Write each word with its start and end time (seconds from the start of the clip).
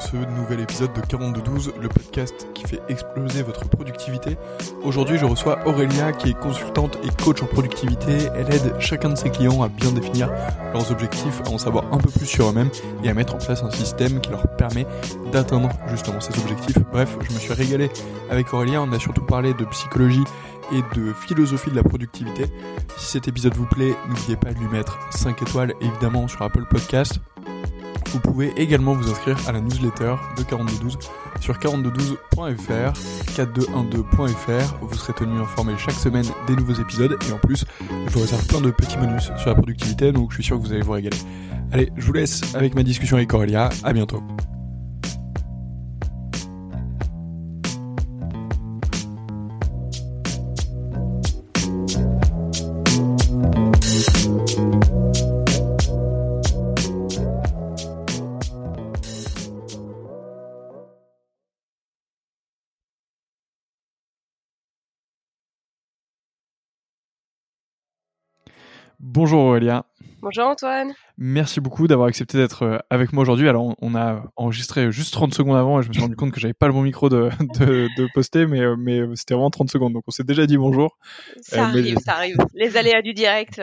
ce 0.00 0.16
nouvel 0.16 0.60
épisode 0.60 0.92
de 0.92 1.00
4212, 1.00 1.72
le 1.80 1.88
podcast 1.88 2.48
qui 2.54 2.64
fait 2.64 2.80
exploser 2.88 3.42
votre 3.42 3.68
productivité. 3.68 4.36
Aujourd'hui, 4.82 5.18
je 5.18 5.24
reçois 5.24 5.58
Aurélia 5.66 6.12
qui 6.12 6.30
est 6.30 6.38
consultante 6.38 6.98
et 7.04 7.22
coach 7.22 7.42
en 7.42 7.46
productivité. 7.46 8.28
Elle 8.34 8.52
aide 8.54 8.74
chacun 8.78 9.10
de 9.10 9.16
ses 9.16 9.30
clients 9.30 9.62
à 9.62 9.68
bien 9.68 9.90
définir 9.92 10.30
leurs 10.72 10.90
objectifs, 10.92 11.40
à 11.46 11.50
en 11.50 11.58
savoir 11.58 11.84
un 11.92 11.98
peu 11.98 12.10
plus 12.10 12.26
sur 12.26 12.48
eux-mêmes 12.50 12.70
et 13.02 13.08
à 13.08 13.14
mettre 13.14 13.34
en 13.34 13.38
place 13.38 13.62
un 13.62 13.70
système 13.70 14.20
qui 14.20 14.30
leur 14.30 14.46
permet 14.56 14.86
d'atteindre 15.32 15.70
justement 15.88 16.20
ces 16.20 16.38
objectifs. 16.40 16.78
Bref, 16.92 17.16
je 17.28 17.34
me 17.34 17.38
suis 17.38 17.52
régalé 17.52 17.90
avec 18.30 18.52
Aurélia. 18.52 18.82
On 18.82 18.92
a 18.92 18.98
surtout 18.98 19.24
parlé 19.24 19.54
de 19.54 19.64
psychologie 19.66 20.24
et 20.72 20.98
de 20.98 21.12
philosophie 21.12 21.70
de 21.70 21.76
la 21.76 21.82
productivité. 21.82 22.46
Si 22.96 23.06
cet 23.06 23.28
épisode 23.28 23.54
vous 23.54 23.66
plaît, 23.66 23.94
n'oubliez 24.08 24.36
pas 24.36 24.52
de 24.52 24.58
lui 24.58 24.68
mettre 24.68 24.98
5 25.10 25.42
étoiles 25.42 25.74
évidemment 25.80 26.28
sur 26.28 26.42
Apple 26.42 26.64
Podcast. 26.68 27.20
Vous 28.12 28.20
pouvez 28.20 28.52
également 28.56 28.94
vous 28.94 29.10
inscrire 29.10 29.36
à 29.48 29.52
la 29.52 29.60
newsletter 29.60 30.14
de 30.36 30.42
4212 30.42 30.98
sur 31.40 31.58
4212.fr, 31.58 32.92
4212.fr. 33.36 34.78
Vous 34.80 34.94
serez 34.94 35.12
tenu 35.12 35.38
informé 35.40 35.74
chaque 35.78 35.94
semaine 35.94 36.26
des 36.46 36.56
nouveaux 36.56 36.80
épisodes 36.80 37.16
et 37.28 37.32
en 37.32 37.38
plus, 37.38 37.64
je 38.06 38.12
vous 38.12 38.20
réserve 38.20 38.46
plein 38.46 38.60
de 38.60 38.70
petits 38.70 38.96
bonus 38.96 39.30
sur 39.36 39.48
la 39.48 39.54
productivité, 39.54 40.12
donc 40.12 40.30
je 40.30 40.36
suis 40.36 40.44
sûr 40.44 40.56
que 40.56 40.62
vous 40.62 40.72
allez 40.72 40.82
vous 40.82 40.92
régaler. 40.92 41.18
Allez, 41.72 41.92
je 41.96 42.06
vous 42.06 42.12
laisse 42.12 42.54
avec 42.54 42.74
ma 42.74 42.82
discussion 42.82 43.16
avec 43.16 43.32
Aurélia. 43.34 43.68
À 43.84 43.92
bientôt. 43.92 44.22
Bonjour 69.00 69.40
Aurélia. 69.40 69.84
Bonjour 70.20 70.48
Antoine. 70.48 70.92
Merci 71.16 71.60
beaucoup 71.60 71.86
d'avoir 71.86 72.08
accepté 72.08 72.36
d'être 72.36 72.64
euh, 72.64 72.78
avec 72.90 73.12
moi 73.12 73.22
aujourd'hui. 73.22 73.48
Alors, 73.48 73.76
on 73.80 73.94
a 73.94 74.24
enregistré 74.34 74.90
juste 74.90 75.12
30 75.12 75.32
secondes 75.32 75.56
avant 75.56 75.78
et 75.78 75.84
je 75.84 75.88
me 75.88 75.92
suis 75.92 76.02
rendu 76.02 76.16
compte 76.16 76.32
que 76.32 76.40
j'avais 76.40 76.54
pas 76.54 76.66
le 76.66 76.72
bon 76.72 76.82
micro 76.82 77.08
de, 77.08 77.30
de, 77.60 78.12
poster, 78.12 78.46
mais, 78.46 78.60
euh, 78.60 78.74
mais 78.76 79.00
c'était 79.14 79.34
vraiment 79.34 79.50
30 79.50 79.70
secondes. 79.70 79.92
Donc, 79.92 80.02
on 80.08 80.10
s'est 80.10 80.24
déjà 80.24 80.46
dit 80.46 80.56
bonjour. 80.56 80.98
Ça 81.40 81.60
euh, 81.60 81.64
arrive, 81.66 81.98
ça 81.98 82.14
arrive. 82.14 82.38
Les 82.54 82.76
aléas 82.76 83.02
du 83.02 83.14
direct. 83.14 83.62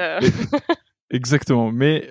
Exactement. 1.11 1.69
Mais 1.69 2.09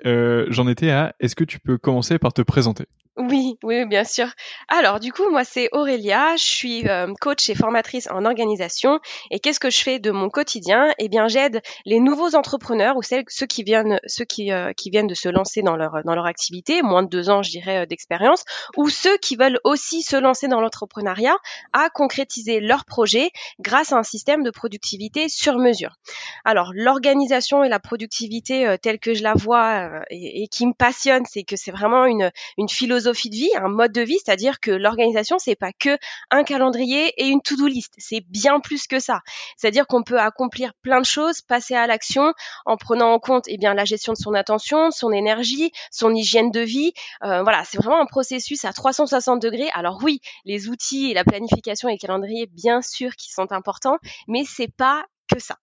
j'en 0.49 0.67
étais 0.67 0.91
à, 0.91 1.15
est-ce 1.19 1.35
que 1.35 1.43
tu 1.43 1.59
peux 1.59 1.79
commencer 1.79 2.19
par 2.19 2.31
te 2.31 2.43
présenter? 2.43 2.85
Oui, 3.17 3.57
oui, 3.63 3.85
bien 3.85 4.03
sûr. 4.03 4.27
Alors, 4.67 4.99
du 4.99 5.13
coup, 5.13 5.29
moi, 5.29 5.45
c'est 5.45 5.69
Aurélia. 5.71 6.35
Je 6.35 6.43
suis 6.43 6.87
euh, 6.89 7.13
coach 7.21 7.49
et 7.49 7.55
formatrice 7.55 8.09
en 8.11 8.25
organisation. 8.25 8.99
Et 9.31 9.39
qu'est-ce 9.39 9.61
que 9.61 9.69
je 9.69 9.79
fais 9.79 9.99
de 9.99 10.11
mon 10.11 10.29
quotidien? 10.29 10.93
Eh 10.99 11.07
bien, 11.07 11.29
j'aide 11.29 11.61
les 11.85 12.01
nouveaux 12.01 12.35
entrepreneurs 12.35 12.97
ou 12.97 13.01
ceux 13.03 13.45
qui 13.45 13.63
viennent, 13.63 14.01
ceux 14.05 14.25
qui, 14.25 14.51
euh, 14.51 14.73
qui 14.73 14.89
viennent 14.89 15.07
de 15.07 15.13
se 15.13 15.29
lancer 15.29 15.61
dans 15.61 15.77
leur 15.77 16.03
dans 16.03 16.13
leur 16.13 16.25
activité, 16.25 16.81
moins 16.81 17.03
de 17.03 17.07
deux 17.07 17.29
ans, 17.29 17.41
je 17.41 17.51
dirais, 17.51 17.83
euh, 17.83 17.85
d'expérience, 17.85 18.43
ou 18.75 18.89
ceux 18.89 19.15
qui 19.17 19.37
veulent 19.37 19.59
aussi 19.63 20.01
se 20.01 20.17
lancer 20.17 20.49
dans 20.49 20.59
l'entrepreneuriat, 20.59 21.37
à 21.71 21.89
concrétiser 21.89 22.59
leur 22.59 22.83
projet 22.83 23.31
grâce 23.61 23.93
à 23.93 23.95
un 23.95 24.03
système 24.03 24.43
de 24.43 24.51
productivité 24.51 25.29
sur 25.29 25.57
mesure. 25.57 25.95
Alors, 26.43 26.71
l'organisation 26.73 27.63
et 27.63 27.69
la 27.69 27.79
productivité 27.79 28.75
telle 28.81 28.99
que 28.99 29.13
je 29.13 29.23
la 29.23 29.35
vois 29.35 30.01
et, 30.09 30.43
et 30.43 30.47
qui 30.49 30.67
me 30.67 30.73
passionne, 30.73 31.23
c'est 31.25 31.43
que 31.43 31.55
c'est 31.55 31.71
vraiment 31.71 32.03
une 32.05 32.29
une 32.57 32.67
philosophie 32.67 33.04
philosophie 33.05 33.29
de 33.29 33.35
vie, 33.35 33.55
un 33.55 33.69
mode 33.69 33.91
de 33.91 34.01
vie, 34.01 34.17
c'est-à-dire 34.23 34.59
que 34.59 34.71
l'organisation 34.71 35.37
c'est 35.37 35.55
pas 35.55 35.71
que 35.71 35.97
un 36.31 36.43
calendrier 36.43 37.13
et 37.17 37.27
une 37.27 37.41
to-do 37.41 37.67
list, 37.67 37.93
c'est 37.97 38.21
bien 38.21 38.59
plus 38.59 38.87
que 38.87 38.99
ça. 38.99 39.21
C'est-à-dire 39.57 39.85
qu'on 39.85 40.01
peut 40.01 40.19
accomplir 40.19 40.73
plein 40.81 40.99
de 41.01 41.05
choses, 41.05 41.41
passer 41.41 41.75
à 41.75 41.85
l'action 41.85 42.33
en 42.65 42.77
prenant 42.77 43.11
en 43.13 43.19
compte 43.19 43.43
eh 43.47 43.57
bien 43.57 43.75
la 43.75 43.85
gestion 43.85 44.13
de 44.13 44.17
son 44.17 44.33
attention, 44.33 44.89
son 44.89 45.11
énergie, 45.11 45.71
son 45.91 46.15
hygiène 46.15 46.49
de 46.49 46.61
vie. 46.61 46.93
Euh, 47.23 47.43
voilà, 47.43 47.63
c'est 47.63 47.77
vraiment 47.77 48.01
un 48.01 48.07
processus 48.07 48.65
à 48.65 48.73
360 48.73 49.39
degrés. 49.39 49.69
Alors 49.73 49.99
oui, 50.03 50.19
les 50.45 50.67
outils 50.67 51.11
et 51.11 51.13
la 51.13 51.23
planification 51.23 51.89
et 51.89 51.93
le 51.93 51.99
calendrier 51.99 52.47
bien 52.47 52.81
sûr 52.81 53.15
qui 53.15 53.31
sont 53.31 53.51
importants, 53.51 53.97
mais 54.27 54.43
c'est 54.47 54.71
pas 54.75 55.05
que 55.31 55.39
ça. 55.39 55.57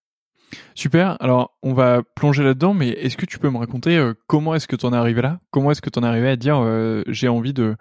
Super. 0.74 1.16
Alors, 1.20 1.56
on 1.62 1.72
va 1.72 2.02
plonger 2.14 2.42
là-dedans, 2.42 2.74
mais 2.74 2.88
est-ce 2.88 3.16
que 3.16 3.26
tu 3.26 3.38
peux 3.38 3.50
me 3.50 3.58
raconter 3.58 3.96
euh, 3.96 4.14
comment 4.26 4.54
est-ce 4.54 4.66
que 4.66 4.76
tu 4.76 4.86
en 4.86 4.92
es 4.92 4.96
arrivé 4.96 5.22
là? 5.22 5.40
Comment 5.50 5.70
est-ce 5.70 5.82
que 5.82 5.90
tu 5.90 5.98
en 5.98 6.02
es 6.02 6.06
arrivé 6.06 6.28
à 6.28 6.36
dire 6.36 6.58
euh, 6.58 7.02
j'ai 7.08 7.28
envie 7.28 7.52
de 7.52 7.76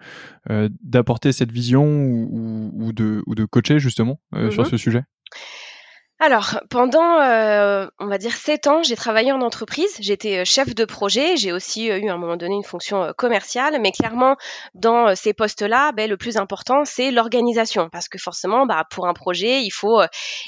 euh, 0.50 0.68
d'apporter 0.82 1.32
cette 1.32 1.52
vision 1.52 1.84
ou, 1.84 2.92
de, 2.92 3.22
ou 3.26 3.34
de 3.34 3.44
coacher 3.44 3.78
justement 3.78 4.20
sur 4.32 4.62
mm-hmm. 4.64 4.70
ce 4.70 4.76
sujet? 4.76 5.02
Alors, 6.24 6.60
pendant, 6.70 7.18
euh, 7.20 7.88
on 7.98 8.06
va 8.06 8.16
dire, 8.16 8.32
sept 8.36 8.68
ans, 8.68 8.84
j'ai 8.84 8.94
travaillé 8.94 9.32
en 9.32 9.40
entreprise. 9.40 9.90
J'étais 9.98 10.38
euh, 10.38 10.44
chef 10.44 10.72
de 10.72 10.84
projet. 10.84 11.36
J'ai 11.36 11.50
aussi 11.50 11.90
euh, 11.90 11.98
eu 11.98 12.08
à 12.10 12.14
un 12.14 12.16
moment 12.16 12.36
donné 12.36 12.54
une 12.54 12.62
fonction 12.62 13.12
commerciale. 13.18 13.80
Mais 13.80 13.90
clairement, 13.90 14.36
dans 14.76 15.16
ces 15.16 15.32
postes-là, 15.32 15.90
ben, 15.90 16.08
le 16.08 16.16
plus 16.16 16.36
important, 16.36 16.84
c'est 16.84 17.10
l'organisation. 17.10 17.88
Parce 17.90 18.08
que 18.08 18.18
forcément, 18.18 18.66
bah, 18.66 18.86
pour 18.88 19.08
un 19.08 19.14
projet, 19.14 19.62
il 19.64 19.72
faut, 19.72 20.00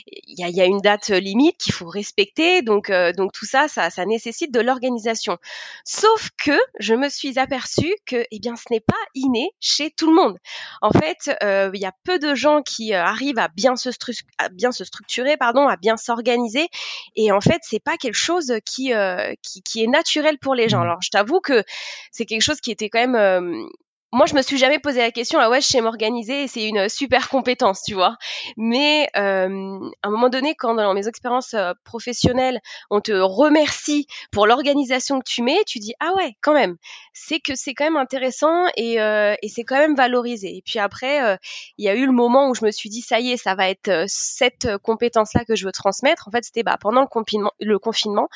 il 0.06 0.38
y 0.38 0.44
a, 0.44 0.48
y, 0.48 0.60
a, 0.60 0.64
une 0.64 0.78
date 0.78 1.08
limite 1.08 1.56
qu'il 1.58 1.72
faut 1.72 1.88
respecter. 1.88 2.62
Donc, 2.62 2.92
donc 3.16 3.32
tout 3.32 3.44
ça, 3.44 3.66
ça, 3.66 3.90
ça 3.90 4.04
nécessite 4.04 4.54
de 4.54 4.60
l'organisation. 4.60 5.38
Sauf 5.84 6.28
que 6.38 6.56
je 6.78 6.94
me 6.94 7.08
suis 7.08 7.36
aperçue 7.40 7.96
que, 8.06 8.24
eh 8.30 8.38
bien, 8.38 8.54
ce 8.54 8.66
n'est 8.70 8.78
pas 8.78 8.94
inné 9.16 9.50
chez 9.58 9.90
tout 9.90 10.06
le 10.06 10.14
monde. 10.14 10.38
En 10.82 10.92
fait, 10.92 11.36
il 11.42 11.80
y 11.80 11.84
a 11.84 11.92
peu 12.04 12.20
de 12.20 12.36
gens 12.36 12.62
qui 12.62 12.94
arrivent 12.94 13.40
à 13.40 13.48
bien 13.48 13.74
se, 13.74 13.90
à 14.38 14.48
bien 14.50 14.70
se 14.70 14.84
structurer, 14.84 15.36
pardon 15.36 15.63
à 15.68 15.76
bien 15.76 15.96
s'organiser. 15.96 16.68
Et 17.16 17.32
en 17.32 17.40
fait, 17.40 17.60
c'est 17.62 17.82
pas 17.82 17.96
quelque 17.96 18.14
chose 18.14 18.54
qui, 18.64 18.94
euh, 18.94 19.34
qui, 19.42 19.62
qui 19.62 19.84
est 19.84 19.86
naturel 19.86 20.38
pour 20.38 20.54
les 20.54 20.68
gens. 20.68 20.80
Mmh. 20.80 20.82
Alors, 20.82 21.02
je 21.02 21.10
t'avoue 21.10 21.40
que 21.40 21.64
c'est 22.10 22.26
quelque 22.26 22.42
chose 22.42 22.60
qui 22.60 22.70
était 22.70 22.88
quand 22.88 23.00
même 23.00 23.16
euh, 23.16 23.66
moi, 24.14 24.26
je 24.26 24.34
me 24.36 24.42
suis 24.42 24.58
jamais 24.58 24.78
posé 24.78 25.00
la 25.00 25.10
question, 25.10 25.40
ah 25.40 25.50
ouais, 25.50 25.60
je 25.60 25.66
sais 25.66 25.80
m'organiser, 25.80 26.46
c'est 26.46 26.68
une 26.68 26.88
super 26.88 27.28
compétence, 27.28 27.82
tu 27.82 27.94
vois. 27.94 28.16
Mais 28.56 29.08
euh, 29.16 29.90
à 30.02 30.08
un 30.08 30.10
moment 30.10 30.28
donné, 30.28 30.54
quand 30.54 30.74
dans 30.74 30.94
mes 30.94 31.08
expériences 31.08 31.54
euh, 31.54 31.72
professionnelles, 31.82 32.60
on 32.90 33.00
te 33.00 33.12
remercie 33.12 34.06
pour 34.30 34.46
l'organisation 34.46 35.18
que 35.18 35.28
tu 35.28 35.42
mets, 35.42 35.64
tu 35.66 35.80
dis, 35.80 35.94
ah 35.98 36.12
ouais, 36.14 36.36
quand 36.42 36.54
même, 36.54 36.76
c'est 37.14 37.40
que 37.40 37.54
c'est 37.54 37.74
quand 37.74 37.84
même 37.84 37.96
intéressant 37.96 38.66
et, 38.76 39.00
euh, 39.00 39.34
et 39.40 39.48
c'est 39.48 39.64
quand 39.64 39.78
même 39.78 39.94
valorisé. 39.94 40.56
Et 40.56 40.62
puis 40.62 40.78
après, 40.80 41.22
euh, 41.22 41.36
il 41.78 41.84
y 41.84 41.88
a 41.88 41.94
eu 41.94 42.06
le 42.06 42.12
moment 42.12 42.50
où 42.50 42.54
je 42.54 42.64
me 42.64 42.70
suis 42.72 42.90
dit, 42.90 43.00
ça 43.00 43.20
y 43.20 43.30
est, 43.30 43.36
ça 43.36 43.54
va 43.54 43.70
être 43.70 43.88
euh, 43.88 44.04
cette 44.08 44.76
compétence-là 44.78 45.44
que 45.44 45.54
je 45.54 45.64
veux 45.64 45.72
transmettre. 45.72 46.28
En 46.28 46.32
fait, 46.32 46.44
c'était 46.44 46.64
bah, 46.64 46.76
pendant 46.80 47.00
le 47.00 47.06
confinement, 47.06 47.52
le 47.60 47.78
confinement 47.78 48.28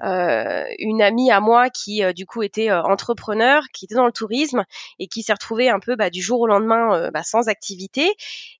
une 0.00 1.02
amie 1.02 1.30
à 1.30 1.40
moi 1.40 1.70
qui, 1.70 2.02
du 2.14 2.26
coup, 2.26 2.42
était 2.42 2.70
entrepreneur, 2.70 3.62
qui 3.72 3.86
était 3.86 3.94
dans 3.94 4.06
le 4.06 4.12
tourisme 4.12 4.64
et 4.98 5.08
qui 5.08 5.22
s'est 5.26 5.32
retrouvée 5.32 5.68
un 5.68 5.80
peu 5.80 5.96
bah, 5.96 6.10
du 6.10 6.22
jour 6.22 6.40
au 6.40 6.46
lendemain 6.46 6.94
euh, 6.94 7.10
bah, 7.10 7.22
sans 7.22 7.48
activité. 7.48 8.14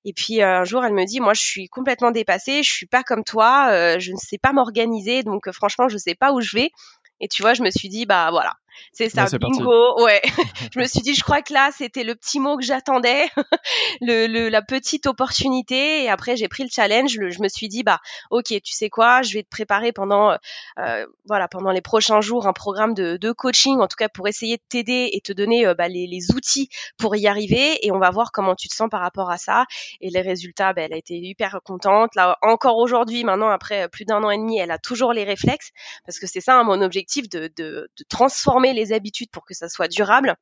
Et 0.05 0.13
puis 0.13 0.41
euh, 0.41 0.59
un 0.59 0.63
jour, 0.63 0.83
elle 0.85 0.93
me 0.93 1.05
dit, 1.05 1.19
moi, 1.19 1.33
je 1.33 1.41
suis 1.41 1.67
complètement 1.67 2.11
dépassée, 2.11 2.63
je 2.63 2.71
suis 2.71 2.85
pas 2.85 3.03
comme 3.03 3.23
toi, 3.23 3.69
euh, 3.71 3.99
je 3.99 4.11
ne 4.11 4.17
sais 4.17 4.37
pas 4.37 4.53
m'organiser, 4.53 5.23
donc 5.23 5.49
franchement, 5.51 5.87
je 5.89 5.97
sais 5.97 6.15
pas 6.15 6.33
où 6.33 6.41
je 6.41 6.55
vais. 6.55 6.71
Et 7.19 7.27
tu 7.27 7.41
vois, 7.41 7.53
je 7.53 7.63
me 7.63 7.71
suis 7.71 7.89
dit, 7.89 8.05
bah 8.05 8.29
voilà, 8.31 8.53
c'est 8.93 9.09
ça, 9.09 9.25
bingo. 9.39 10.03
Ouais. 10.03 10.21
je 10.73 10.79
me 10.79 10.85
suis 10.85 11.01
dit, 11.01 11.13
je 11.13 11.23
crois 11.23 11.41
que 11.41 11.53
là, 11.53 11.69
c'était 11.75 12.03
le 12.03 12.15
petit 12.15 12.39
mot 12.39 12.57
que 12.57 12.63
j'attendais, 12.63 13.27
le, 14.01 14.49
la 14.49 14.61
petite 14.61 15.07
opportunité. 15.07 16.03
Et 16.03 16.09
après, 16.09 16.35
j'ai 16.35 16.47
pris 16.47 16.63
le 16.63 16.69
challenge. 16.71 17.11
je 17.11 17.41
me 17.41 17.47
suis 17.47 17.67
dit, 17.67 17.83
bah, 17.83 17.99
ok, 18.31 18.47
tu 18.63 18.73
sais 18.73 18.89
quoi, 18.89 19.21
je 19.21 19.33
vais 19.33 19.43
te 19.43 19.49
préparer 19.49 19.91
pendant, 19.91 20.35
euh, 20.79 21.05
voilà, 21.25 21.47
pendant 21.47 21.71
les 21.71 21.81
prochains 21.81 22.21
jours 22.21 22.47
un 22.47 22.53
programme 22.53 22.93
de, 22.93 23.17
de, 23.17 23.31
coaching, 23.31 23.79
en 23.79 23.87
tout 23.87 23.95
cas 23.97 24.09
pour 24.09 24.27
essayer 24.27 24.57
de 24.57 24.63
t'aider 24.69 25.09
et 25.13 25.21
te 25.21 25.33
donner 25.33 25.67
euh, 25.67 25.73
bah, 25.73 25.87
les, 25.87 26.07
les, 26.07 26.31
outils 26.35 26.69
pour 26.97 27.15
y 27.15 27.27
arriver. 27.27 27.85
Et 27.85 27.91
on 27.91 27.99
va 27.99 28.09
voir 28.09 28.31
comment 28.31 28.55
tu 28.55 28.67
te 28.67 28.75
sens 28.75 28.89
par 28.89 29.01
rapport 29.01 29.29
à 29.29 29.37
ça. 29.37 29.65
Et 30.01 30.09
les 30.09 30.21
résultats, 30.21 30.73
bah, 30.73 30.83
elle 30.83 30.93
a 30.93 30.97
été 30.97 31.15
hyper 31.15 31.59
contente. 31.63 32.15
Là, 32.15 32.37
encore 32.41 32.77
aujourd'hui, 32.77 33.23
maintenant, 33.23 33.49
après 33.49 33.87
plus 33.89 34.05
d'un 34.05 34.23
an 34.23 34.31
et 34.31 34.37
demi, 34.37 34.59
elle 34.59 34.71
a 34.71 34.77
toujours 34.77 35.13
les 35.13 35.23
réflexes 35.23 35.71
parce 36.05 36.19
que 36.19 36.27
c'est 36.27 36.41
ça 36.41 36.55
hein, 36.55 36.63
mon 36.63 36.81
objectif 36.81 37.29
de, 37.29 37.51
de, 37.55 37.89
de 37.97 38.03
transformer 38.09 38.66
les 38.73 38.93
habitudes 38.93 39.29
pour 39.31 39.45
que 39.45 39.53
ça 39.53 39.69
soit 39.69 39.87
durable. 39.87 40.35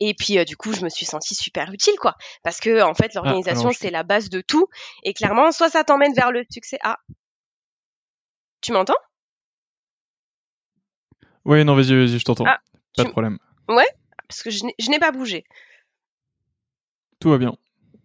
Et 0.00 0.14
puis 0.14 0.38
euh, 0.38 0.44
du 0.44 0.56
coup, 0.56 0.72
je 0.72 0.84
me 0.84 0.88
suis 0.88 1.06
sentie 1.06 1.34
super 1.34 1.72
utile, 1.72 1.96
quoi, 1.98 2.14
parce 2.42 2.60
que 2.60 2.82
en 2.82 2.94
fait, 2.94 3.12
ah, 3.14 3.20
l'organisation 3.20 3.72
c'est 3.72 3.90
la 3.90 4.02
base 4.02 4.30
de 4.30 4.40
tout. 4.40 4.68
Et 5.02 5.14
clairement, 5.14 5.52
soit 5.52 5.70
ça 5.70 5.84
t'emmène 5.84 6.14
vers 6.14 6.30
le 6.30 6.44
succès. 6.50 6.78
Ah, 6.82 6.98
tu 8.60 8.72
m'entends? 8.72 8.94
Oui, 11.44 11.64
non, 11.64 11.74
vas-y, 11.74 11.94
vas-y, 11.94 12.18
je 12.18 12.24
t'entends. 12.24 12.46
Ah, 12.46 12.60
pas 12.96 13.04
de 13.04 13.10
problème. 13.10 13.38
Ouais, 13.68 13.88
parce 14.28 14.42
que 14.42 14.50
je 14.50 14.90
n'ai 14.90 14.98
pas 14.98 15.12
bougé. 15.12 15.44
Tout 17.20 17.30
va 17.30 17.38
bien. 17.38 17.56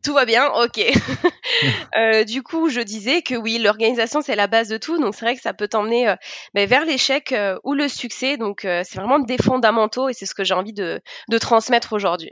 Tout 0.04 0.13
va 0.13 0.25
bien, 0.25 0.48
ok. 0.63 0.80
euh, 1.98 2.24
du 2.24 2.42
coup, 2.42 2.69
je 2.69 2.80
disais 2.80 3.22
que 3.22 3.36
oui, 3.36 3.60
l'organisation 3.60 4.22
c'est 4.22 4.36
la 4.36 4.48
base 4.48 4.69
de 4.69 4.78
tout, 4.78 4.98
donc 4.98 5.13
c'est 5.13 5.25
vrai 5.25 5.36
que 5.36 5.42
ça 5.42 5.54
peut 5.54 5.68
t'emmener 5.68 6.10
euh, 6.10 6.16
ben, 6.54 6.68
vers 6.68 6.86
l'échec 6.86 7.31
euh, 7.31 7.57
ou 7.63 7.74
le 7.74 7.88
succès. 7.88 8.38
Donc 8.38 8.62
c'est 8.62 8.96
vraiment 8.96 9.19
des 9.19 9.38
fondamentaux 9.38 10.10
et 10.10 10.13
c'est 10.13 10.25
ce 10.25 10.34
que 10.34 10.44
j'ai 10.44 10.54
envie 10.54 10.74
de, 10.74 11.01
de 11.30 11.38
transmettre 11.38 11.94
aujourd'hui. 11.94 12.31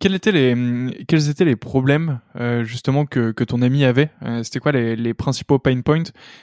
Quels 0.00 0.14
étaient 0.14 0.32
les, 0.32 0.54
hmm, 0.54 0.92
quels 1.08 1.30
étaient 1.30 1.44
les 1.44 1.56
problèmes 1.56 2.20
justement 2.62 3.06
que, 3.06 3.30
que 3.30 3.44
ton 3.44 3.62
ami 3.62 3.84
avait 3.84 4.10
C'était 4.42 4.58
quoi 4.58 4.72
les, 4.72 4.96
les 4.96 5.14
principaux 5.14 5.58
pain 5.58 5.80
points 5.80 6.02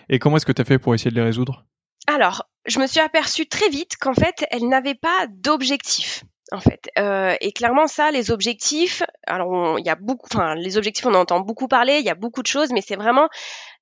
et 0.09 0.19
comment 0.19 0.37
est-ce 0.37 0.45
que 0.45 0.51
tu 0.51 0.61
as 0.61 0.65
fait 0.65 0.79
pour 0.79 0.95
essayer 0.95 1.11
de 1.11 1.15
les 1.15 1.21
résoudre? 1.21 1.65
Alors, 2.07 2.43
je 2.65 2.79
me 2.79 2.87
suis 2.87 2.99
aperçue 2.99 3.45
très 3.45 3.69
vite 3.69 3.97
qu'en 3.99 4.13
fait, 4.13 4.45
elle 4.51 4.67
n'avait 4.67 4.95
pas 4.95 5.27
d'objectif 5.29 6.23
en 6.51 6.59
fait. 6.59 6.89
Euh, 6.99 7.35
et 7.41 7.51
clairement, 7.51 7.87
ça, 7.87 8.11
les 8.11 8.31
objectifs, 8.31 9.03
alors 9.25 9.79
il 9.79 9.85
y 9.85 9.89
a 9.89 9.95
beaucoup, 9.95 10.27
enfin, 10.31 10.55
les 10.55 10.77
objectifs, 10.77 11.05
on 11.05 11.13
entend 11.13 11.39
beaucoup 11.39 11.67
parler, 11.67 11.99
il 11.99 12.05
y 12.05 12.09
a 12.09 12.15
beaucoup 12.15 12.41
de 12.41 12.47
choses, 12.47 12.71
mais 12.71 12.81
c'est 12.85 12.95
vraiment 12.95 13.29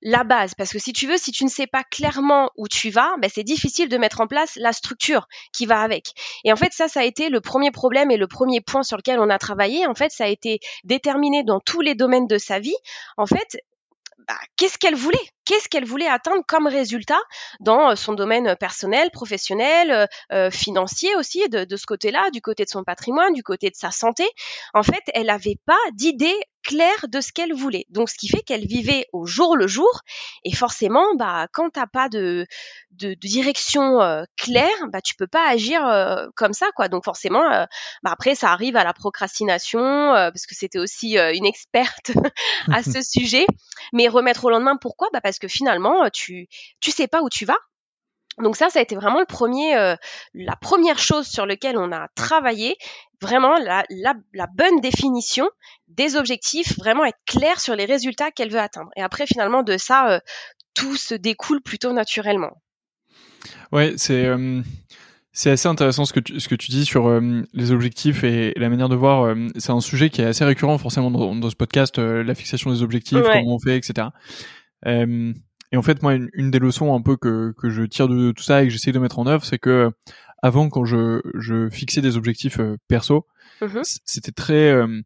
la 0.00 0.24
base. 0.24 0.54
Parce 0.54 0.72
que 0.72 0.78
si 0.78 0.92
tu 0.92 1.06
veux, 1.06 1.16
si 1.16 1.32
tu 1.32 1.44
ne 1.44 1.48
sais 1.48 1.66
pas 1.66 1.82
clairement 1.84 2.50
où 2.56 2.68
tu 2.68 2.90
vas, 2.90 3.14
ben, 3.20 3.30
c'est 3.32 3.44
difficile 3.44 3.88
de 3.88 3.96
mettre 3.98 4.20
en 4.20 4.26
place 4.26 4.56
la 4.56 4.72
structure 4.72 5.28
qui 5.52 5.66
va 5.66 5.80
avec. 5.80 6.12
Et 6.44 6.52
en 6.52 6.56
fait, 6.56 6.72
ça, 6.72 6.88
ça 6.88 7.00
a 7.00 7.04
été 7.04 7.28
le 7.28 7.40
premier 7.40 7.70
problème 7.70 8.10
et 8.10 8.16
le 8.16 8.26
premier 8.28 8.60
point 8.60 8.82
sur 8.82 8.96
lequel 8.96 9.18
on 9.18 9.28
a 9.28 9.38
travaillé. 9.38 9.86
En 9.86 9.94
fait, 9.94 10.12
ça 10.12 10.24
a 10.24 10.28
été 10.28 10.60
déterminé 10.84 11.42
dans 11.42 11.60
tous 11.60 11.80
les 11.80 11.94
domaines 11.94 12.26
de 12.26 12.38
sa 12.38 12.58
vie. 12.58 12.76
En 13.16 13.26
fait, 13.26 13.58
bah, 14.28 14.38
qu'est-ce 14.56 14.78
qu'elle 14.78 14.94
voulait? 14.94 15.18
Qu'est-ce 15.44 15.68
qu'elle 15.68 15.84
voulait 15.84 16.06
atteindre 16.08 16.42
comme 16.46 16.66
résultat 16.66 17.20
dans 17.60 17.90
euh, 17.90 17.94
son 17.96 18.12
domaine 18.12 18.56
personnel, 18.56 19.10
professionnel, 19.10 19.90
euh, 19.90 20.06
euh, 20.32 20.50
financier 20.50 21.14
aussi, 21.16 21.48
de, 21.48 21.64
de 21.64 21.76
ce 21.76 21.86
côté-là, 21.86 22.30
du 22.30 22.40
côté 22.40 22.64
de 22.64 22.70
son 22.70 22.84
patrimoine, 22.84 23.32
du 23.32 23.42
côté 23.42 23.68
de 23.68 23.74
sa 23.74 23.90
santé. 23.90 24.28
En 24.74 24.82
fait, 24.82 25.02
elle 25.14 25.26
n'avait 25.26 25.58
pas 25.66 25.78
d'idée 25.94 26.36
claire 26.62 27.08
de 27.08 27.20
ce 27.20 27.32
qu'elle 27.32 27.52
voulait. 27.52 27.86
Donc, 27.90 28.08
ce 28.08 28.16
qui 28.16 28.28
fait 28.28 28.42
qu'elle 28.42 28.66
vivait 28.66 29.06
au 29.12 29.26
jour 29.26 29.56
le 29.56 29.66
jour. 29.66 30.00
Et 30.44 30.54
forcément, 30.54 31.04
bah, 31.16 31.46
quand 31.52 31.70
t'as 31.70 31.86
pas 31.86 32.08
de, 32.08 32.46
de, 32.92 33.08
de 33.08 33.28
direction 33.28 34.00
euh, 34.00 34.24
claire, 34.36 34.68
bah, 34.92 35.00
tu 35.00 35.14
peux 35.14 35.26
pas 35.26 35.48
agir 35.48 35.86
euh, 35.86 36.26
comme 36.36 36.52
ça, 36.52 36.66
quoi. 36.76 36.88
Donc, 36.88 37.04
forcément, 37.04 37.42
euh, 37.52 37.64
bah, 38.02 38.10
après, 38.12 38.34
ça 38.34 38.50
arrive 38.52 38.76
à 38.76 38.84
la 38.84 38.92
procrastination, 38.92 39.80
parce 39.80 40.46
que 40.46 40.54
c'était 40.54 40.78
aussi 40.78 41.16
une 41.16 41.46
experte 41.46 42.12
à 42.72 42.82
ce 42.82 43.02
sujet. 43.02 43.46
Mais 43.92 44.08
remettre 44.08 44.44
au 44.44 44.50
lendemain, 44.50 44.76
pourquoi? 44.80 45.08
Bah, 45.12 45.20
que 45.38 45.48
finalement, 45.48 46.08
tu 46.10 46.48
tu 46.80 46.90
sais 46.90 47.08
pas 47.08 47.22
où 47.22 47.28
tu 47.28 47.44
vas. 47.44 47.58
Donc 48.38 48.56
ça, 48.56 48.70
ça 48.70 48.78
a 48.78 48.82
été 48.82 48.94
vraiment 48.94 49.20
le 49.20 49.26
premier, 49.26 49.76
euh, 49.76 49.94
la 50.32 50.56
première 50.56 50.98
chose 50.98 51.26
sur 51.26 51.44
laquelle 51.44 51.76
on 51.76 51.92
a 51.92 52.08
travaillé, 52.14 52.76
vraiment 53.20 53.58
la, 53.58 53.84
la, 53.90 54.14
la, 54.32 54.46
bonne 54.46 54.80
définition 54.80 55.48
des 55.88 56.16
objectifs, 56.16 56.78
vraiment 56.78 57.04
être 57.04 57.18
clair 57.26 57.60
sur 57.60 57.76
les 57.76 57.84
résultats 57.84 58.30
qu'elle 58.30 58.50
veut 58.50 58.58
atteindre. 58.58 58.88
Et 58.96 59.02
après, 59.02 59.26
finalement, 59.26 59.62
de 59.62 59.76
ça, 59.76 60.10
euh, 60.10 60.20
tout 60.74 60.96
se 60.96 61.14
découle 61.14 61.60
plutôt 61.60 61.92
naturellement. 61.92 62.62
Ouais, 63.70 63.94
c'est 63.96 64.24
euh, 64.24 64.62
c'est 65.32 65.50
assez 65.50 65.68
intéressant 65.68 66.06
ce 66.06 66.14
que 66.14 66.20
tu, 66.20 66.40
ce 66.40 66.48
que 66.48 66.54
tu 66.54 66.70
dis 66.70 66.86
sur 66.86 67.20
les 67.54 67.72
objectifs 67.72 68.22
et, 68.22 68.52
la 68.56 68.68
manière 68.68 68.90
de 68.90 68.96
voir. 68.96 69.34
c'est 69.56 69.72
un 69.72 69.80
sujet 69.80 70.10
qui 70.10 70.20
est 70.20 70.26
assez 70.26 70.44
récurrent 70.44 70.76
forcément 70.76 71.10
dans, 71.10 71.34
dans 71.34 71.50
ce 71.50 71.56
podcast, 71.56 71.98
la 71.98 72.34
fixation 72.34 72.70
des 72.70 72.82
objectifs, 72.82 73.22
comment 73.22 73.54
on 73.54 73.58
fait, 73.58 73.78
etc. 73.78 74.08
Et 74.84 75.76
en 75.76 75.82
fait, 75.82 76.02
moi, 76.02 76.14
une, 76.14 76.50
des 76.50 76.58
leçons 76.58 76.94
un 76.94 77.00
peu 77.00 77.16
que, 77.16 77.54
que 77.56 77.70
je 77.70 77.82
tire 77.82 78.06
de 78.06 78.32
tout 78.32 78.42
ça 78.42 78.62
et 78.62 78.66
que 78.66 78.72
j'essaie 78.72 78.92
de 78.92 78.98
mettre 78.98 79.18
en 79.18 79.26
œuvre, 79.26 79.44
c'est 79.44 79.58
que 79.58 79.90
avant, 80.42 80.68
quand 80.68 80.84
je, 80.84 81.22
je 81.34 81.70
fixais 81.70 82.02
des 82.02 82.16
objectifs 82.16 82.60
euh, 82.60 82.76
perso, 82.88 83.26
mmh 83.60 83.80
c'était 84.04 84.32
très 84.32 84.70
euh, 84.72 85.00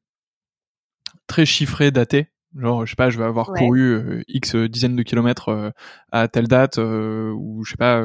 très 1.27 1.47
chiffré, 1.47 1.91
daté. 1.91 2.29
Genre, 2.59 2.87
je 2.87 2.91
sais 2.91 2.97
pas, 2.97 3.11
je 3.11 3.19
vais 3.19 3.25
avoir 3.25 3.53
couru 3.53 3.93
euh, 3.93 4.23
x 4.29 4.57
dizaines 4.57 4.97
de 4.97 5.03
kilomètres 5.03 5.73
à 6.11 6.27
telle 6.27 6.49
date, 6.49 6.79
ou 6.79 7.63
je 7.65 7.71
sais 7.71 7.77
pas, 7.77 8.03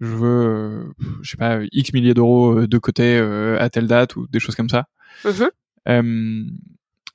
je 0.00 0.06
veux, 0.06 0.92
je 1.22 1.30
sais 1.30 1.36
pas, 1.38 1.60
x 1.72 1.92
milliers 1.94 2.12
d'euros 2.12 2.66
de 2.66 2.78
côté 2.78 3.16
à 3.58 3.70
telle 3.70 3.86
date, 3.86 4.16
ou 4.16 4.26
des 4.28 4.38
choses 4.38 4.54
comme 4.54 4.68
ça. 4.68 4.86
Mmh 5.24 6.46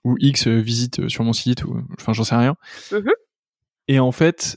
ou 0.06 0.16
x 0.18 0.48
visites 0.48 1.10
sur 1.10 1.26
mon 1.26 1.34
site, 1.34 1.66
ou 1.66 1.86
enfin, 2.00 2.14
j'en 2.14 2.24
sais 2.24 2.36
rien. 2.36 2.56
Mmh 2.92 3.10
et 3.90 4.00
en 4.00 4.12
fait, 4.12 4.56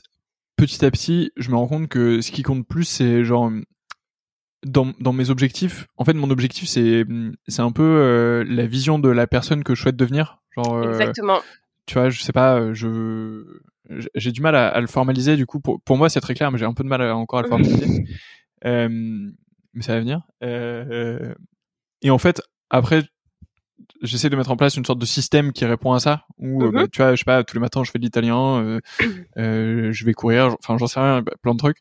petit 0.57 0.85
à 0.85 0.91
petit, 0.91 1.31
je 1.37 1.49
me 1.49 1.55
rends 1.55 1.67
compte 1.67 1.89
que 1.89 2.21
ce 2.21 2.31
qui 2.31 2.43
compte 2.43 2.67
plus, 2.67 2.85
c'est 2.85 3.23
genre 3.23 3.51
dans, 4.63 4.93
dans 4.99 5.11
mes 5.11 5.31
objectifs. 5.31 5.87
En 5.97 6.05
fait, 6.05 6.13
mon 6.13 6.29
objectif, 6.29 6.69
c'est 6.69 7.03
c'est 7.47 7.63
un 7.63 7.71
peu 7.71 7.81
euh, 7.81 8.45
la 8.47 8.67
vision 8.67 8.99
de 8.99 9.09
la 9.09 9.25
personne 9.25 9.63
que 9.63 9.73
je 9.73 9.81
souhaite 9.81 9.95
devenir. 9.95 10.37
Genre, 10.55 10.75
euh, 10.75 10.91
Exactement. 10.91 11.41
Tu 11.87 11.95
vois, 11.95 12.11
je 12.11 12.21
sais 12.21 12.31
pas, 12.31 12.59
euh, 12.59 12.73
je 12.75 13.43
j'ai 14.13 14.31
du 14.31 14.41
mal 14.41 14.55
à, 14.55 14.79
le 14.79 14.85
formaliser. 14.85 15.35
Du 15.35 15.47
coup, 15.47 15.59
pour, 15.59 15.81
pour 15.81 15.97
moi, 15.97 16.09
c'est 16.09 16.21
très 16.21 16.35
clair, 16.35 16.51
mais 16.51 16.59
j'ai 16.59 16.65
un 16.65 16.73
peu 16.75 16.83
de 16.83 16.89
mal 16.89 17.01
encore 17.01 17.39
à 17.39 17.41
le 17.41 17.47
formaliser. 17.49 18.05
mais 18.63 19.81
ça 19.81 19.95
va 19.95 19.99
venir. 19.99 20.21
et 20.43 22.11
en 22.11 22.19
fait, 22.19 22.39
après, 22.69 23.03
j'essaie 24.01 24.29
de 24.29 24.35
mettre 24.35 24.51
en 24.51 24.57
place 24.57 24.75
une 24.75 24.85
sorte 24.85 24.99
de 24.99 25.05
système 25.05 25.51
qui 25.51 25.65
répond 25.65 25.93
à 25.93 25.99
ça 25.99 26.25
où 26.37 26.63
euh, 26.63 26.71
bah, 26.71 26.81
mhm. 26.81 26.89
tu 26.89 27.01
vois 27.01 27.11
je 27.11 27.19
sais 27.19 27.25
pas 27.25 27.43
tous 27.43 27.55
les 27.55 27.61
matins 27.61 27.83
je 27.83 27.91
fais 27.91 27.99
de 27.99 28.03
l'italien 28.03 28.61
euh, 28.61 28.79
euh, 29.37 29.91
je 29.91 30.05
vais 30.05 30.13
courir 30.13 30.55
enfin 30.59 30.77
j'en 30.77 30.87
sais 30.87 30.99
rien 30.99 31.23
plein 31.41 31.53
de 31.53 31.59
trucs 31.59 31.79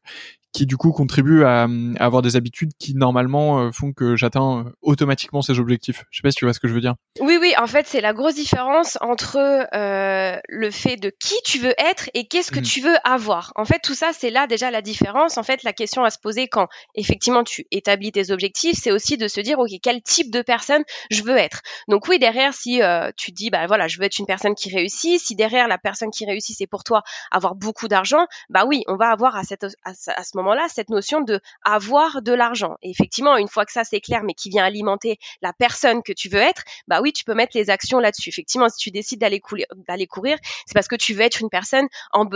qui 0.52 0.66
du 0.66 0.76
coup 0.76 0.92
contribue 0.92 1.44
à, 1.44 1.64
à, 1.64 2.04
avoir 2.04 2.22
des 2.22 2.36
habitudes 2.36 2.72
qui 2.78 2.94
normalement 2.94 3.60
euh, 3.60 3.72
font 3.72 3.92
que 3.92 4.16
j'atteins 4.16 4.66
euh, 4.66 4.70
automatiquement 4.82 5.42
ces 5.42 5.58
objectifs. 5.58 6.04
Je 6.10 6.18
sais 6.18 6.22
pas 6.22 6.30
si 6.30 6.36
tu 6.36 6.44
vois 6.44 6.52
ce 6.52 6.60
que 6.60 6.68
je 6.68 6.74
veux 6.74 6.80
dire. 6.80 6.94
Oui, 7.20 7.38
oui, 7.40 7.54
en 7.58 7.66
fait, 7.66 7.86
c'est 7.86 8.00
la 8.00 8.12
grosse 8.12 8.34
différence 8.34 8.98
entre 9.00 9.38
euh, 9.38 10.38
le 10.48 10.70
fait 10.70 10.96
de 10.96 11.10
qui 11.10 11.34
tu 11.44 11.58
veux 11.58 11.74
être 11.78 12.10
et 12.14 12.26
qu'est-ce 12.26 12.50
que 12.50 12.60
mmh. 12.60 12.62
tu 12.62 12.80
veux 12.80 12.96
avoir. 13.04 13.52
En 13.56 13.64
fait, 13.64 13.80
tout 13.82 13.94
ça, 13.94 14.10
c'est 14.12 14.30
là 14.30 14.46
déjà 14.46 14.70
la 14.70 14.82
différence. 14.82 15.38
En 15.38 15.42
fait, 15.42 15.62
la 15.62 15.72
question 15.72 16.04
à 16.04 16.10
se 16.10 16.18
poser 16.18 16.48
quand 16.48 16.68
effectivement 16.94 17.44
tu 17.44 17.66
établis 17.70 18.12
tes 18.12 18.30
objectifs, 18.30 18.78
c'est 18.80 18.92
aussi 18.92 19.16
de 19.16 19.28
se 19.28 19.40
dire, 19.40 19.58
ok, 19.58 19.70
quel 19.82 20.02
type 20.02 20.30
de 20.30 20.42
personne 20.42 20.82
je 21.10 21.22
veux 21.22 21.36
être. 21.36 21.62
Donc 21.88 22.08
oui, 22.08 22.18
derrière, 22.18 22.52
si 22.52 22.82
euh, 22.82 23.10
tu 23.16 23.32
dis, 23.32 23.50
bah 23.50 23.66
voilà, 23.66 23.88
je 23.88 23.98
veux 23.98 24.04
être 24.04 24.18
une 24.18 24.26
personne 24.26 24.54
qui 24.54 24.74
réussit, 24.74 25.20
si 25.20 25.34
derrière 25.34 25.68
la 25.68 25.78
personne 25.78 26.10
qui 26.10 26.26
réussit, 26.26 26.56
c'est 26.56 26.66
pour 26.66 26.84
toi 26.84 27.02
avoir 27.30 27.54
beaucoup 27.54 27.88
d'argent, 27.88 28.26
bah 28.50 28.64
oui, 28.66 28.82
on 28.86 28.96
va 28.96 29.10
avoir 29.10 29.36
à, 29.36 29.44
cette, 29.44 29.64
à, 29.64 29.90
à 29.90 30.24
ce 30.24 30.36
moment-là 30.42 30.66
cette 30.68 30.90
notion 30.90 31.20
de 31.20 31.40
avoir 31.64 32.22
de 32.22 32.32
l'argent. 32.32 32.76
Et 32.82 32.90
effectivement, 32.90 33.36
une 33.36 33.48
fois 33.48 33.64
que 33.64 33.72
ça 33.72 33.84
c'est 33.84 34.00
clair, 34.00 34.22
mais 34.24 34.34
qui 34.34 34.50
vient 34.50 34.64
alimenter 34.64 35.18
la 35.40 35.52
personne 35.52 36.02
que 36.02 36.12
tu 36.12 36.28
veux 36.28 36.40
être, 36.40 36.62
bah 36.88 37.00
oui, 37.02 37.12
tu 37.12 37.24
peux 37.24 37.34
mettre 37.34 37.56
les 37.56 37.70
actions 37.70 37.98
là-dessus. 37.98 38.28
Effectivement, 38.28 38.68
si 38.68 38.78
tu 38.78 38.90
décides 38.90 39.20
d'aller 39.20 39.40
courir, 39.40 39.66
d'aller 39.88 40.06
courir, 40.06 40.38
c'est 40.66 40.74
parce 40.74 40.88
que 40.88 40.96
tu 40.96 41.14
veux 41.14 41.22
être 41.22 41.40
une 41.40 41.50
personne 41.50 41.88
en, 42.12 42.26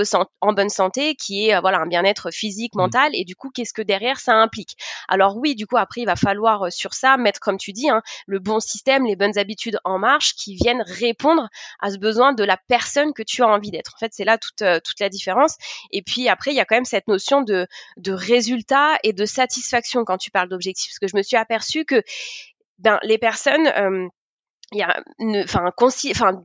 en 0.41 0.53
bonne 0.53 0.69
santé, 0.69 1.15
qui 1.15 1.49
est 1.49 1.55
euh, 1.55 1.61
voilà 1.61 1.79
un 1.79 1.87
bien-être 1.87 2.31
physique, 2.31 2.75
mmh. 2.75 2.79
mental, 2.79 3.11
et 3.15 3.25
du 3.25 3.37
coup, 3.37 3.51
qu'est-ce 3.51 3.73
que 3.73 3.83
derrière 3.83 4.19
ça 4.21 4.35
implique? 4.35 4.77
Alors 5.09 5.37
oui, 5.37 5.55
du 5.55 5.67
coup, 5.67 5.77
après, 5.77 6.03
il 6.03 6.07
va 6.07 6.17
falloir 6.17 6.67
euh, 6.67 6.71
sur 6.71 6.95
ça 6.95 7.17
mettre, 7.17 7.41
comme 7.41 7.59
tu 7.59 7.73
dis, 7.73 7.89
hein, 7.89 8.03
le 8.27 8.39
bon 8.39 8.61
système, 8.61 9.07
les 9.07 9.17
bonnes 9.17 9.39
habitudes 9.39 9.79
en 9.85 9.99
marche, 9.99 10.35
qui 10.35 10.55
viennent 10.55 10.83
répondre 10.87 11.49
à 11.81 11.91
ce 11.91 11.99
besoin 11.99 12.33
de 12.33 12.45
la 12.45 12.57
personne 12.57 13.13
que 13.13 13.23
tu 13.23 13.43
as 13.43 13.49
envie 13.49 13.71
d'être. 13.71 13.93
En 13.97 13.99
fait, 13.99 14.13
c'est 14.13 14.25
là 14.25 14.39
toute 14.39 14.63
euh, 14.63 14.81
toute 14.85 15.01
la 15.01 15.09
différence. 15.09 15.57
Et 15.91 16.03
puis 16.03 16.29
après, 16.29 16.53
il 16.53 16.57
y 16.57 16.61
a 16.61 16.65
quand 16.65 16.77
même 16.77 16.85
cette 16.85 17.09
notion 17.09 17.43
de 17.43 17.67
de 17.97 18.13
résultat 18.13 18.99
et 19.03 19.13
de 19.13 19.25
satisfaction 19.25 20.05
quand 20.05 20.19
tu 20.19 20.31
parles 20.31 20.49
d'objectifs. 20.49 20.93
Parce 20.93 20.99
que 20.99 21.09
je 21.09 21.17
me 21.17 21.23
suis 21.23 21.37
aperçue 21.37 21.85
que 21.85 22.03
ben, 22.79 22.99
les 23.03 23.19
personnes, 23.19 23.67
euh, 23.67 24.09
il 24.73 24.79
y 24.79 24.83
a, 24.83 25.03
enfin, 25.45 25.71
enfin, 26.11 26.45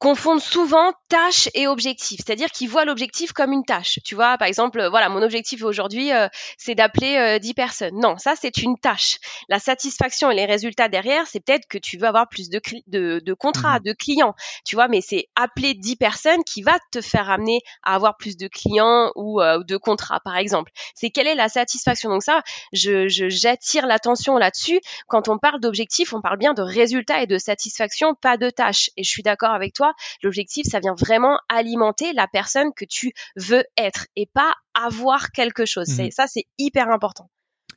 confondent 0.00 0.40
souvent 0.40 0.92
tâche 1.08 1.50
et 1.54 1.66
objectif, 1.66 2.20
c'est-à-dire 2.24 2.50
qu'ils 2.50 2.70
voient 2.70 2.86
l'objectif 2.86 3.32
comme 3.32 3.52
une 3.52 3.64
tâche. 3.64 3.98
Tu 4.02 4.14
vois, 4.14 4.38
par 4.38 4.48
exemple, 4.48 4.82
voilà, 4.88 5.10
mon 5.10 5.22
objectif 5.22 5.62
aujourd'hui, 5.62 6.10
euh, 6.10 6.26
c'est 6.56 6.74
d'appeler 6.74 7.16
euh, 7.16 7.38
10 7.38 7.52
personnes. 7.52 8.00
Non, 8.00 8.16
ça 8.16 8.32
c'est 8.34 8.56
une 8.58 8.78
tâche. 8.78 9.18
La 9.50 9.58
satisfaction 9.58 10.30
et 10.30 10.34
les 10.34 10.46
résultats 10.46 10.88
derrière, 10.88 11.26
c'est 11.26 11.40
peut-être 11.40 11.68
que 11.68 11.76
tu 11.76 11.98
veux 11.98 12.06
avoir 12.06 12.28
plus 12.28 12.48
de, 12.48 12.62
de, 12.86 13.20
de 13.24 13.34
contrats, 13.34 13.78
mmh 13.78 13.80
de 13.80 13.92
clients. 13.92 14.34
Tu 14.64 14.74
vois, 14.74 14.88
mais 14.88 15.00
c'est 15.00 15.28
appeler 15.36 15.74
10 15.74 15.96
personnes 15.96 16.44
qui 16.44 16.62
va 16.62 16.78
te 16.92 17.00
faire 17.00 17.28
amener 17.30 17.60
à 17.82 17.94
avoir 17.94 18.16
plus 18.16 18.36
de 18.36 18.48
clients 18.48 19.12
ou 19.16 19.40
euh, 19.40 19.62
de 19.62 19.76
contrats, 19.76 20.20
par 20.20 20.36
exemple. 20.36 20.72
C'est 20.94 21.10
quelle 21.10 21.26
est 21.26 21.34
la 21.34 21.48
satisfaction? 21.48 22.08
Donc 22.08 22.22
ça, 22.22 22.42
je 22.72 23.06
j'attire 23.08 23.86
l'attention 23.86 24.38
là-dessus. 24.38 24.80
Quand 25.08 25.28
on 25.28 25.38
parle 25.38 25.60
d'objectif, 25.60 26.14
on 26.14 26.22
parle 26.22 26.38
bien 26.38 26.54
de 26.54 26.62
résultats 26.62 27.22
et 27.22 27.26
de 27.26 27.38
satisfaction, 27.38 28.14
pas 28.14 28.38
de 28.38 28.48
tâches. 28.48 28.90
Et 28.96 29.04
je 29.04 29.10
suis 29.10 29.22
d'accord 29.22 29.52
avec 29.52 29.74
toi 29.74 29.89
L'objectif, 30.22 30.66
ça 30.66 30.80
vient 30.80 30.94
vraiment 30.94 31.38
alimenter 31.48 32.12
la 32.12 32.26
personne 32.26 32.72
que 32.74 32.84
tu 32.84 33.12
veux 33.36 33.64
être 33.76 34.06
et 34.16 34.26
pas 34.26 34.54
avoir 34.74 35.30
quelque 35.32 35.64
chose. 35.66 35.88
Mmh 35.88 36.10
ça, 36.10 36.26
c'est 36.26 36.46
hyper 36.58 36.88
important. 36.88 37.30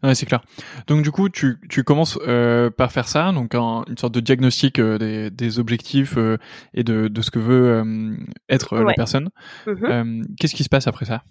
Ouais, 0.03 0.15
c'est 0.15 0.25
clair. 0.25 0.43
Donc 0.87 1.01
du 1.01 1.11
coup, 1.11 1.29
tu, 1.29 1.57
tu 1.69 1.83
commences 1.83 2.19
euh, 2.27 2.69
par 2.69 2.91
faire 2.91 3.07
ça, 3.07 3.31
donc 3.31 3.55
une 3.55 3.97
sorte 3.97 4.13
de 4.13 4.19
diagnostic 4.19 4.79
euh, 4.79 4.97
des, 4.97 5.29
des, 5.31 5.59
objectifs 5.59 6.17
euh, 6.17 6.37
et 6.73 6.83
de, 6.83 7.07
de, 7.07 7.21
ce 7.21 7.31
que 7.31 7.39
veut 7.39 8.17
être 8.49 8.77
la 8.77 8.93
personne. 8.93 9.29
Mmh 9.65 10.23
qu'est-ce 10.39 10.55
qui 10.55 10.63
se 10.63 10.69
passe 10.69 10.87
après 10.87 11.05
ça? 11.05 11.23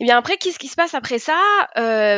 Eh 0.00 0.04
bien 0.04 0.18
après, 0.18 0.36
qu'est-ce 0.36 0.58
qui 0.58 0.68
se 0.68 0.74
passe 0.74 0.94
après 0.94 1.18
ça? 1.18 1.38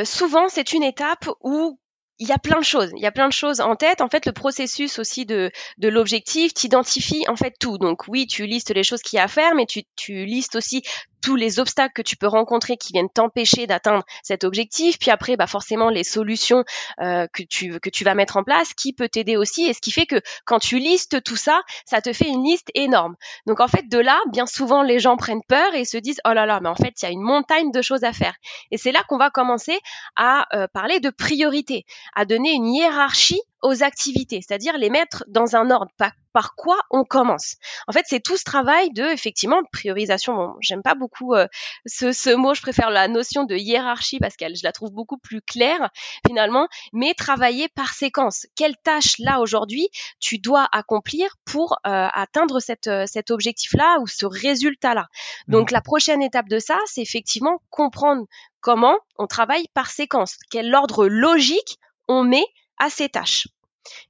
Souvent, 0.04 0.48
c'est 0.48 0.72
une 0.72 0.82
étape 0.82 1.28
où 1.42 1.78
il 2.18 2.28
y 2.28 2.32
a 2.32 2.38
plein 2.38 2.58
de 2.58 2.64
choses, 2.64 2.90
il 2.96 3.02
y 3.02 3.06
a 3.06 3.12
plein 3.12 3.28
de 3.28 3.32
choses 3.32 3.60
en 3.60 3.76
tête. 3.76 4.00
En 4.00 4.08
fait, 4.08 4.26
le 4.26 4.32
processus 4.32 4.98
aussi 4.98 5.24
de, 5.24 5.50
de 5.78 5.88
l'objectif, 5.88 6.52
t'identifies 6.52 7.24
en 7.28 7.36
fait 7.36 7.54
tout. 7.58 7.78
Donc 7.78 8.08
oui, 8.08 8.26
tu 8.26 8.46
listes 8.46 8.70
les 8.74 8.82
choses 8.82 9.02
qu'il 9.02 9.16
y 9.16 9.20
a 9.20 9.24
à 9.24 9.28
faire, 9.28 9.54
mais 9.54 9.66
tu, 9.66 9.82
tu 9.96 10.24
listes 10.24 10.56
aussi 10.56 10.82
tous 11.28 11.36
les 11.36 11.60
obstacles 11.60 11.92
que 11.92 12.00
tu 12.00 12.16
peux 12.16 12.26
rencontrer 12.26 12.78
qui 12.78 12.94
viennent 12.94 13.10
t'empêcher 13.10 13.66
d'atteindre 13.66 14.02
cet 14.22 14.44
objectif. 14.44 14.98
Puis 14.98 15.10
après, 15.10 15.36
bah 15.36 15.46
forcément 15.46 15.90
les 15.90 16.02
solutions 16.02 16.64
euh, 17.02 17.26
que 17.34 17.42
tu 17.42 17.78
que 17.80 17.90
tu 17.90 18.02
vas 18.02 18.14
mettre 18.14 18.38
en 18.38 18.44
place, 18.44 18.72
qui 18.72 18.94
peut 18.94 19.10
t'aider 19.10 19.36
aussi. 19.36 19.66
Et 19.66 19.74
ce 19.74 19.82
qui 19.82 19.90
fait 19.90 20.06
que 20.06 20.22
quand 20.46 20.58
tu 20.58 20.78
listes 20.78 21.22
tout 21.22 21.36
ça, 21.36 21.60
ça 21.84 22.00
te 22.00 22.14
fait 22.14 22.28
une 22.28 22.44
liste 22.44 22.70
énorme. 22.74 23.14
Donc 23.46 23.60
en 23.60 23.68
fait, 23.68 23.90
de 23.90 23.98
là, 23.98 24.18
bien 24.32 24.46
souvent 24.46 24.82
les 24.82 25.00
gens 25.00 25.18
prennent 25.18 25.44
peur 25.46 25.74
et 25.74 25.84
se 25.84 25.98
disent 25.98 26.22
oh 26.26 26.32
là 26.32 26.46
là, 26.46 26.60
mais 26.62 26.70
en 26.70 26.76
fait 26.76 26.94
il 27.02 27.04
y 27.04 27.08
a 27.08 27.10
une 27.10 27.20
montagne 27.20 27.72
de 27.72 27.82
choses 27.82 28.04
à 28.04 28.14
faire. 28.14 28.34
Et 28.70 28.78
c'est 28.78 28.90
là 28.90 29.02
qu'on 29.06 29.18
va 29.18 29.28
commencer 29.28 29.78
à 30.16 30.46
euh, 30.56 30.66
parler 30.72 30.98
de 30.98 31.10
priorité, 31.10 31.84
à 32.14 32.24
donner 32.24 32.52
une 32.52 32.68
hiérarchie 32.68 33.42
aux 33.62 33.82
activités, 33.82 34.40
c'est-à-dire 34.46 34.76
les 34.78 34.90
mettre 34.90 35.24
dans 35.28 35.56
un 35.56 35.70
ordre, 35.70 35.90
par, 35.96 36.12
par 36.32 36.54
quoi 36.54 36.78
on 36.90 37.04
commence? 37.04 37.56
En 37.86 37.92
fait, 37.92 38.04
c'est 38.06 38.20
tout 38.20 38.36
ce 38.36 38.44
travail 38.44 38.90
de 38.90 39.04
effectivement 39.04 39.62
priorisation. 39.72 40.34
Bon, 40.34 40.54
j'aime 40.60 40.82
pas 40.82 40.94
beaucoup 40.94 41.34
euh, 41.34 41.46
ce, 41.86 42.12
ce, 42.12 42.30
mot, 42.30 42.54
je 42.54 42.62
préfère 42.62 42.90
la 42.90 43.08
notion 43.08 43.44
de 43.44 43.56
hiérarchie 43.56 44.18
parce 44.18 44.36
qu'elle, 44.36 44.56
je 44.56 44.62
la 44.64 44.72
trouve 44.72 44.92
beaucoup 44.92 45.18
plus 45.18 45.42
claire 45.42 45.90
finalement. 46.26 46.68
Mais 46.92 47.14
travailler 47.14 47.68
par 47.68 47.94
séquence. 47.94 48.46
Quelle 48.54 48.76
tâche 48.84 49.18
là 49.18 49.40
aujourd'hui 49.40 49.88
tu 50.20 50.38
dois 50.38 50.68
accomplir 50.72 51.36
pour 51.44 51.74
euh, 51.86 52.08
atteindre 52.12 52.60
cette, 52.60 52.86
euh, 52.86 53.04
cet 53.06 53.30
objectif-là 53.30 53.98
ou 54.00 54.06
ce 54.06 54.26
résultat-là? 54.26 55.06
Mmh. 55.46 55.52
Donc 55.52 55.70
la 55.70 55.80
prochaine 55.80 56.22
étape 56.22 56.48
de 56.48 56.58
ça, 56.58 56.78
c'est 56.86 57.02
effectivement 57.02 57.60
comprendre 57.70 58.26
comment 58.60 58.96
on 59.18 59.26
travaille 59.26 59.66
par 59.74 59.90
séquence, 59.90 60.36
quel 60.50 60.74
ordre 60.74 61.06
logique 61.06 61.78
on 62.08 62.24
met 62.24 62.44
à 62.78 62.90
ces 62.90 63.08
tâches. 63.08 63.48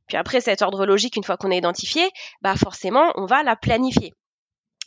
Puis 0.06 0.16
après 0.16 0.40
cet 0.40 0.62
ordre 0.62 0.86
logique, 0.86 1.16
une 1.16 1.24
fois 1.24 1.36
qu'on 1.36 1.50
a 1.50 1.56
identifié, 1.56 2.10
bah 2.42 2.56
forcément, 2.56 3.12
on 3.14 3.26
va 3.26 3.42
la 3.42 3.56
planifier. 3.56 4.14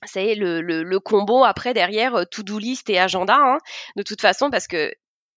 C'est 0.06 0.34
le, 0.36 1.00
combo 1.00 1.44
après 1.44 1.74
derrière 1.74 2.16
euh, 2.16 2.26
to-do 2.26 2.58
list 2.58 2.90
et 2.90 3.00
agenda, 3.00 3.38
hein, 3.38 3.58
de 3.96 4.04
toute 4.04 4.22
façon, 4.22 4.50
parce 4.50 4.68
que 4.68 4.92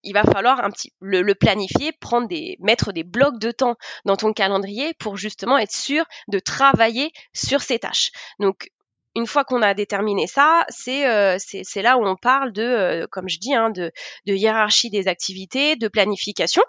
il 0.06 0.12
va 0.12 0.22
falloir 0.22 0.62
un 0.62 0.70
petit 0.70 0.92
le, 1.00 1.22
le, 1.22 1.34
planifier, 1.34 1.92
prendre 1.92 2.28
des 2.28 2.56
mettre 2.60 2.92
des 2.92 3.04
blocs 3.04 3.38
de 3.38 3.50
temps 3.50 3.76
dans 4.04 4.16
ton 4.16 4.32
calendrier 4.32 4.92
pour 4.94 5.16
justement 5.16 5.56
être 5.56 5.72
sûr 5.72 6.04
de 6.28 6.38
travailler 6.38 7.10
sur 7.32 7.62
ces 7.62 7.78
tâches. 7.78 8.10
Donc 8.38 8.68
une 9.14 9.26
fois 9.26 9.44
qu'on 9.44 9.62
a 9.62 9.74
déterminé 9.74 10.26
ça, 10.26 10.66
c'est 10.68 11.06
euh, 11.06 11.36
c'est 11.38 11.82
là 11.82 11.96
où 11.96 12.06
on 12.06 12.16
parle 12.16 12.52
de, 12.52 12.62
euh, 12.62 13.06
comme 13.10 13.28
je 13.28 13.38
dis, 13.38 13.54
hein, 13.54 13.70
de, 13.70 13.92
de 14.26 14.34
hiérarchie 14.34 14.90
des 14.90 15.08
activités, 15.08 15.76
de 15.76 15.88
planification. 15.88 16.62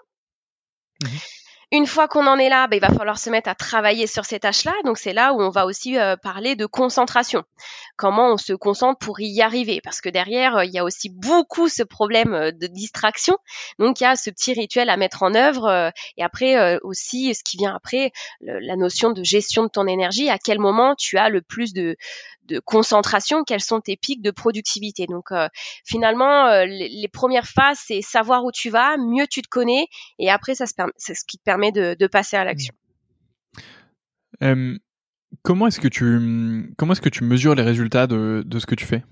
Mmh 1.02 1.08
une 1.72 1.86
fois 1.86 2.06
qu'on 2.06 2.26
en 2.28 2.38
est 2.38 2.48
là, 2.48 2.68
bah, 2.68 2.76
il 2.76 2.80
va 2.80 2.90
falloir 2.90 3.18
se 3.18 3.28
mettre 3.28 3.48
à 3.48 3.54
travailler 3.56 4.06
sur 4.06 4.24
ces 4.24 4.38
tâches-là. 4.38 4.72
Donc 4.84 4.98
c'est 4.98 5.12
là 5.12 5.32
où 5.32 5.42
on 5.42 5.50
va 5.50 5.66
aussi 5.66 5.98
euh, 5.98 6.16
parler 6.16 6.54
de 6.54 6.64
concentration. 6.64 7.42
Comment 7.96 8.32
on 8.32 8.36
se 8.36 8.52
concentre 8.52 8.98
pour 8.98 9.18
y 9.20 9.42
arriver? 9.42 9.80
Parce 9.82 10.00
que 10.00 10.08
derrière, 10.08 10.58
euh, 10.58 10.64
il 10.64 10.72
y 10.72 10.78
a 10.78 10.84
aussi 10.84 11.08
beaucoup 11.10 11.68
ce 11.68 11.82
problème 11.82 12.34
euh, 12.34 12.52
de 12.52 12.68
distraction. 12.68 13.36
Donc 13.80 14.00
il 14.00 14.04
y 14.04 14.06
a 14.06 14.14
ce 14.14 14.30
petit 14.30 14.52
rituel 14.52 14.88
à 14.88 14.96
mettre 14.96 15.24
en 15.24 15.34
œuvre. 15.34 15.92
et 16.16 16.22
après 16.22 16.78
aussi, 16.82 17.34
ce 17.34 17.42
qui 17.42 17.56
vient 17.56 17.74
après, 17.74 18.12
la 18.40 18.76
notion 18.76 19.10
de 19.10 19.22
gestion 19.22 19.64
de 19.64 19.68
ton 19.68 19.86
énergie. 19.86 20.28
À 20.30 20.38
quel 20.38 20.58
moment 20.58 20.94
tu 20.96 21.18
as 21.18 21.28
le 21.28 21.42
plus 21.42 21.72
de, 21.72 21.96
de 22.46 22.58
concentration, 22.60 23.44
quels 23.44 23.60
sont 23.60 23.80
tes 23.80 23.96
pics 23.96 24.22
de 24.22 24.30
productivité? 24.30 25.06
Donc 25.06 25.32
euh, 25.32 25.48
finalement, 25.84 26.46
euh, 26.46 26.64
les, 26.66 27.08
premières 27.08 27.46
phases, 27.46 27.78
c'est 27.84 28.02
savoir 28.02 28.44
où 28.44 28.52
tu 28.52 28.70
vas, 28.70 28.96
mieux 28.96 29.26
tu 29.26 29.42
te 29.42 29.48
connais, 29.48 29.86
et 30.18 30.30
après, 30.30 30.54
ça 30.54 30.64
c'est 30.96 31.14
ce 31.14 31.24
qui 31.24 31.38
te 31.38 31.42
permet 31.42 31.55
de, 31.72 32.06
passer 32.06 32.36
à 32.36 32.44
l'action. 32.44 32.74
comment 35.42 35.66
est-ce 35.66 35.80
que 35.80 35.88
tu 35.88 36.72
comment 36.76 36.92
est-ce 36.92 37.00
que 37.00 37.08
tu 37.08 37.24
mesures 37.24 37.54
les 37.54 37.62
résultats 37.62 38.06
de, 38.06 38.44
ce 38.58 38.66
que 38.66 38.74
tu 38.74 38.86
fais? 38.86 39.02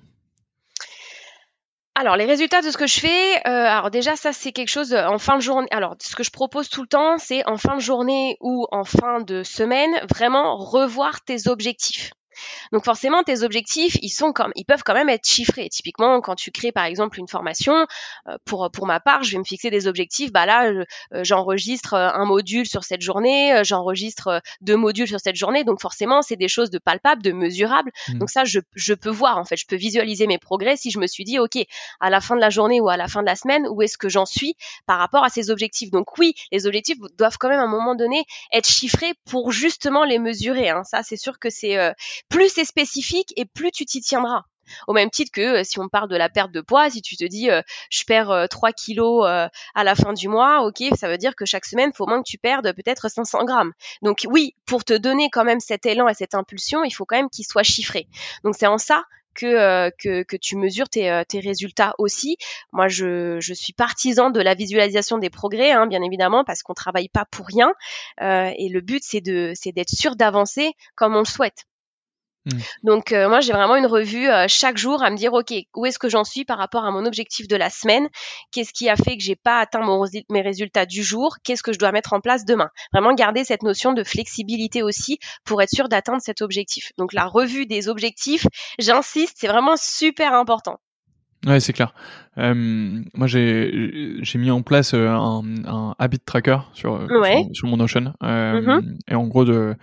Alors 1.97 2.17
les 2.17 2.25
résultats 2.25 2.61
de 2.61 2.71
ce 2.71 2.77
que 2.77 2.89
je 2.89 2.99
fais, 2.99 3.37
euh, 3.37 3.41
alors 3.47 3.91
déjà 3.91 4.17
ça 4.17 4.33
c'est 4.33 4.51
quelque 4.51 4.71
chose 4.71 4.95
en 4.95 5.19
fin 5.19 5.37
de 5.37 5.43
journée. 5.43 5.69
Alors 5.71 5.95
ce 6.01 6.17
que 6.17 6.25
je 6.25 6.31
propose 6.31 6.69
tout 6.69 6.83
le 6.83 6.89
temps, 6.89 7.19
c'est 7.19 7.47
en 7.49 7.57
fin 7.57 7.77
de 7.77 7.81
journée 7.81 8.37
ou 8.41 8.67
en 8.73 8.85
fin 8.85 9.21
de 9.21 9.45
semaine, 9.45 9.93
vraiment 10.11 10.57
revoir 10.57 11.23
tes 11.23 11.47
objectifs. 11.47 12.11
Donc 12.73 12.85
forcément, 12.85 13.23
tes 13.23 13.43
objectifs, 13.43 13.97
ils 14.03 14.11
sont 14.11 14.33
comme, 14.33 14.53
ils 14.57 14.65
peuvent 14.65 14.83
quand 14.85 14.95
même 14.95 15.09
être 15.09 15.27
chiffrés. 15.27 15.69
Typiquement, 15.69 16.21
quand 16.21 16.35
tu 16.35 16.51
crées 16.51 16.73
par 16.73 16.85
exemple 16.85 17.19
une 17.19 17.29
formation, 17.29 17.87
euh, 18.29 18.37
pour 18.45 18.71
pour 18.73 18.87
ma 18.87 19.01
part, 19.01 19.23
je 19.23 19.33
vais 19.33 19.39
me 19.39 19.45
fixer 19.45 19.71
des 19.71 19.87
objectifs. 19.87 20.33
Bah 20.33 20.47
là, 20.47 20.67
euh, 20.67 20.85
j'enregistre 21.23 21.95
euh, 21.95 22.11
un 22.13 22.25
module 22.25 22.67
sur 22.67 22.85
cette 22.85 23.03
journée, 23.03 23.63
j'enregistre 23.65 24.41
deux 24.61 24.77
modules 24.77 25.09
sur 25.09 25.21
cette 25.21 25.37
journée. 25.37 25.65
Donc 25.65 25.81
forcément, 25.81 26.23
c'est 26.23 26.37
des 26.37 26.49
choses 26.49 26.71
de 26.71 26.79
palpables, 26.79 27.23
de 27.23 27.33
mesurables. 27.33 27.91
Mmh. 28.09 28.19
Donc 28.19 28.31
ça, 28.31 28.45
je, 28.45 28.61
je 28.75 28.95
peux 28.95 29.11
voir 29.11 29.39
en 29.39 29.45
fait, 29.45 29.57
je 29.57 29.67
peux 29.67 29.77
visualiser 29.77 30.27
mes 30.27 30.39
progrès 30.39 30.77
si 30.77 30.91
je 30.91 30.99
me 30.99 31.07
suis 31.07 31.25
dit, 31.25 31.39
ok, 31.39 31.59
à 32.01 32.11
la 32.11 32.21
fin 32.21 32.37
de 32.37 32.41
la 32.41 32.51
journée 32.51 32.81
ou 32.81 32.89
à 32.89 32.97
la 32.97 33.09
fin 33.09 33.23
de 33.23 33.27
la 33.27 33.37
semaine, 33.37 33.67
où 33.71 33.83
est-ce 33.83 33.99
que 33.99 34.09
j'en 34.09 34.27
suis 34.27 34.57
par 34.87 34.99
rapport 34.99 35.25
à 35.25 35.29
ces 35.29 35.51
objectifs? 35.51 35.91
Donc 35.91 36.19
oui, 36.19 36.35
les 36.53 36.67
objectifs 36.67 36.99
doivent 37.19 37.39
quand 37.39 37.49
même 37.49 37.61
à 37.61 37.65
un 37.65 37.69
moment 37.69 37.95
donné 37.95 38.25
être 38.53 38.69
chiffrés 38.69 39.15
pour 39.25 39.53
justement 39.53 40.05
les 40.05 40.19
mesurer. 40.19 40.71
Hein. 40.71 40.83
Ça, 40.85 41.03
c'est 41.03 41.17
sûr 41.17 41.39
que 41.39 41.51
c'est 41.51 41.77
plus 42.35 42.49
c'est 42.49 42.65
spécifique 42.65 43.33
et 43.37 43.45
plus 43.45 43.71
tu 43.71 43.85
t'y 43.85 44.01
tiendras. 44.01 44.43
Au 44.89 44.93
même 44.93 45.09
titre 45.11 45.31
que 45.31 45.61
euh, 45.61 45.63
si 45.63 45.79
on 45.79 45.89
parle 45.89 46.09
de 46.09 46.17
la 46.17 46.29
perte 46.29 46.51
de 46.51 46.61
poids, 46.61 46.91
si 46.91 47.01
tu 47.01 47.17
te 47.17 47.25
dis 47.25 47.49
euh, 47.49 47.63
je 47.91 48.03
perds 48.05 48.49
3 48.51 48.69
euh, 48.69 48.73
kilos 48.73 49.25
à 49.27 49.85
la 49.85 49.95
fin 49.95 50.13
du 50.13 50.27
mois, 50.27 50.67
ok, 50.67 50.83
ça 50.99 51.09
veut 51.09 51.19
dire 51.19 51.37
que 51.37 51.45
chaque 51.45 51.65
semaine, 51.65 51.91
il 51.95 51.97
faut 51.97 52.07
moins 52.07 52.23
que 52.23 52.29
tu 52.29 52.39
perdes 52.39 52.73
peut-être 52.73 53.09
500 53.09 53.45
grammes. 53.45 53.73
Donc 54.03 54.27
oui, 54.29 54.57
pour 54.67 54.85
te 54.85 54.95
donner 54.95 55.31
quand 55.31 55.45
même 55.45 55.61
cet 55.61 55.87
élan 55.87 56.09
et 56.09 56.15
cette 56.15 56.35
impulsion, 56.35 56.83
il 56.83 56.91
faut 56.91 57.05
quand 57.05 57.17
même 57.17 57.31
qu'il 57.31 57.45
soit 57.45 57.63
chiffré. 57.63 58.09
Donc 58.43 58.57
c'est 58.59 58.67
en 58.67 58.79
ça 58.79 59.05
que, 59.35 59.91
que, 59.99 60.37
tu 60.37 60.57
mesures 60.57 60.89
tes, 60.89 61.23
tes 61.29 61.41
résultats 61.41 61.95
aussi. 61.99 62.37
Moi, 62.73 62.87
je, 62.87 63.39
je, 63.41 63.53
suis 63.53 63.73
partisan 63.73 64.31
de 64.31 64.41
la 64.41 64.55
visualisation 64.55 65.19
des 65.19 65.29
progrès, 65.29 65.73
hein, 65.73 65.89
bien 65.89 66.03
évidemment, 66.03 66.45
parce 66.45 66.63
qu'on 66.63 66.75
travaille 66.75 67.09
pas 67.09 67.25
pour 67.25 67.47
rien. 67.47 67.73
et 68.21 68.69
le 68.69 68.81
but, 68.81 69.03
c'est 69.03 69.21
d'être 69.21 69.95
sûr 69.95 70.15
d'avancer 70.15 70.73
comme 70.95 71.17
on 71.17 71.21
le 71.21 71.25
souhaite. 71.25 71.65
Mmh. 72.47 72.59
Donc 72.83 73.13
euh, 73.13 73.29
moi 73.29 73.41
j'ai 73.41 73.53
vraiment 73.53 73.77
une 73.77 73.87
revue 73.87 74.29
euh, 74.29 74.45
chaque 74.49 74.77
jour 74.77 75.03
à 75.03 75.11
me 75.11 75.17
dire 75.17 75.33
ok 75.33 75.55
où 75.75 75.87
est-ce 75.87 75.99
que 75.99 76.11
j'en 76.11 76.25
suis 76.25 76.45
par 76.45 76.59
rapport 76.59 76.85
à 76.85 76.91
mon 76.91 77.07
objectif 77.07 77.49
de 77.49 77.57
la 77.57 77.71
semaine, 77.71 78.09
qu'est-ce 78.53 78.73
qui 78.73 78.89
a 78.89 78.97
fait 78.97 79.17
que 79.17 79.23
j'ai 79.23 79.37
pas 79.37 79.61
atteint 79.61 79.81
mon, 79.81 80.05
mes 80.31 80.43
résultats 80.43 80.85
du 80.85 81.03
jour, 81.03 81.37
qu'est-ce 81.43 81.63
que 81.63 81.73
je 81.73 81.79
dois 81.79 81.93
mettre 81.93 82.13
en 82.13 82.21
place 82.21 82.45
demain? 82.45 82.69
Vraiment 82.93 83.15
garder 83.15 83.45
cette 83.45 83.63
notion 83.63 83.93
de 83.93 84.05
flexibilité 84.05 84.83
aussi 84.83 85.19
pour 85.45 85.63
être 85.63 85.71
sûr 85.71 85.89
d'atteindre 85.89 86.21
cet 86.21 86.43
objectif. 86.43 86.93
Donc 86.99 87.13
la 87.15 87.25
revue 87.25 87.67
des 87.67 87.89
objectifs, 87.89 88.47
j'insiste, 88.79 89.37
c'est 89.39 89.49
vraiment 89.49 89.77
super 89.77 90.35
important. 90.35 90.81
Ouais, 91.47 91.61
c'est 91.61 91.75
clair. 91.75 91.93
Euh, 92.39 93.03
moi, 93.13 93.27
j'ai 93.27 94.17
j'ai 94.23 94.39
mis 94.39 94.51
en 94.51 94.63
place 94.63 94.95
un, 94.95 95.43
un 95.67 95.95
habit 95.99 96.19
tracker 96.21 96.59
sur, 96.73 97.07
sur, 97.53 97.69
mon 97.69 97.77
Notion. 97.77 98.15
Mmh 98.23 98.97
et 99.09 99.15
en 99.15 99.27
gros, 99.27 99.45
de, 99.45 99.77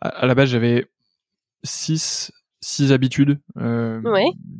à 0.00 0.26
la 0.26 0.34
base, 0.34 0.48
j'avais 0.48 0.86
six 1.64 2.30
six 2.64 2.92
habitudes 2.92 3.38
euh, 3.58 4.00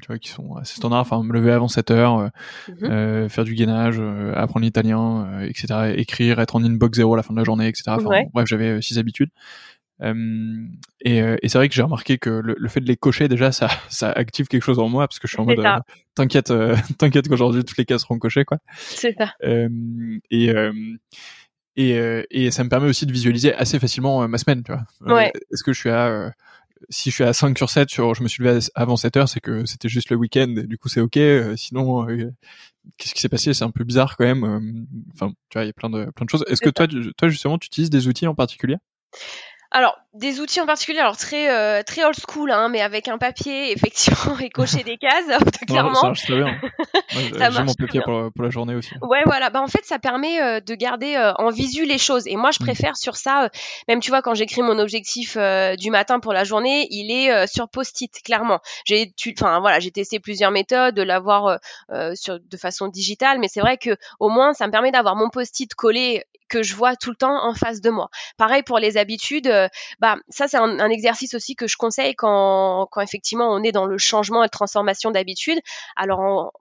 tu 0.02 0.06
vois 0.08 0.18
qui 0.18 0.28
sont 0.28 0.56
assez 0.56 0.76
standards. 0.76 1.00
Enfin 1.00 1.22
me 1.22 1.32
lever 1.32 1.52
avant 1.52 1.68
7 1.68 1.90
heures 1.90 2.18
euh, 2.18 2.28
mhm. 2.68 2.90
euh, 2.90 3.28
faire 3.28 3.44
du 3.44 3.54
gainage 3.54 4.00
apprendre 4.34 4.64
l'italien 4.64 5.40
etc 5.42 5.94
écrire 5.96 6.38
être 6.40 6.56
en 6.56 6.62
inbox 6.62 6.96
zéro 6.96 7.14
à 7.14 7.16
la 7.16 7.22
fin 7.22 7.32
de 7.32 7.38
la 7.38 7.44
journée 7.44 7.66
etc 7.66 7.84
enfin, 7.88 8.24
bref 8.32 8.46
j'avais 8.46 8.80
six 8.82 8.98
habitudes. 8.98 9.30
Et, 10.00 11.18
et 11.18 11.48
c'est 11.48 11.56
vrai 11.56 11.68
que 11.68 11.74
j'ai 11.74 11.82
remarqué 11.82 12.18
que 12.18 12.28
le, 12.28 12.68
fait 12.68 12.80
de 12.80 12.86
les 12.86 12.96
cocher 12.96 13.28
déjà 13.28 13.52
ça 13.52 13.68
ça 13.88 14.12
active 14.12 14.48
quelque 14.48 14.62
chose 14.62 14.78
en 14.78 14.88
moi 14.88 15.08
parce 15.08 15.18
que 15.18 15.26
je 15.26 15.32
suis 15.32 15.40
en 15.40 15.46
mode 15.46 15.64
t'inquiète 16.14 16.52
t'inquiète 16.98 17.28
qu'aujourd'hui 17.28 17.64
toutes 17.64 17.78
les 17.78 17.86
cases 17.86 18.02
seront 18.02 18.18
cochées 18.18 18.44
quoi. 18.44 18.58
C'est 18.76 19.14
ça. 19.16 19.32
Et 20.30 20.50
et, 21.76 22.24
et 22.30 22.50
ça 22.52 22.62
me 22.62 22.68
permet 22.68 22.86
aussi 22.86 23.06
de 23.06 23.12
visualiser 23.12 23.52
assez 23.54 23.78
facilement 23.80 24.28
ma 24.28 24.36
semaine 24.36 24.62
tu 24.62 24.72
vois. 24.72 25.14
Ouais. 25.14 25.32
est-ce 25.50 25.64
que 25.64 25.72
je 25.72 25.80
suis 25.80 25.90
à 25.90 26.32
si 26.88 27.10
je 27.10 27.14
suis 27.14 27.24
à 27.24 27.32
5 27.32 27.56
sur 27.56 27.70
7 27.70 27.90
sur 27.90 28.14
je 28.14 28.22
me 28.22 28.28
suis 28.28 28.42
levé 28.42 28.60
avant 28.74 28.96
7 28.96 29.16
heures, 29.16 29.28
c'est 29.28 29.40
que 29.40 29.64
c'était 29.66 29.88
juste 29.88 30.10
le 30.10 30.16
week-end 30.16 30.54
et 30.56 30.66
du 30.66 30.78
coup 30.78 30.88
c'est 30.88 31.00
ok. 31.00 31.16
Euh, 31.16 31.56
sinon, 31.56 32.08
euh, 32.08 32.30
qu'est-ce 32.98 33.14
qui 33.14 33.20
s'est 33.20 33.28
passé? 33.28 33.54
C'est 33.54 33.64
un 33.64 33.70
peu 33.70 33.84
bizarre 33.84 34.16
quand 34.16 34.24
même. 34.24 34.44
Euh, 34.44 34.60
enfin, 35.14 35.32
tu 35.48 35.58
vois, 35.58 35.64
il 35.64 35.66
y 35.66 35.70
a 35.70 35.72
plein 35.72 35.90
de 35.90 36.10
plein 36.10 36.24
de 36.24 36.30
choses. 36.30 36.44
Est-ce 36.48 36.60
que 36.60 36.70
toi, 36.70 36.86
toi 37.16 37.28
justement, 37.28 37.58
tu 37.58 37.66
utilises 37.66 37.90
des 37.90 38.08
outils 38.08 38.26
en 38.26 38.34
particulier? 38.34 38.76
Alors, 39.74 39.98
des 40.12 40.38
outils 40.38 40.60
en 40.60 40.66
particulier, 40.66 41.00
alors 41.00 41.16
très 41.16 41.50
euh, 41.50 41.82
très 41.82 42.04
old 42.04 42.14
school, 42.14 42.52
hein, 42.52 42.68
mais 42.68 42.80
avec 42.80 43.08
un 43.08 43.18
papier, 43.18 43.72
effectivement, 43.76 44.38
et 44.38 44.48
cocher 44.48 44.84
des 44.84 44.96
cases, 44.96 45.26
clairement. 45.66 45.94
ça 45.94 46.06
marche 46.06 46.22
très 46.22 46.36
bien. 46.36 46.60
J'ai 47.10 47.62
mon 47.62 47.74
papier 47.74 48.00
pour, 48.04 48.30
pour, 48.32 48.44
la 48.44 48.50
journée 48.50 48.76
aussi. 48.76 48.94
Ouais, 49.02 49.22
voilà. 49.26 49.50
Bah, 49.50 49.60
en 49.60 49.66
fait, 49.66 49.84
ça 49.84 49.98
permet 49.98 50.40
euh, 50.40 50.60
de 50.60 50.74
garder 50.76 51.16
euh, 51.16 51.32
en 51.38 51.50
visu 51.50 51.86
les 51.86 51.98
choses. 51.98 52.28
Et 52.28 52.36
moi, 52.36 52.52
je 52.52 52.62
mm. 52.62 52.66
préfère 52.66 52.96
sur 52.96 53.16
ça, 53.16 53.50
même 53.88 53.98
tu 53.98 54.10
vois, 54.10 54.22
quand 54.22 54.34
j'écris 54.34 54.62
mon 54.62 54.78
objectif 54.78 55.36
du 55.76 55.90
matin 55.90 56.20
pour 56.20 56.32
la 56.32 56.44
journée, 56.44 56.86
il 56.90 57.10
est 57.10 57.48
sur 57.48 57.68
post-it, 57.68 58.22
clairement. 58.22 58.60
J'ai, 58.84 59.12
enfin 59.36 59.58
voilà, 59.58 59.80
j'ai 59.80 59.90
testé 59.90 60.20
plusieurs 60.20 60.52
méthodes, 60.52 60.94
de 60.94 61.02
l'avoir 61.02 61.58
sur 62.14 62.38
de 62.38 62.56
façon 62.56 62.86
digitale, 62.86 63.40
mais 63.40 63.48
c'est 63.48 63.60
vrai 63.60 63.76
que 63.76 63.96
au 64.20 64.28
moins, 64.28 64.52
ça 64.52 64.68
me 64.68 64.70
permet 64.70 64.92
d'avoir 64.92 65.16
mon 65.16 65.30
post-it 65.30 65.74
collé 65.74 66.24
que 66.54 66.62
je 66.62 66.76
vois 66.76 66.94
tout 66.94 67.10
le 67.10 67.16
temps 67.16 67.44
en 67.44 67.52
face 67.54 67.80
de 67.80 67.90
moi. 67.90 68.08
Pareil 68.36 68.62
pour 68.62 68.78
les 68.78 68.96
habitudes, 68.96 69.52
bah 69.98 70.16
ça 70.28 70.46
c'est 70.46 70.56
un, 70.56 70.88
exercice 70.88 71.34
aussi 71.34 71.56
que 71.56 71.66
je 71.66 71.76
conseille 71.76 72.14
quand, 72.14 72.86
quand 72.92 73.00
effectivement 73.00 73.50
on 73.50 73.62
est 73.64 73.72
dans 73.72 73.86
le 73.86 73.98
changement 73.98 74.42
et 74.42 74.46
la 74.46 74.50
transformation 74.50 75.10
d'habitude. 75.10 75.58
Alors 75.96 76.52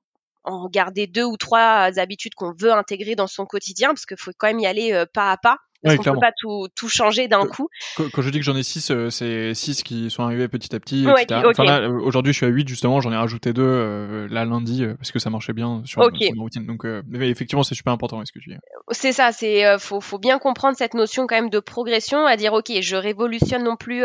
en 0.46 0.68
garder 0.68 1.06
deux 1.08 1.24
ou 1.24 1.38
trois 1.38 2.00
habitudes 2.00 2.34
qu'on 2.34 2.54
veut 2.54 2.74
intégrer 2.74 3.16
dans 3.16 3.28
son 3.28 3.46
quotidien, 3.46 3.90
parce 3.90 4.06
qu'il 4.06 4.18
faut 4.18 4.32
quand 4.38 4.48
même 4.48 4.60
y 4.60 4.66
aller 4.66 5.06
pas 5.14 5.32
à 5.32 5.38
pas. 5.38 5.58
Parce 5.84 5.98
qu'on 5.98 6.14
peut 6.14 6.20
pas 6.20 6.32
tout, 6.40 6.68
tout 6.76 6.88
changer 6.88 7.28
d'un 7.28 7.46
coup? 7.46 7.68
Quand, 7.98 8.22
je 8.22 8.30
dis 8.30 8.40
que 8.40 8.46
j'en 8.46 8.56
ai 8.56 8.64
six, 8.64 8.90
euh, 8.92 9.10
c'est 9.10 9.54
six 9.54 9.84
qui 9.84 10.10
sont 10.10 10.24
arrivés 10.24 10.48
petit 10.48 10.74
à 10.76 10.80
petit. 10.80 11.06
Euh, 11.06 12.00
aujourd'hui, 12.00 12.32
je 12.32 12.38
suis 12.38 12.46
à 12.46 12.50
8 12.50 12.68
justement. 12.68 13.02
J'en 13.02 13.12
ai 13.12 13.18
rajouté 13.18 13.52
deux 13.52 13.64
euh, 13.64 14.28
là 14.30 14.46
lundi 14.46 14.86
parce 14.98 15.12
que 15.12 15.20
ça 15.20 15.30
marchait 15.30 15.54
bien 15.54 15.82
sur, 15.86 16.02
okay. 16.02 16.32
ma 16.34 16.42
routine. 16.42 16.66
Donc, 16.66 16.86
effectivement, 17.14 17.64
c'est 17.64 17.76
super 17.76 17.92
important. 17.92 18.24
ce 18.24 18.32
que 18.32 18.40
tu 18.40 18.50
dis 18.50 18.56
C'est 18.92 19.12
ça. 19.12 19.32
C'est 19.32 19.78
faut, 19.80 20.00
faut 20.00 20.20
bien 20.20 20.40
comprendre 20.40 20.78
cette 20.78 20.94
notion 20.94 21.28
quand 21.28 21.36
même 21.36 21.50
de 21.50 21.60
progression, 21.60 22.26
à 22.26 22.38
dire 22.38 22.54
ok, 22.54 22.72
je 22.82 22.96
révolutionne 22.96 23.64
non 23.64 23.76
plus 23.76 24.04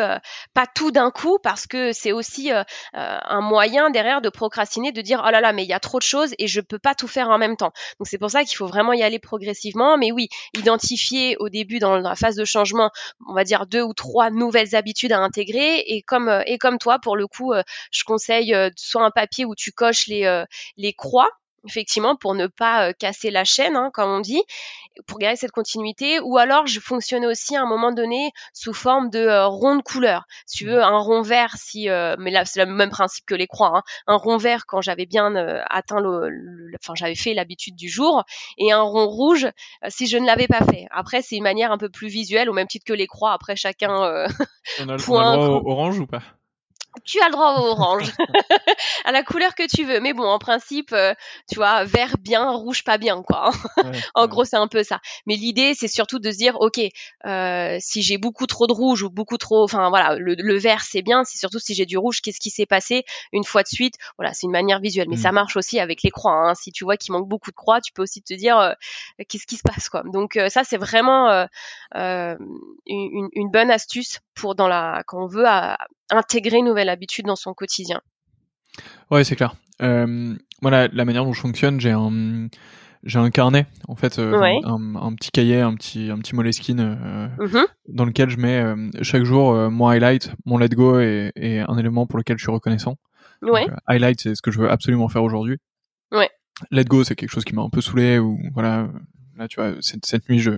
pas 0.54 0.66
tout 0.66 0.90
d'un 0.90 1.10
coup 1.10 1.38
parce 1.42 1.66
que 1.66 1.92
c'est 1.92 2.12
aussi 2.12 2.50
un 2.92 3.40
moyen 3.40 3.90
derrière 3.90 4.20
de 4.20 4.30
procrastiner, 4.30 4.90
de 4.90 5.00
dire 5.00 5.22
oh 5.24 5.30
là 5.30 5.40
là, 5.40 5.52
mais 5.52 5.62
il 5.62 5.68
y 5.68 5.74
a 5.74 5.80
trop 5.80 5.98
de 5.98 6.02
choses 6.02 6.34
et 6.38 6.48
je 6.48 6.60
peux 6.60 6.78
pas 6.78 6.94
tout 6.94 7.08
faire 7.08 7.28
en 7.28 7.38
même 7.38 7.56
temps. 7.56 7.72
Donc 8.00 8.06
c'est 8.06 8.18
pour 8.18 8.30
ça 8.30 8.42
qu'il 8.42 8.56
faut 8.56 8.66
vraiment 8.66 8.92
y 8.92 9.02
aller 9.02 9.20
progressivement. 9.20 9.96
Mais 9.96 10.10
oui, 10.10 10.28
identifier 10.56 11.36
au 11.38 11.48
début 11.48 11.67
dans 11.78 11.98
la 11.98 12.16
phase 12.16 12.36
de 12.36 12.44
changement, 12.44 12.90
on 13.28 13.34
va 13.34 13.44
dire 13.44 13.66
deux 13.66 13.82
ou 13.82 13.92
trois 13.92 14.30
nouvelles 14.30 14.74
habitudes 14.74 15.12
à 15.12 15.18
intégrer. 15.18 15.80
Et 15.86 16.02
comme 16.02 16.28
euh, 16.28 16.42
et 16.46 16.56
comme 16.56 16.78
toi, 16.78 16.98
pour 16.98 17.16
le 17.16 17.26
coup, 17.26 17.52
euh, 17.52 17.62
je 17.92 18.04
conseille 18.04 18.54
euh, 18.54 18.70
soit 18.76 19.04
un 19.04 19.10
papier 19.10 19.44
où 19.44 19.54
tu 19.54 19.72
coches 19.72 20.06
les 20.06 20.44
les 20.76 20.92
croix 20.94 21.28
effectivement 21.66 22.16
pour 22.16 22.34
ne 22.34 22.46
pas 22.46 22.92
casser 22.92 23.30
la 23.30 23.44
chaîne 23.44 23.76
hein, 23.76 23.90
comme 23.92 24.10
on 24.10 24.20
dit 24.20 24.42
pour 25.06 25.18
garder 25.18 25.36
cette 25.36 25.52
continuité. 25.52 26.20
Ou 26.20 26.38
alors 26.38 26.66
je 26.66 26.80
fonctionnais 26.80 27.26
aussi 27.26 27.56
à 27.56 27.62
un 27.62 27.66
moment 27.66 27.92
donné 27.92 28.32
sous 28.52 28.72
forme 28.72 29.10
de 29.10 29.20
euh, 29.20 29.46
rond 29.46 29.76
de 29.76 29.82
couleur. 29.82 30.24
Si 30.46 30.58
tu 30.58 30.66
veux 30.66 30.82
un 30.82 30.98
rond 30.98 31.22
vert 31.22 31.54
si 31.56 31.88
mais 32.18 32.30
là 32.30 32.44
c'est 32.44 32.64
le 32.64 32.72
même 32.72 32.90
principe 32.90 33.24
que 33.26 33.34
les 33.34 33.46
croix 33.46 33.78
hein, 33.78 33.82
un 34.06 34.16
rond 34.16 34.36
vert 34.36 34.66
quand 34.66 34.80
j'avais 34.80 35.06
bien 35.06 35.34
atteint 35.70 36.00
le, 36.00 36.72
enfin 36.80 36.94
j'avais 36.96 37.14
fait 37.14 37.34
l'habitude 37.34 37.76
du 37.76 37.88
jour. 37.88 38.24
Et 38.58 38.72
un 38.72 38.82
rond 38.82 39.06
rouge 39.06 39.48
si 39.88 40.06
je 40.06 40.18
ne 40.18 40.26
l'avais 40.26 40.48
pas 40.48 40.64
fait. 40.64 40.86
Après 40.90 41.22
c'est 41.22 41.36
une 41.36 41.44
manière 41.44 41.72
un 41.72 41.78
peu 41.78 41.88
plus 41.88 42.08
visuelle 42.08 42.50
au 42.50 42.52
même 42.52 42.66
titre 42.66 42.84
que 42.86 42.92
les 42.92 43.06
croix. 43.06 43.32
Après 43.32 43.56
chacun 43.56 44.28
on 44.80 44.88
a, 44.88 44.96
point, 45.04 45.36
orange 45.36 46.00
ou 46.00 46.06
pas? 46.06 46.22
Tu 47.04 47.20
as 47.20 47.26
le 47.26 47.32
droit 47.32 47.60
au 47.60 47.64
orange, 47.66 48.12
à 49.04 49.12
la 49.12 49.22
couleur 49.22 49.54
que 49.54 49.66
tu 49.66 49.84
veux. 49.84 50.00
Mais 50.00 50.12
bon, 50.12 50.24
en 50.24 50.38
principe, 50.38 50.92
euh, 50.92 51.14
tu 51.50 51.56
vois, 51.56 51.84
vert 51.84 52.16
bien, 52.18 52.50
rouge 52.50 52.84
pas 52.84 52.98
bien, 52.98 53.22
quoi. 53.22 53.50
en 54.14 54.26
gros, 54.26 54.44
c'est 54.44 54.56
un 54.56 54.68
peu 54.68 54.82
ça. 54.82 55.00
Mais 55.26 55.36
l'idée, 55.36 55.74
c'est 55.74 55.88
surtout 55.88 56.18
de 56.18 56.30
se 56.30 56.36
dire, 56.36 56.56
ok, 56.60 56.80
euh, 57.26 57.76
si 57.80 58.02
j'ai 58.02 58.18
beaucoup 58.18 58.46
trop 58.46 58.66
de 58.66 58.72
rouge 58.72 59.02
ou 59.02 59.10
beaucoup 59.10 59.38
trop, 59.38 59.62
enfin 59.62 59.88
voilà, 59.88 60.16
le, 60.18 60.58
vert 60.58 60.82
c'est 60.82 61.02
bien. 61.02 61.24
C'est 61.24 61.38
surtout 61.38 61.58
si 61.58 61.74
j'ai 61.74 61.86
du 61.86 61.98
rouge, 61.98 62.20
qu'est-ce 62.20 62.40
qui 62.40 62.50
s'est 62.50 62.66
passé 62.66 63.04
une 63.32 63.44
fois 63.44 63.62
de 63.62 63.68
suite? 63.68 63.94
Voilà, 64.18 64.32
c'est 64.32 64.46
une 64.46 64.52
manière 64.52 64.80
visuelle. 64.80 65.08
Mais 65.08 65.16
ça 65.16 65.30
mm. 65.30 65.34
marche 65.34 65.56
aussi 65.56 65.78
avec 65.78 66.02
les 66.02 66.10
croix. 66.10 66.32
Hein. 66.32 66.54
Si 66.54 66.72
tu 66.72 66.84
vois 66.84 66.96
qu'il 66.96 67.12
manque 67.12 67.28
beaucoup 67.28 67.50
de 67.50 67.56
croix, 67.56 67.80
tu 67.80 67.92
peux 67.92 68.02
aussi 68.02 68.22
te 68.22 68.34
dire, 68.34 68.58
euh, 68.58 68.72
qu'est-ce 69.28 69.46
qui 69.46 69.56
se 69.56 69.62
passe, 69.62 69.88
quoi. 69.88 70.02
Donc 70.04 70.38
ça, 70.48 70.64
c'est 70.64 70.78
vraiment 70.78 71.46
une, 71.94 73.28
une, 73.32 73.50
bonne 73.50 73.70
astuce 73.70 74.20
pour 74.34 74.54
dans 74.54 74.68
la 74.68 75.02
quand 75.06 75.22
on 75.22 75.26
veut 75.26 75.46
intégrer 76.10 76.58
une 76.58 76.66
nouvelle 76.66 76.88
habitude 76.88 77.26
dans 77.26 77.36
son 77.36 77.54
quotidien. 77.54 78.00
Ouais, 79.10 79.24
c'est 79.24 79.36
clair. 79.36 79.54
Euh, 79.82 80.34
voilà, 80.62 80.88
la 80.88 81.04
manière 81.04 81.24
dont 81.24 81.32
je 81.32 81.40
fonctionne, 81.40 81.80
j'ai 81.80 81.92
un 81.92 82.48
j'ai 83.04 83.18
un 83.18 83.30
carnet 83.30 83.66
en 83.86 83.94
fait, 83.94 84.18
euh, 84.18 84.34
un, 84.64 85.14
petit 85.14 85.30
cahier, 85.30 85.60
un 85.60 85.74
petit 85.74 86.10
un 86.10 86.18
petit 86.18 86.34
moleskine 86.34 86.80
euh, 86.80 87.28
mm-hmm. 87.38 87.66
dans 87.88 88.04
lequel 88.04 88.28
je 88.28 88.38
mets 88.38 88.60
euh, 88.60 88.90
chaque 89.02 89.24
jour 89.24 89.54
mon 89.70 89.88
highlight, 89.88 90.32
mon 90.44 90.58
let 90.58 90.70
go 90.70 90.98
et, 91.00 91.30
et, 91.36 91.60
un 91.60 91.78
élément 91.78 92.06
pour 92.06 92.18
lequel 92.18 92.38
je 92.38 92.44
suis 92.44 92.52
reconnaissant. 92.52 92.96
Ouais. 93.42 93.66
highlight, 93.86 94.20
c'est 94.20 94.34
ce 94.34 94.42
que 94.42 94.50
je 94.50 94.58
veux 94.58 94.70
absolument 94.70 95.08
faire 95.08 95.22
aujourd'hui. 95.22 95.58
Ouais. 96.10 96.28
Let 96.72 96.84
go, 96.84 97.04
c'est 97.04 97.14
quelque 97.14 97.30
chose 97.30 97.44
qui 97.44 97.54
m'a 97.54 97.62
un 97.62 97.70
peu 97.70 97.80
saoulé 97.80 98.18
ou 98.18 98.38
voilà, 98.52 98.88
Là, 99.38 99.48
tu 99.48 99.60
vois, 99.60 99.74
cette, 99.80 100.04
cette 100.04 100.28
nuit, 100.28 100.40
je, 100.40 100.50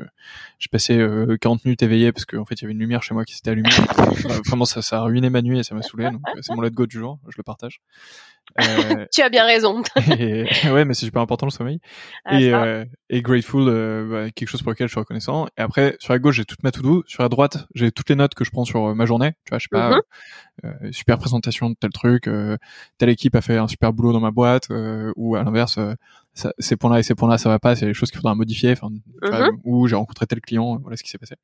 je 0.58 0.68
passais 0.68 0.98
40 1.40 1.64
minutes 1.64 1.82
éveillé 1.82 2.12
parce 2.12 2.24
qu'en 2.24 2.44
fait, 2.44 2.54
il 2.56 2.62
y 2.62 2.64
avait 2.64 2.72
une 2.72 2.80
lumière 2.80 3.02
chez 3.02 3.14
moi 3.14 3.24
qui 3.24 3.34
s'était 3.34 3.50
allumée. 3.50 3.68
Vraiment, 4.46 4.64
ça, 4.64 4.82
ça 4.82 4.98
a 4.98 5.02
ruiné 5.02 5.30
ma 5.30 5.42
nuit 5.42 5.58
et 5.58 5.62
ça 5.62 5.74
m'a 5.74 5.82
saoulé. 5.82 6.10
Donc, 6.10 6.22
c'est 6.40 6.54
mon 6.54 6.62
let 6.62 6.70
go 6.70 6.86
du 6.86 6.98
jour. 6.98 7.18
Je 7.28 7.34
le 7.36 7.42
partage. 7.42 7.80
Euh, 8.58 9.06
tu 9.12 9.22
as 9.22 9.28
bien 9.28 9.44
raison. 9.44 9.82
et, 10.18 10.46
ouais, 10.70 10.84
mais 10.84 10.94
c'est 10.94 11.06
super 11.06 11.22
important 11.22 11.46
le 11.46 11.52
sommeil. 11.52 11.80
Ah, 12.24 12.40
et, 12.40 12.52
euh, 12.52 12.84
et 13.08 13.22
grateful, 13.22 13.68
euh, 13.68 14.08
bah, 14.10 14.30
quelque 14.30 14.48
chose 14.48 14.62
pour 14.62 14.72
lequel 14.72 14.88
je 14.88 14.92
suis 14.92 15.00
reconnaissant. 15.00 15.46
Et 15.56 15.60
après, 15.60 15.96
sur 16.00 16.12
la 16.12 16.18
gauche, 16.18 16.36
j'ai 16.36 16.44
toute 16.44 16.62
ma 16.62 16.70
to-do. 16.72 17.04
Sur 17.06 17.22
la 17.22 17.28
droite, 17.28 17.66
j'ai 17.74 17.92
toutes 17.92 18.08
les 18.08 18.16
notes 18.16 18.34
que 18.34 18.44
je 18.44 18.50
prends 18.50 18.64
sur 18.64 18.94
ma 18.94 19.06
journée. 19.06 19.32
Tu 19.44 19.50
vois, 19.50 19.58
je 19.58 19.64
sais 19.64 19.68
pas, 19.70 20.00
mm-hmm. 20.64 20.92
super 20.92 21.18
présentation 21.18 21.70
de 21.70 21.76
tel 21.78 21.90
truc, 21.90 22.28
telle 22.98 23.08
équipe 23.08 23.34
a 23.34 23.40
fait 23.40 23.56
un 23.56 23.68
super 23.68 23.92
boulot 23.92 24.12
dans 24.12 24.20
ma 24.20 24.30
boîte, 24.30 24.68
ou 25.16 25.36
à 25.36 25.42
l'inverse, 25.42 25.78
ces 26.34 26.76
points-là 26.76 27.00
et 27.00 27.02
ces 27.02 27.14
points-là, 27.14 27.38
ça 27.38 27.48
va 27.48 27.58
pas, 27.58 27.76
c'est 27.76 27.86
les 27.86 27.94
choses 27.94 28.10
qu'il 28.10 28.18
faudra 28.18 28.34
modifier. 28.34 28.72
Enfin, 28.72 28.88
mm-hmm. 29.22 29.60
ou 29.64 29.86
j'ai 29.86 29.96
rencontré 29.96 30.26
tel 30.26 30.40
client, 30.40 30.78
voilà 30.78 30.96
ce 30.96 31.02
qui 31.02 31.10
s'est 31.10 31.18
passé. 31.18 31.36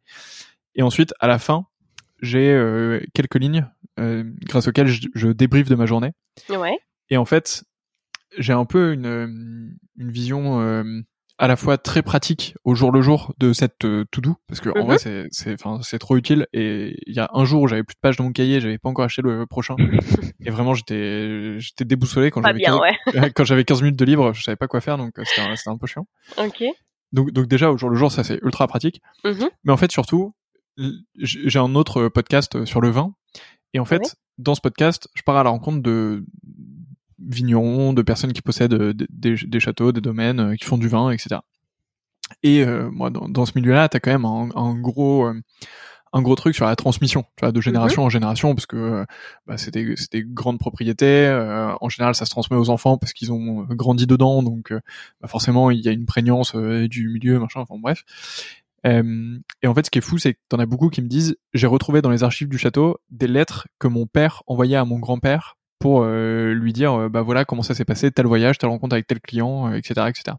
Et 0.75 0.83
ensuite, 0.83 1.12
à 1.20 1.27
la 1.27 1.38
fin, 1.38 1.66
j'ai 2.22 3.01
quelques 3.14 3.37
lignes 3.37 3.66
grâce 3.99 4.68
auxquelles 4.68 4.88
je, 4.88 5.09
je 5.14 5.29
débriefe 5.29 5.68
de 5.68 5.75
ma 5.75 5.87
journée. 5.87 6.12
Ouais. 6.51 6.79
Et 7.09 7.16
en 7.16 7.25
fait, 7.25 7.64
j'ai 8.38 8.53
un 8.53 8.64
peu 8.64 8.92
une, 8.92 9.77
une 9.96 10.11
vision 10.11 10.61
euh, 10.61 11.01
à 11.38 11.49
la 11.49 11.57
fois 11.57 11.77
très 11.77 12.03
pratique 12.03 12.55
au 12.64 12.75
jour 12.75 12.90
le 12.90 13.03
jour 13.03 13.35
de 13.38 13.53
cette 13.53 13.85
euh, 13.85 14.05
to-do 14.11 14.37
parce 14.49 14.61
que 14.61 14.70
en 14.70 14.85
vrai 14.85 14.94
mhm. 14.94 14.99
c'est 14.99 15.27
c'est 15.31 15.53
enfin 15.53 15.81
c'est 15.83 15.99
trop 15.99 16.16
utile. 16.16 16.46
Et 16.53 16.96
il 17.07 17.14
y 17.14 17.20
a 17.20 17.29
un 17.33 17.44
jour 17.44 17.62
où 17.62 17.68
j'avais 17.68 17.85
plus 17.85 17.94
de 17.94 18.01
pages 18.01 18.16
dans 18.16 18.25
mon 18.25 18.33
cahier 18.33 18.61
j'avais 18.61 18.79
pas 18.79 18.88
encore 18.88 19.05
acheté 19.05 19.22
le 19.22 19.46
prochain. 19.46 19.77
Et 20.40 20.51
vraiment 20.51 20.75
j'étais 20.75 21.59
j'étais 21.59 21.85
déboussolé 21.85 22.31
quand 22.31 22.42
j'avais 22.42 22.62
quand 23.35 23.44
j'avais 23.44 23.64
15 23.64 23.83
minutes 23.83 23.99
de 23.99 24.05
libre 24.05 24.33
je 24.33 24.42
savais 24.42 24.57
pas 24.57 24.68
quoi 24.68 24.81
faire 24.81 24.96
donc 24.96 25.18
euh, 25.18 25.25
c'était 25.27 25.42
un, 25.42 25.72
un 25.72 25.77
peu 25.77 25.87
chiant. 25.87 26.07
Ok. 26.38 26.64
Donc 27.12 27.31
donc 27.33 27.46
déjà 27.46 27.70
au 27.70 27.77
jour 27.77 27.90
le 27.90 27.96
jour 27.96 28.11
ça 28.11 28.25
c'est 28.25 28.38
ultra 28.42 28.66
pratique. 28.66 29.03
Mhm. 29.25 29.49
mais 29.64 29.72
en 29.72 29.77
fait 29.77 29.92
surtout 29.92 30.35
j'ai 31.16 31.59
un 31.59 31.75
autre 31.75 32.09
podcast 32.09 32.64
sur 32.64 32.81
le 32.81 32.90
vin. 32.90 33.14
Et 33.75 33.79
en 33.79 33.85
fait 33.85 34.16
dans 34.38 34.55
ce 34.55 34.61
podcast 34.62 35.09
je 35.14 35.22
pars 35.22 35.37
à 35.37 35.42
la 35.42 35.51
rencontre 35.51 35.83
de 35.83 36.25
vignerons, 37.18 37.92
de 37.92 38.02
personnes 38.02 38.33
qui 38.33 38.42
possèdent 38.42 38.74
euh, 38.74 38.94
des, 39.11 39.61
châteaux, 39.61 39.92
des 39.92 40.00
domaines, 40.00 40.40
euh, 40.40 40.55
qui 40.55 40.64
font 40.64 40.79
du 40.79 40.88
vin, 40.88 41.11
etc. 41.11 41.40
Et 42.42 42.64
euh, 42.64 42.90
moi, 42.90 43.11
dans, 43.11 43.46
ce 43.46 43.52
milieu-là, 43.57 43.88
t'as 43.88 44.00
quand 44.00 44.11
même 44.11 44.24
un, 44.24 44.74
gros 44.74 45.31
un 46.12 46.22
gros 46.22 46.35
truc 46.35 46.55
sur 46.55 46.64
la 46.64 46.74
transmission, 46.76 47.22
tu 47.37 47.44
vois, 47.44 47.52
de 47.52 47.61
génération 47.61 48.02
mhm. 48.02 48.07
en 48.07 48.11
génération, 48.11 48.55
parce 48.55 48.66
que 48.66 49.05
bah, 49.46 49.59
c'est 49.59 49.70
des, 49.70 49.94
des, 50.11 50.24
grandes 50.24 50.59
propriétés. 50.59 51.29
en 51.81 51.88
général, 51.88 52.14
ça 52.14 52.24
se 52.24 52.31
transmet 52.31 52.57
aux 52.57 52.70
enfants 52.70 52.98
parce 52.98 53.12
qu'ils 53.12 53.33
ont 53.33 53.64
grandi 53.70 54.07
dedans, 54.07 54.42
donc 54.42 54.72
bah, 55.20 55.29
forcément, 55.29 55.70
il 55.70 55.81
y 55.81 55.88
a 55.88 55.92
une 55.92 56.07
prégnance 56.07 56.57
du 56.57 57.09
milieu, 57.11 57.38
machin. 57.38 57.61
Enfin 57.61 57.76
bref. 57.79 58.05
et 58.85 59.66
en 59.66 59.74
fait, 59.74 59.87
ce 59.87 59.90
qui 59.90 59.98
est 59.98 60.02
fou, 60.02 60.18
c'est 60.18 60.35
que 60.35 60.40
t'en 60.48 60.59
as 60.59 60.66
beaucoup 60.66 60.88
qui 60.88 61.02
me 61.02 61.09
disent, 61.09 61.37
j'ai 61.55 61.68
retrouvé 61.68 62.02
dans 62.02 62.11
les 62.11 62.24
archives 62.24 62.48
du 62.48 62.59
château 62.59 62.98
des 63.11 63.29
lettres 63.29 63.68
que 63.79 63.87
mon 63.87 64.07
père 64.07 64.42
envoyait 64.48 64.76
à 64.76 64.85
mon 64.85 64.98
grand-père 64.98 65.57
pour 65.87 66.03
euh, 66.03 66.53
lui 66.53 66.72
dire 66.72 66.94
euh, 66.94 67.09
bah 67.09 67.22
voilà 67.22 67.44
comment 67.44 67.62
ça 67.62 67.72
s'est 67.72 67.85
passé 67.85 68.11
tel 68.11 68.27
voyage 68.27 68.59
telle 68.59 68.70
rencontre 68.70 68.94
avec 68.94 69.07
tel 69.07 69.20
client 69.20 69.72
etc 69.72 69.94
euh, 69.99 70.07
etc 70.09 70.37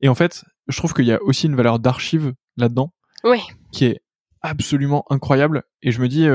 et 0.00 0.08
en 0.08 0.14
fait 0.14 0.42
je 0.68 0.76
trouve 0.78 0.94
qu'il 0.94 1.04
y 1.04 1.12
a 1.12 1.22
aussi 1.22 1.48
une 1.48 1.54
valeur 1.54 1.78
d'archive 1.78 2.32
là-dedans 2.56 2.94
oui. 3.24 3.40
qui 3.72 3.84
est 3.84 4.00
absolument 4.40 5.04
incroyable. 5.10 5.64
Et 5.82 5.90
je 5.90 6.00
me 6.00 6.08
dis 6.08 6.26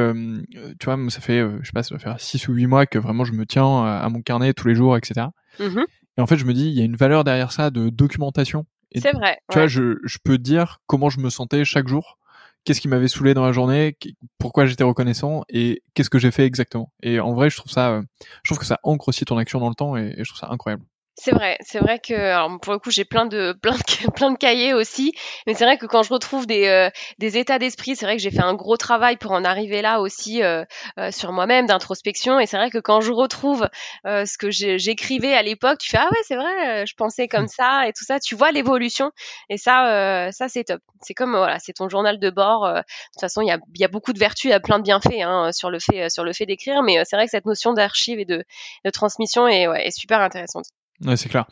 tu 0.80 0.86
vois 0.86 0.98
ça 1.10 1.22
fait 1.22 1.40
je 1.40 1.66
sais 1.66 1.72
pas 1.74 1.82
ça 1.82 1.98
faire 1.98 2.20
6 2.20 2.48
ou 2.50 2.54
8 2.54 2.68
mois 2.68 2.86
que 2.86 3.00
vraiment 3.00 3.24
je 3.24 3.32
me 3.32 3.48
tiens 3.48 3.84
à, 3.84 4.08
mon 4.10 4.22
carnet 4.22 4.54
tous 4.54 4.68
les 4.68 4.76
jours 4.76 4.96
etc 4.96 5.28
mm-hmm. 5.60 5.86
et 6.18 6.22
en 6.22 6.28
fait 6.28 6.38
je 6.38 6.46
me 6.46 6.54
dis 6.54 6.68
il 6.68 6.78
y 6.78 6.82
a 6.82 6.86
une 6.86 6.96
valeur 6.96 7.24
derrière 7.24 7.52
ça 7.52 7.72
de 7.72 7.90
documentation. 7.90 8.68
C'est 8.96 9.12
vrai 9.12 9.40
tu 9.50 9.58
vois 9.58 9.66
je, 9.66 9.98
je 10.04 10.20
peux 10.24 10.38
dire 10.38 10.82
comment 10.86 11.10
je 11.10 11.20
me 11.20 11.32
sentais 11.32 11.66
chaque 11.66 11.88
jour 11.88 12.20
qu'est-ce 12.64 12.82
qui 12.82 12.88
m'avait 12.88 13.08
saoulé 13.08 13.34
dans 13.34 13.46
la 13.46 13.52
journée, 13.52 13.98
pourquoi 14.38 14.66
j'étais 14.66 14.84
reconnaissant 14.84 15.44
et 15.50 15.84
qu'est-ce 15.94 16.10
que 16.10 16.20
j'ai 16.20 16.32
fait 16.32 16.46
exactement. 16.46 16.92
Et 17.02 17.20
en 17.20 17.34
vrai, 17.34 17.50
je 17.50 17.58
trouve 17.58 17.72
ça, 17.72 17.92
euh, 17.92 18.02
je 18.44 18.50
trouve 18.50 18.60
que 18.60 18.66
ça 18.66 18.80
ancre 18.84 19.10
aussi 19.10 19.26
ton 19.26 19.38
action 19.38 19.60
dans 19.60 19.70
le 19.70 19.76
temps 19.76 19.98
et, 19.98 20.16
je 20.18 20.24
trouve 20.24 20.40
ça 20.40 20.50
incroyable. 20.50 20.84
C'est 21.16 21.32
vrai, 21.32 21.58
c'est 21.62 21.78
vrai 21.78 22.00
que 22.00 22.14
alors 22.16 22.60
pour 22.60 22.74
le 22.74 22.80
coup 22.80 22.90
j'ai 22.90 23.06
plein 23.06 23.28
de 23.28 23.54
plein 23.62 23.76
de 23.76 24.12
plein 24.12 24.32
de 24.32 24.38
cahiers 24.38 24.74
aussi, 24.74 25.14
mais 25.46 25.54
c'est 25.54 25.64
vrai 25.64 25.78
que 25.78 25.86
quand 25.86 26.02
je 26.02 26.12
retrouve 26.12 26.48
des 26.48 26.66
euh, 26.68 26.90
des 27.20 27.38
états 27.38 27.60
d'esprit, 27.60 27.96
c'est 27.96 28.06
vrai 28.06 28.16
que 28.18 28.22
j'ai 28.22 28.32
fait 28.32 28.42
un 28.42 28.56
gros 28.56 28.78
travail 28.78 29.18
pour 29.18 29.32
en 29.32 29.44
arriver 29.44 29.84
là 29.84 30.02
aussi 30.02 30.42
euh, 30.42 30.66
euh, 30.98 31.12
sur 31.12 31.32
moi-même 31.32 31.68
d'introspection 31.68 32.40
et 32.40 32.48
c'est 32.48 32.58
vrai 32.58 32.72
que 32.72 32.80
quand 32.80 33.00
je 33.00 33.12
retrouve 33.12 33.70
ce 34.06 34.38
que 34.40 34.50
j'écrivais 34.50 35.34
à 35.36 35.44
l'époque, 35.44 35.78
tu 35.80 35.92
fais 35.92 35.98
ah 36.00 36.10
ouais 36.12 36.18
c'est 36.24 36.36
vrai, 36.36 36.86
je 36.88 36.94
pensais 36.96 37.28
comme 37.28 37.48
ça 37.48 37.88
et 37.88 37.94
tout 37.94 38.06
ça, 38.06 38.20
tu 38.20 38.34
vois 38.36 38.52
l'évolution 38.52 39.12
et 39.50 39.58
ça 39.58 40.32
ça 40.32 40.50
c'est 40.50 40.64
top. 40.64 40.82
C'est 41.02 41.14
comme 41.14 41.36
voilà, 41.36 41.60
c'est 41.60 41.74
ton 41.74 41.90
journal 41.90 42.20
de 42.20 42.30
bord. 42.32 42.68
de 42.68 42.82
toute 43.14 43.22
façon 43.22 43.42
il 43.42 43.48
y 43.48 43.52
a 43.52 43.60
il 43.76 43.82
y 43.82 43.86
a 43.86 43.88
beaucoup 43.88 44.14
de 44.14 44.20
vertus, 44.20 44.46
il 44.46 44.50
y 44.50 44.54
a 44.54 44.60
plein 44.60 44.80
de 44.80 44.84
bienfaits 44.84 45.22
hein, 45.22 45.52
sur 45.52 45.70
le 45.70 45.80
fait 45.80 46.10
sur 46.10 46.24
le 46.24 46.34
fait 46.34 46.48
d'écrire, 46.48 46.82
mais 46.82 47.04
c'est 47.06 47.16
vrai 47.16 47.26
que 47.26 47.32
cette 47.32 47.46
notion 47.46 47.74
d'archive 47.74 48.20
et 48.20 48.26
de 48.26 48.44
de 48.84 48.90
transmission 48.90 49.48
est 49.48 49.68
ouais, 49.68 49.88
est 49.88 49.92
super 49.92 50.20
intéressante. 50.22 50.66
Ouais, 51.02 51.18
c'est 51.18 51.30
clair. 51.30 51.46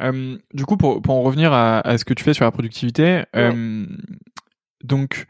Euh, 0.00 0.38
du 0.54 0.64
coup, 0.64 0.76
pour, 0.76 1.02
pour 1.02 1.14
en 1.14 1.22
revenir 1.22 1.52
à, 1.52 1.80
à, 1.80 1.98
ce 1.98 2.04
que 2.04 2.14
tu 2.14 2.24
fais 2.24 2.34
sur 2.34 2.44
la 2.44 2.50
productivité, 2.50 3.24
euh, 3.34 3.86
donc, 4.82 5.26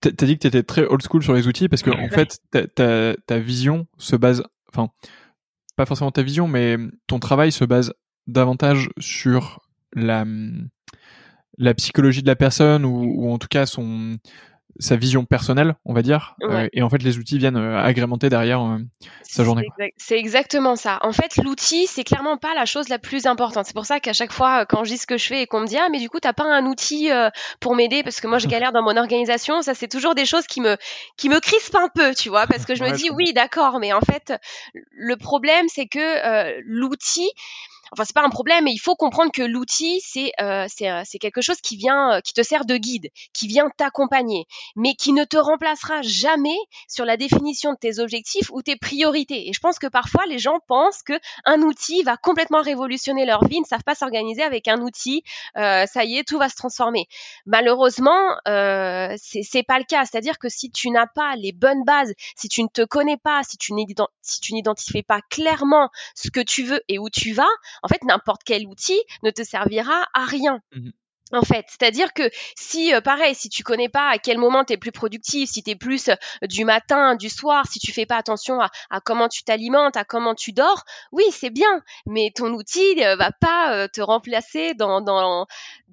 t'as 0.00 0.10
dit 0.10 0.34
que 0.34 0.40
tu 0.40 0.46
étais 0.46 0.62
très 0.62 0.84
old 0.84 1.02
school 1.02 1.22
sur 1.22 1.34
les 1.34 1.46
outils 1.46 1.68
parce 1.68 1.82
que, 1.82 1.90
en 1.90 2.08
fait, 2.08 2.40
ta, 2.74 3.38
vision 3.38 3.86
se 3.96 4.16
base, 4.16 4.42
enfin, 4.72 4.90
pas 5.76 5.86
forcément 5.86 6.10
ta 6.10 6.22
vision, 6.22 6.48
mais 6.48 6.76
ton 7.06 7.18
travail 7.18 7.52
se 7.52 7.64
base 7.64 7.92
davantage 8.26 8.90
sur 8.98 9.60
la, 9.94 10.24
la 11.56 11.74
psychologie 11.74 12.22
de 12.22 12.26
la 12.26 12.36
personne 12.36 12.84
ou, 12.84 13.14
ou 13.16 13.32
en 13.32 13.38
tout 13.38 13.48
cas 13.48 13.64
son, 13.64 14.18
sa 14.78 14.96
vision 14.96 15.24
personnelle, 15.24 15.74
on 15.84 15.92
va 15.92 16.02
dire. 16.02 16.36
Euh, 16.42 16.68
et 16.72 16.82
en 16.82 16.90
fait, 16.90 17.02
les 17.02 17.18
outils 17.18 17.38
viennent 17.38 17.56
euh, 17.56 17.82
agrémenter 17.82 18.28
derrière 18.28 18.60
euh, 18.60 18.78
sa 19.22 19.42
journée. 19.44 19.66
C'est 19.96 20.18
exactement 20.18 20.76
ça. 20.76 20.98
En 21.02 21.12
fait, 21.12 21.36
l'outil, 21.36 21.86
c'est 21.86 22.04
clairement 22.04 22.36
pas 22.36 22.54
la 22.54 22.64
chose 22.64 22.88
la 22.88 22.98
plus 22.98 23.26
importante. 23.26 23.66
C'est 23.66 23.74
pour 23.74 23.86
ça 23.86 23.98
qu'à 23.98 24.12
chaque 24.12 24.32
fois, 24.32 24.66
quand 24.66 24.84
je 24.84 24.92
dis 24.92 24.98
ce 24.98 25.06
que 25.06 25.18
je 25.18 25.26
fais 25.26 25.42
et 25.42 25.46
qu'on 25.46 25.60
me 25.60 25.66
dit 25.66 25.76
ah 25.76 25.88
mais 25.90 25.98
du 25.98 26.08
coup 26.08 26.20
t'as 26.20 26.32
pas 26.32 26.44
un 26.44 26.66
outil 26.66 27.10
pour 27.60 27.74
m'aider? 27.74 28.02
Parce 28.02 28.20
que 28.20 28.28
moi 28.28 28.38
je 28.38 28.46
galère 28.48 28.72
dans 28.72 28.82
mon 28.82 28.96
organisation, 28.96 29.62
ça 29.62 29.74
c'est 29.74 29.88
toujours 29.88 30.14
des 30.14 30.26
choses 30.26 30.46
qui 30.46 30.60
me 30.60 30.76
qui 31.16 31.28
me 31.28 31.40
crispent 31.40 31.76
un 31.76 31.88
peu, 31.94 32.14
tu 32.14 32.28
vois, 32.28 32.46
parce 32.46 32.64
que 32.64 32.74
je 32.74 32.84
me 32.84 32.90
dis 32.92 33.10
oui 33.10 33.32
d'accord, 33.32 33.80
mais 33.80 33.92
en 33.92 34.00
fait 34.00 34.32
le 34.92 35.16
problème 35.16 35.66
c'est 35.68 35.86
que 35.86 36.60
l'outil 36.64 37.28
enfin 37.92 38.04
c'est 38.04 38.14
pas 38.14 38.24
un 38.24 38.30
problème, 38.30 38.64
mais 38.64 38.72
il 38.72 38.78
faut 38.78 38.96
comprendre 38.96 39.32
que 39.32 39.42
l'outil 39.42 40.00
c'est 40.04 40.32
euh, 40.40 40.66
euh, 40.82 41.02
c'est 41.04 41.18
quelque 41.18 41.40
chose 41.40 41.60
qui 41.60 41.76
vient 41.76 42.14
euh, 42.14 42.20
qui 42.20 42.32
te 42.32 42.42
sert 42.42 42.64
de 42.64 42.76
guide, 42.76 43.08
qui 43.32 43.46
vient 43.46 43.70
t'accompagner, 43.76 44.46
mais 44.76 44.94
qui 44.94 45.12
ne 45.12 45.24
te 45.24 45.36
remplacera 45.36 46.02
jamais 46.02 46.56
sur 46.88 47.04
la 47.04 47.16
définition 47.16 47.72
de 47.72 47.78
tes 47.78 47.98
objectifs 47.98 48.50
ou 48.50 48.62
tes 48.62 48.76
priorités. 48.76 49.48
Et 49.48 49.52
je 49.52 49.60
pense 49.60 49.78
que 49.78 49.86
parfois 49.86 50.24
les 50.26 50.38
gens 50.38 50.58
pensent 50.66 51.02
que 51.02 51.18
un 51.44 51.62
outil 51.62 52.02
va 52.02 52.16
complètement 52.16 52.62
révolutionner 52.62 53.24
leur 53.24 53.44
vie, 53.46 53.60
ne 53.60 53.66
savent 53.66 53.84
pas 53.84 53.94
s'organiser 53.94 54.42
avec 54.42 54.68
un 54.68 54.80
outil, 54.80 55.22
euh, 55.56 55.86
ça 55.86 56.04
y 56.04 56.18
est 56.18 56.24
tout 56.26 56.38
va 56.38 56.48
se 56.48 56.56
transformer. 56.56 57.06
Malheureusement, 57.46 58.36
euh, 58.46 59.14
c'est 59.18 59.62
pas 59.62 59.78
le 59.78 59.84
cas. 59.84 60.04
C'est-à-dire 60.04 60.38
que 60.38 60.48
si 60.48 60.70
tu 60.70 60.90
n'as 60.90 61.06
pas 61.06 61.36
les 61.36 61.52
bonnes 61.52 61.84
bases, 61.84 62.12
si 62.36 62.48
tu 62.48 62.62
ne 62.62 62.68
te 62.68 62.84
connais 62.84 63.16
pas, 63.16 63.42
si 63.42 63.56
tu 63.56 63.72
n'identifies 63.74 65.02
pas 65.02 65.20
clairement 65.30 65.90
ce 66.14 66.30
que 66.30 66.40
tu 66.40 66.64
veux 66.64 66.80
et 66.88 66.98
où 66.98 67.10
tu 67.10 67.32
vas, 67.32 67.48
en 67.82 67.88
fait, 67.88 68.02
n'importe 68.04 68.42
quel 68.44 68.66
outil 68.66 69.00
ne 69.22 69.30
te 69.30 69.42
servira 69.42 70.06
à 70.14 70.24
rien. 70.24 70.60
Mmh 70.74 70.90
en 71.32 71.42
fait, 71.42 71.66
c'est-à-dire 71.68 72.12
que 72.12 72.30
si, 72.56 72.94
euh, 72.94 73.00
pareil, 73.00 73.34
si 73.34 73.48
tu 73.48 73.62
connais 73.62 73.88
pas 73.88 74.08
à 74.08 74.18
quel 74.18 74.38
moment 74.38 74.64
tu 74.64 74.72
es 74.72 74.76
plus 74.76 74.92
productif, 74.92 75.50
si 75.50 75.62
tu 75.62 75.70
es 75.70 75.76
plus 75.76 76.08
euh, 76.08 76.14
du 76.42 76.64
matin, 76.64 77.14
du 77.16 77.28
soir, 77.28 77.66
si 77.70 77.78
tu 77.78 77.92
fais 77.92 78.06
pas 78.06 78.16
attention 78.16 78.60
à, 78.60 78.70
comment 79.00 79.28
tu 79.28 79.42
t'alimentes, 79.42 79.96
à 79.96 80.04
comment 80.04 80.34
tu 80.34 80.52
dors, 80.52 80.84
oui, 81.12 81.24
c'est 81.30 81.50
bien, 81.50 81.82
mais 82.06 82.32
ton 82.34 82.52
outil 82.52 82.94
ne 82.96 83.16
va 83.16 83.30
pas 83.32 83.88
te 83.88 84.00
remplacer 84.00 84.74
dans, 84.74 85.00
dans, 85.00 85.46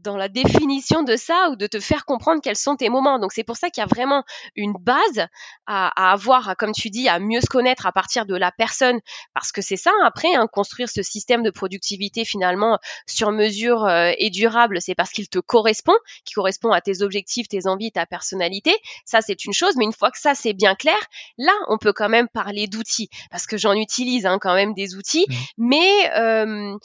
dans 0.05 0.15
la 0.15 0.29
définition 0.29 1.03
de 1.03 1.15
ça 1.15 1.49
ou 1.51 1.55
de 1.55 1.67
te 1.67 1.79
faire 1.79 2.05
comprendre 2.05 2.41
quels 2.41 2.55
sont 2.55 2.75
tes 2.75 2.89
moments. 2.89 3.19
Donc 3.19 3.33
c'est 3.33 3.43
pour 3.43 3.57
ça 3.57 3.69
qu'il 3.69 3.81
y 3.81 3.83
a 3.83 3.87
vraiment 3.87 4.23
une 4.55 4.73
base 4.79 5.27
à, 5.65 6.11
avoir, 6.11 6.55
comme 6.57 6.71
tu 6.71 6.89
dis, 6.89 7.09
à 7.09 7.19
mieux 7.19 7.41
se 7.41 7.47
connaître 7.47 7.85
à 7.85 7.91
partir 7.91 8.25
de 8.25 8.35
la 8.35 8.51
personne, 8.51 8.99
parce 9.33 9.51
que 9.51 9.61
c'est 9.61 9.77
ça 9.77 9.91
après, 10.05 10.33
hein, 10.35 10.47
construire 10.47 10.89
ce 10.89 11.01
système 11.01 11.43
de 11.43 11.49
productivité 11.49 12.23
finalement 12.23 12.79
sur 13.07 13.31
mesure 13.31 13.85
euh, 13.85 14.11
et 14.17 14.29
durable, 14.29 14.79
c'est 14.79 14.95
parce 14.95 15.11
qu'il 15.11 15.24
te 15.27 15.39
correspond, 15.39 15.95
qui 16.25 16.33
correspond 16.33 16.71
à 16.71 16.81
tes 16.81 17.01
objectifs, 17.01 17.47
tes 17.47 17.67
envies, 17.67 17.91
ta 17.91 18.05
personnalité. 18.05 18.75
Ça 19.05 19.21
c'est 19.21 19.45
une 19.45 19.53
chose, 19.53 19.75
mais 19.77 19.85
une 19.85 19.93
fois 19.93 20.11
que 20.11 20.19
ça 20.19 20.35
c'est 20.35 20.53
bien 20.53 20.75
clair, 20.75 20.99
là 21.37 21.53
on 21.67 21.77
peut 21.77 21.93
quand 21.93 22.09
même 22.09 22.27
parler 22.27 22.67
d'outils, 22.67 23.09
parce 23.31 23.45
que 23.45 23.57
j'en 23.57 23.73
utilise 23.73 24.25
hein, 24.25 24.37
quand 24.39 24.55
même 24.55 24.73
des 24.73 24.95
outils, 24.95 25.25
mmh. 25.27 25.33
mais 25.57 26.11
euh, 26.17 26.77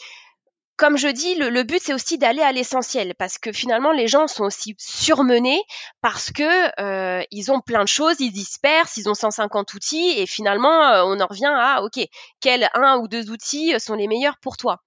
comme 0.80 0.96
je 0.96 1.08
dis, 1.08 1.34
le, 1.34 1.62
but 1.62 1.78
c'est 1.82 1.92
aussi 1.92 2.16
d'aller 2.16 2.40
à 2.40 2.52
l'essentiel 2.52 3.14
parce 3.18 3.36
que 3.36 3.52
finalement 3.52 3.92
les 3.92 4.08
gens 4.08 4.26
sont 4.26 4.44
aussi 4.44 4.74
surmenés 4.78 5.60
parce 6.00 6.32
que 6.32 6.80
euh, 6.80 7.22
ils 7.30 7.52
ont 7.52 7.60
plein 7.60 7.82
de 7.82 7.88
choses, 7.88 8.16
ils 8.18 8.32
dispersent, 8.32 8.96
ils 8.96 9.06
ont 9.06 9.14
150 9.14 9.74
outils 9.74 10.14
et 10.16 10.26
finalement 10.26 10.84
euh, 10.84 11.02
on 11.04 11.20
en 11.20 11.26
revient 11.26 11.52
à 11.54 11.82
ok 11.82 12.00
quels 12.40 12.70
un 12.72 12.96
ou 12.96 13.08
deux 13.08 13.30
outils 13.30 13.78
sont 13.78 13.94
les 13.94 14.08
meilleurs 14.08 14.38
pour 14.38 14.56
toi? 14.56 14.80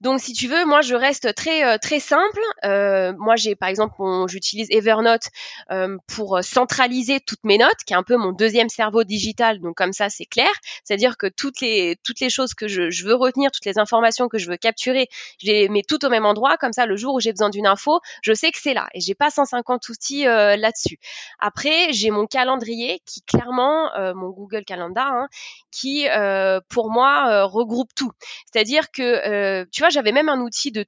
Donc 0.00 0.20
si 0.20 0.32
tu 0.32 0.48
veux, 0.48 0.64
moi 0.64 0.80
je 0.80 0.94
reste 0.94 1.34
très 1.34 1.64
euh, 1.64 1.78
très 1.78 2.00
simple. 2.00 2.40
Euh, 2.64 3.12
moi 3.18 3.36
j'ai 3.36 3.56
par 3.56 3.68
exemple, 3.68 3.94
j'utilise 4.28 4.68
Evernote 4.70 5.28
euh, 5.70 5.96
pour 6.06 6.38
centraliser 6.42 7.20
toutes 7.20 7.44
mes 7.44 7.58
notes, 7.58 7.84
qui 7.86 7.94
est 7.94 7.96
un 7.96 8.02
peu 8.02 8.16
mon 8.16 8.32
deuxième 8.32 8.68
cerveau 8.68 9.04
digital. 9.04 9.60
Donc 9.60 9.76
comme 9.76 9.92
ça 9.92 10.08
c'est 10.08 10.24
clair, 10.24 10.50
c'est-à-dire 10.84 11.16
que 11.16 11.26
toutes 11.26 11.60
les 11.60 11.96
toutes 12.04 12.20
les 12.20 12.30
choses 12.30 12.54
que 12.54 12.68
je, 12.68 12.90
je, 12.90 13.04
veux 13.04 13.14
retenir, 13.14 13.50
toutes 13.50 13.64
les 13.64 13.78
informations 13.78 14.28
que 14.28 14.38
je 14.38 14.48
veux 14.48 14.56
capturer, 14.56 15.08
je 15.42 15.46
les 15.46 15.68
mets 15.68 15.82
toutes 15.86 16.04
au 16.04 16.10
même 16.10 16.26
endroit. 16.26 16.56
Comme 16.56 16.72
ça, 16.72 16.86
le 16.86 16.96
jour 16.96 17.14
où 17.14 17.20
j'ai 17.20 17.32
besoin 17.32 17.50
d'une 17.50 17.66
info, 17.66 18.00
je 18.22 18.32
sais 18.32 18.50
que 18.50 18.58
c'est 18.58 18.74
là 18.74 18.88
et 18.94 19.00
j'ai 19.00 19.14
pas 19.14 19.30
150 19.30 19.88
outils 19.88 20.24
là-dessus. 20.24 20.98
Après 21.38 21.92
j'ai 21.92 22.10
mon 22.10 22.26
calendrier 22.26 23.00
qui 23.04 23.22
clairement 23.22 23.90
mon 24.14 24.30
Google 24.30 24.64
Calendar, 24.64 25.12
hein, 25.12 25.28
qui 25.70 26.06
pour 26.68 26.90
moi 26.90 27.44
regroupe 27.44 27.94
tout. 27.94 28.12
C'est-à-dire 28.52 28.90
que 28.90 29.47
euh, 29.48 29.64
tu 29.72 29.82
vois, 29.82 29.88
j'avais 29.88 30.12
même 30.12 30.28
un 30.28 30.40
outil 30.40 30.72
de, 30.72 30.84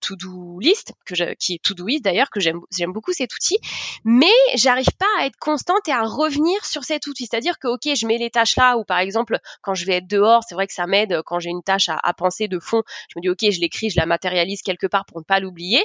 to-do 0.00 0.58
list, 0.60 0.92
que 1.06 1.34
qui 1.34 1.54
est 1.54 1.62
Todoist 1.62 2.02
d'ailleurs, 2.02 2.30
que 2.30 2.40
j'aime, 2.40 2.60
beaucoup 2.88 3.12
cet 3.12 3.34
outil, 3.34 3.58
mais 4.04 4.32
j'arrive 4.54 4.90
pas 4.98 5.06
à 5.18 5.26
être 5.26 5.36
constante 5.38 5.88
et 5.88 5.92
à 5.92 6.02
revenir 6.02 6.64
sur 6.64 6.84
cet 6.84 7.06
outil. 7.06 7.26
C'est-à-dire 7.26 7.58
que, 7.58 7.68
ok, 7.68 7.94
je 7.94 8.06
mets 8.06 8.18
les 8.18 8.30
tâches 8.30 8.56
là, 8.56 8.76
ou 8.76 8.84
par 8.84 8.98
exemple, 8.98 9.38
quand 9.62 9.74
je 9.74 9.84
vais 9.86 9.96
être 9.96 10.06
dehors, 10.06 10.42
c'est 10.46 10.54
vrai 10.54 10.66
que 10.66 10.74
ça 10.74 10.86
m'aide 10.86 11.22
quand 11.24 11.38
j'ai 11.38 11.50
une 11.50 11.62
tâche 11.62 11.88
à 11.88 12.14
penser 12.14 12.48
de 12.48 12.58
fond. 12.58 12.82
Je 13.08 13.18
me 13.18 13.22
dis, 13.22 13.30
ok, 13.30 13.52
je 13.52 13.60
l'écris, 13.60 13.90
je 13.90 13.98
la 13.98 14.06
matérialise 14.06 14.62
quelque 14.62 14.86
part 14.86 15.04
pour 15.04 15.18
ne 15.18 15.24
pas 15.24 15.40
l'oublier. 15.40 15.84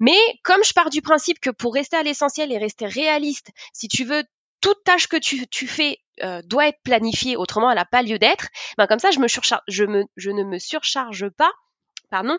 Mais 0.00 0.18
comme 0.42 0.62
je 0.64 0.72
pars 0.72 0.90
du 0.90 1.02
principe 1.02 1.40
que 1.40 1.50
pour 1.50 1.74
rester 1.74 1.96
à 1.96 2.02
l'essentiel 2.02 2.52
et 2.52 2.58
rester 2.58 2.86
réaliste, 2.86 3.50
si 3.72 3.88
tu 3.88 4.04
veux 4.04 4.24
toute 4.60 4.82
tâche 4.84 5.06
que 5.06 5.16
tu, 5.16 5.66
fais 5.66 5.98
euh, 6.22 6.42
doit 6.44 6.68
être 6.68 6.80
planifiée, 6.82 7.36
autrement 7.36 7.70
elle 7.70 7.76
n'a 7.76 7.84
pas 7.84 8.02
lieu 8.02 8.18
d'être, 8.18 8.48
ben 8.76 8.86
comme 8.86 8.98
ça 8.98 9.10
je, 9.10 9.18
ne 9.18 10.44
me 10.44 10.58
surcharge 10.58 11.28
pas 11.30 11.52
pardon, 12.10 12.38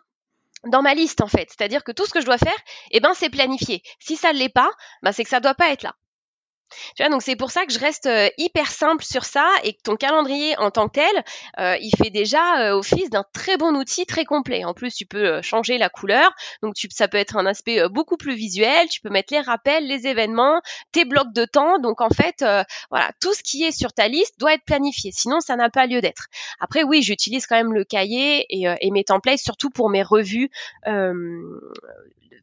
dans 0.66 0.82
ma 0.82 0.94
liste 0.94 1.22
en 1.22 1.28
fait. 1.28 1.48
C'est-à-dire 1.50 1.84
que 1.84 1.92
tout 1.92 2.06
ce 2.06 2.14
que 2.14 2.22
je 2.22 2.26
dois 2.26 2.38
faire, 2.38 2.58
eh 2.92 3.00
ben 3.00 3.14
c'est 3.14 3.30
planifié. 3.30 3.82
Si 4.00 4.16
ça 4.16 4.34
ne 4.34 4.40
l'est 4.40 4.50
pas, 4.50 4.70
ben 5.04 5.12
c'est 5.12 5.24
que 5.24 5.30
ça 5.30 5.40
doit 5.40 5.56
pas 5.56 5.72
être 5.72 5.84
là. 5.84 5.96
Tu 6.96 7.02
vois, 7.02 7.10
donc 7.10 7.24
c'est 7.24 7.36
pour 7.36 7.50
ça 7.50 7.66
que 7.66 7.74
je 7.74 7.80
reste 7.80 8.06
euh, 8.06 8.30
hyper 8.38 8.70
simple 8.72 9.04
sur 9.04 9.26
ça 9.26 9.50
et 9.64 9.74
que 9.74 9.82
ton 9.84 9.96
calendrier 9.96 10.56
en 10.60 10.70
tant 10.70 10.88
que 10.88 11.00
tel, 11.00 11.24
euh, 11.60 11.76
il 11.82 11.92
fait 11.98 12.12
déjà 12.12 12.76
office 12.76 13.10
d'un 13.10 13.24
très 13.34 13.58
bon 13.58 13.76
outil 13.76 14.06
très 14.06 14.24
complet. 14.24 14.64
En 14.66 14.76
plus, 14.76 14.94
tu 14.94 15.08
peux 15.08 15.42
changer 15.42 15.80
la 15.80 15.90
couleur, 15.90 16.32
donc 16.62 16.76
tu, 16.76 16.88
ça 16.92 17.08
peut 17.08 17.18
être 17.18 17.38
un 17.38 17.48
aspect 17.48 17.82
beaucoup 17.90 18.18
plus 18.18 18.36
visuel. 18.36 18.88
Tu 18.90 19.02
peux 19.02 19.10
mettre 19.10 19.34
les 19.34 19.42
rappels, 19.42 19.88
les 19.88 20.06
événements, 20.06 20.62
tes 20.92 21.06
blocs 21.06 21.34
de 21.34 21.46
temps. 21.46 21.80
Donc 21.80 22.02
en 22.02 22.10
fait, 22.10 22.44
voilà, 22.90 23.12
tout 23.22 23.34
ce 23.34 23.44
qui 23.44 23.64
est 23.64 23.72
sur 23.72 23.94
ta 23.94 24.08
liste 24.08 24.40
doit 24.40 24.54
être 24.54 24.66
planifié. 24.66 25.12
Sinon, 25.14 25.40
ça 25.40 25.56
n'a 25.56 25.70
pas 25.70 25.86
lieu 25.88 26.02
d'être. 26.02 26.28
Après, 26.60 26.84
oui, 26.84 27.02
j'utilise 27.02 27.48
quand 27.48 27.56
même 27.56 27.74
le 27.74 27.84
cahier 27.84 28.46
et, 28.50 28.68
et, 28.82 28.92
mes 28.92 29.04
templates 29.04 29.40
surtout 29.40 29.70
pour 29.70 29.90
mes 29.90 30.04
revues 30.04 30.50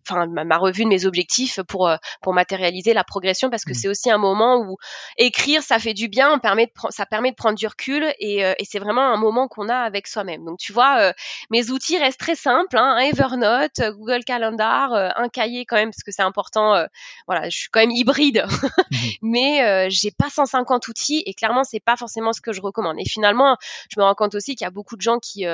enfin 0.09 0.27
ma, 0.27 0.59
revue 0.59 0.85
de 0.85 0.89
mes 0.89 1.07
objectifs 1.07 1.61
pour 1.69 1.89
euh, 1.89 1.97
pour 2.23 2.33
matérialiser 2.33 2.95
la 2.95 3.05
progression 3.05 3.51
parce 3.51 3.65
que 3.65 3.73
mmh. 3.73 3.75
c'est 3.75 3.89
aussi 3.89 4.11
un 4.11 4.19
moment 4.19 4.59
où 4.59 4.77
écrire 5.17 5.63
ça 5.63 5.79
fait 5.79 5.95
du 5.95 6.09
bien, 6.09 6.33
on 6.33 6.39
permet 6.39 6.67
de 6.67 6.73
ça 6.91 7.07
permet 7.07 7.31
de 7.31 7.37
prendre 7.37 7.57
du 7.57 7.67
recul 7.67 8.07
et, 8.19 8.45
euh, 8.45 8.55
et 8.59 8.65
c'est 8.65 8.79
vraiment 8.79 9.03
un 9.13 9.17
moment 9.17 9.49
qu'on 9.49 9.69
a 9.69 9.77
avec 9.77 10.07
soi-même. 10.07 10.45
Donc 10.45 10.59
tu 10.59 10.73
vois, 10.73 10.99
euh, 11.01 11.13
mes 11.51 11.71
outils 11.71 11.99
restent 11.99 12.21
très 12.21 12.35
simples, 12.35 12.77
hein, 12.77 12.99
Evernote, 12.99 13.81
Google 13.97 14.25
Calendar, 14.25 14.93
un 14.93 15.29
cahier 15.29 15.65
quand 15.65 15.77
même 15.77 15.91
parce 15.91 16.03
que 16.03 16.13
c'est 16.13 16.23
important. 16.23 16.87
voilà, 17.27 17.49
je 17.49 17.57
suis 17.57 17.69
quand 17.71 17.81
même 17.81 17.91
hybride, 17.91 18.45
mmh. 18.91 18.97
mais 19.23 19.91
j'ai 19.91 20.11
pas 20.11 20.31
150 20.31 20.89
outils 20.89 21.23
et 21.27 21.35
clairement 21.35 21.65
c'est 21.65 21.81
pas 21.81 21.97
forcément 21.97 22.33
ce 22.33 22.41
que 22.41 22.53
je 22.53 22.61
recommande. 22.61 22.97
Et 22.99 23.09
finalement, 23.09 23.57
je 23.91 24.01
me 24.01 24.05
rends 24.05 24.15
compte 24.15 24.35
aussi 24.35 24.55
qu'il 24.55 24.65
y 24.65 24.69
a 24.69 24.71
beaucoup 24.71 24.97
de 24.97 25.03
gens 25.03 25.19
qui 25.19 25.45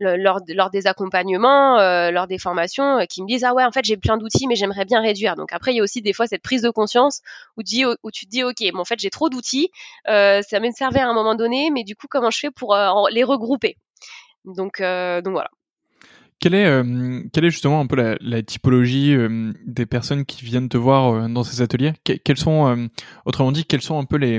lors 0.00 0.40
lors 0.48 0.70
des 0.70 0.86
accompagnements, 0.86 1.78
lors 2.10 2.26
des 2.26 2.38
formations, 2.38 3.04
qui 3.08 3.22
me 3.22 3.28
disent 3.28 3.44
ah 3.44 3.54
ouais 3.54 3.64
en 3.64 3.72
fait 3.72 3.85
j'ai 3.86 3.96
plein 3.96 4.16
d'outils, 4.16 4.46
mais 4.46 4.56
j'aimerais 4.56 4.84
bien 4.84 5.00
réduire. 5.00 5.36
Donc 5.36 5.52
après, 5.52 5.72
il 5.72 5.76
y 5.76 5.80
a 5.80 5.82
aussi 5.82 6.02
des 6.02 6.12
fois 6.12 6.26
cette 6.26 6.42
prise 6.42 6.62
de 6.62 6.70
conscience 6.70 7.20
où 7.56 7.62
tu, 7.62 7.84
où 7.84 8.10
tu 8.10 8.26
te 8.26 8.30
dis, 8.30 8.42
ok, 8.42 8.62
en 8.74 8.84
fait, 8.84 8.98
j'ai 8.98 9.10
trop 9.10 9.28
d'outils, 9.28 9.70
euh, 10.08 10.42
ça 10.42 10.60
me 10.60 10.70
servait 10.72 11.00
à 11.00 11.08
un 11.08 11.14
moment 11.14 11.34
donné, 11.34 11.70
mais 11.70 11.84
du 11.84 11.96
coup, 11.96 12.06
comment 12.08 12.30
je 12.30 12.38
fais 12.38 12.50
pour 12.50 12.74
euh, 12.74 12.90
les 13.10 13.24
regrouper? 13.24 13.76
Donc, 14.44 14.80
euh, 14.80 15.22
donc 15.22 15.32
voilà. 15.32 15.50
Quelle 16.38 16.54
est, 16.54 17.30
quelle 17.32 17.46
est 17.46 17.50
justement 17.50 17.80
un 17.80 17.86
peu 17.86 17.96
la, 18.20 18.42
typologie 18.42 19.16
des 19.64 19.86
personnes 19.86 20.26
qui 20.26 20.44
viennent 20.44 20.68
te 20.68 20.76
voir 20.76 21.30
dans 21.30 21.42
ces 21.42 21.62
ateliers? 21.62 21.94
Quels 22.04 22.36
sont, 22.36 22.90
autrement 23.24 23.52
dit, 23.52 23.64
quels 23.64 23.80
sont 23.80 23.98
un 23.98 24.04
peu 24.04 24.18
les, 24.18 24.38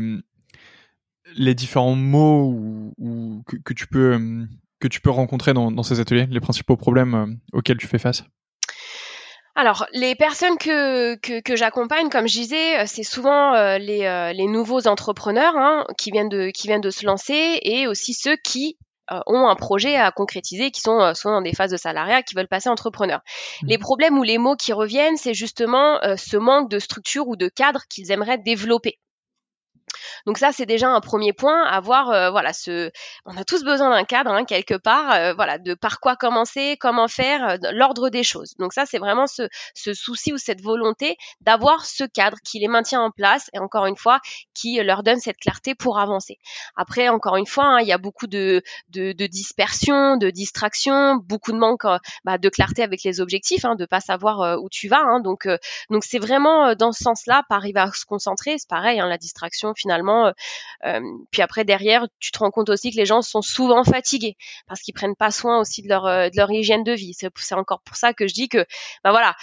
les 1.35 1.55
différents 1.55 1.95
mots 1.95 2.93
ou, 2.99 3.43
que, 3.65 3.73
tu 3.73 3.87
peux 3.87 4.45
que 4.79 4.87
tu 4.87 5.01
peux 5.01 5.09
rencontrer 5.09 5.55
dans 5.55 5.81
ces 5.81 5.99
ateliers, 5.99 6.27
les 6.29 6.39
principaux 6.39 6.77
problèmes 6.77 7.39
auxquels 7.51 7.77
tu 7.77 7.87
fais 7.87 7.97
face? 7.97 8.23
Alors, 9.57 9.87
les 9.91 10.13
personnes 10.13 10.55
que, 10.59 11.15
que, 11.15 11.55
j'accompagne, 11.55 12.09
comme 12.09 12.27
je 12.27 12.41
disais, 12.41 12.79
euh, 12.79 12.83
c'est 12.85 13.01
souvent 13.01 13.55
euh, 13.55 13.79
les, 13.79 14.05
euh, 14.05 14.31
les, 14.31 14.45
nouveaux 14.45 14.85
entrepreneurs 14.85 15.55
hein, 15.57 15.83
qui, 15.97 16.11
viennent 16.11 16.29
de, 16.29 16.51
qui 16.51 16.67
viennent 16.67 16.79
de 16.79 16.91
se 16.91 17.07
lancer 17.07 17.57
et 17.63 17.87
aussi 17.87 18.13
ceux 18.13 18.35
qui 18.35 18.77
ont 19.25 19.47
un 19.47 19.55
projet 19.55 19.95
à 19.95 20.11
concrétiser, 20.11 20.69
qui 20.69 20.81
sont 20.81 21.13
soit 21.15 21.31
dans 21.31 21.41
des 21.41 21.53
phases 21.53 21.71
de 21.71 21.77
salariat, 21.77 22.23
qui 22.23 22.35
veulent 22.35 22.49
passer 22.49 22.67
entrepreneur. 22.67 23.21
Mmh. 23.61 23.67
Les 23.69 23.77
problèmes 23.77 24.19
ou 24.19 24.23
les 24.23 24.37
mots 24.37 24.57
qui 24.57 24.73
reviennent, 24.73 25.15
c'est 25.15 25.33
justement 25.33 25.97
ce 26.17 26.35
manque 26.35 26.69
de 26.69 26.77
structure 26.77 27.25
ou 27.29 27.37
de 27.37 27.47
cadre 27.47 27.83
qu'ils 27.89 28.11
aimeraient 28.11 28.37
développer. 28.37 28.99
Donc 30.27 30.39
ça, 30.39 30.51
c'est 30.51 30.65
déjà 30.65 30.89
un 30.89 30.99
premier 30.99 31.31
point. 31.31 31.63
Avoir, 31.63 32.11
euh, 32.11 32.31
voilà, 32.31 32.51
ce, 32.51 32.91
on 33.25 33.37
a 33.37 33.45
tous 33.45 33.63
besoin 33.63 33.91
d'un 33.91 34.03
cadre 34.03 34.29
hein, 34.29 34.43
quelque 34.43 34.73
part, 34.73 35.13
euh, 35.13 35.33
voilà, 35.33 35.57
de 35.57 35.73
par 35.73 36.01
quoi 36.01 36.17
commencer, 36.17 36.75
comment 36.81 37.07
faire, 37.07 37.47
euh, 37.47 37.57
l'ordre 37.71 38.09
des 38.09 38.23
choses. 38.23 38.53
Donc 38.59 38.73
ça, 38.73 38.85
c'est 38.85 38.97
vraiment 38.97 39.25
ce, 39.27 39.47
ce, 39.73 39.93
souci 39.93 40.33
ou 40.33 40.37
cette 40.37 40.61
volonté 40.61 41.15
d'avoir 41.39 41.85
ce 41.85 42.03
cadre 42.03 42.35
qui 42.43 42.59
les 42.59 42.67
maintient 42.67 42.99
en 42.99 43.09
place 43.09 43.49
et 43.53 43.59
encore 43.59 43.85
une 43.85 43.95
fois, 43.95 44.19
qui 44.53 44.83
leur 44.83 45.01
donne 45.01 45.21
cette 45.21 45.37
clarté 45.37 45.75
pour 45.75 45.97
avancer. 45.97 46.37
Après, 46.75 47.07
encore 47.07 47.37
une 47.37 47.47
fois, 47.47 47.65
hein, 47.65 47.79
il 47.79 47.87
y 47.87 47.93
a 47.93 47.97
beaucoup 47.97 48.27
de, 48.27 48.61
de, 48.89 49.13
de, 49.13 49.27
dispersion, 49.27 50.17
de 50.17 50.29
distraction, 50.29 51.15
beaucoup 51.15 51.53
de 51.53 51.57
manque 51.57 51.85
bah, 52.25 52.37
de 52.37 52.49
clarté 52.49 52.83
avec 52.83 53.01
les 53.05 53.21
objectifs, 53.21 53.63
hein, 53.63 53.75
de 53.75 53.85
pas 53.85 54.01
savoir 54.01 54.61
où 54.61 54.67
tu 54.67 54.89
vas. 54.89 54.99
Hein. 54.99 55.21
donc, 55.21 55.47
donc 55.89 56.03
c'est 56.03 56.19
vraiment 56.19 56.75
dans 56.75 56.91
ce 56.91 57.01
sens-là, 57.01 57.43
pas 57.47 57.55
arriver 57.55 57.79
à 57.79 57.89
se 57.93 58.05
concentrer. 58.05 58.57
C'est 58.57 58.67
pareil, 58.67 58.99
hein, 58.99 59.07
la 59.07 59.17
distraction 59.17 59.73
finalement 59.73 60.16
euh, 60.25 60.31
euh, 60.85 61.01
puis 61.31 61.41
après 61.41 61.63
derrière, 61.63 62.07
tu 62.19 62.31
te 62.31 62.39
rends 62.39 62.51
compte 62.51 62.69
aussi 62.69 62.91
que 62.91 62.97
les 62.97 63.05
gens 63.05 63.21
sont 63.21 63.41
souvent 63.41 63.83
fatigués 63.83 64.37
parce 64.67 64.81
qu'ils 64.81 64.93
prennent 64.93 65.15
pas 65.15 65.31
soin 65.31 65.59
aussi 65.59 65.81
de 65.81 65.89
leur 65.89 66.05
euh, 66.05 66.29
de 66.29 66.37
leur 66.37 66.51
hygiène 66.51 66.83
de 66.83 66.93
vie. 66.93 67.13
C'est 67.13 67.55
encore 67.55 67.81
pour 67.81 67.95
ça 67.95 68.13
que 68.13 68.27
je 68.27 68.33
dis 68.33 68.49
que 68.49 68.65
ben 69.03 69.11
voilà, 69.11 69.35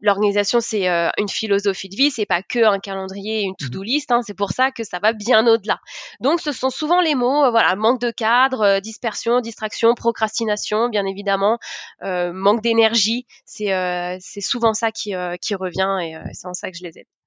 l'organisation 0.00 0.60
c'est 0.60 0.88
une 1.18 1.28
philosophie 1.28 1.88
de 1.88 1.96
vie, 1.96 2.10
c'est 2.10 2.26
pas 2.26 2.42
que 2.42 2.64
un 2.64 2.78
calendrier, 2.78 3.42
une 3.42 3.54
to-do 3.56 3.80
mmh 3.80 3.84
list. 3.84 4.12
Hein, 4.12 4.20
c'est 4.22 4.34
pour 4.34 4.52
ça 4.52 4.70
que 4.70 4.84
ça 4.84 4.98
va 4.98 5.12
bien 5.12 5.46
au-delà. 5.46 5.80
Donc 6.20 6.40
ce 6.40 6.52
sont 6.52 6.70
souvent 6.70 7.00
les 7.00 7.14
mots, 7.14 7.50
voilà, 7.50 7.74
manque 7.76 8.00
de 8.00 8.10
cadre, 8.10 8.80
dispersion, 8.80 9.40
distraction, 9.40 9.94
procrastination, 9.94 10.88
bien 10.88 11.06
évidemment, 11.06 11.58
manque 12.02 12.62
d'énergie. 12.62 13.26
C'est 13.44 14.18
c'est 14.20 14.40
souvent 14.40 14.74
ça 14.74 14.92
qui 14.92 15.14
qui 15.40 15.54
revient 15.54 15.98
et 16.02 16.16
c'est 16.32 16.46
en 16.46 16.54
ça 16.54 16.70
que 16.70 16.76
je 16.76 16.84
les 16.84 16.98
aide. 16.98 17.19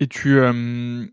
Et 0.00 0.06
tu, 0.06 0.38
euh, 0.38 1.04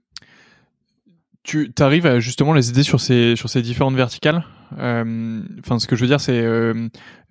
tu 1.43 1.71
arrives 1.79 2.05
à 2.05 2.19
justement 2.19 2.53
les 2.53 2.69
aider 2.69 2.83
sur 2.83 3.01
ces, 3.01 3.35
sur 3.35 3.49
ces 3.49 3.61
différentes 3.61 3.95
verticales? 3.95 4.45
Euh, 4.77 5.43
Enfin, 5.59 5.79
ce 5.79 5.87
que 5.87 5.95
je 5.95 6.01
veux 6.01 6.07
dire, 6.07 6.21
c'est 6.21 6.41
euh, 6.41 6.87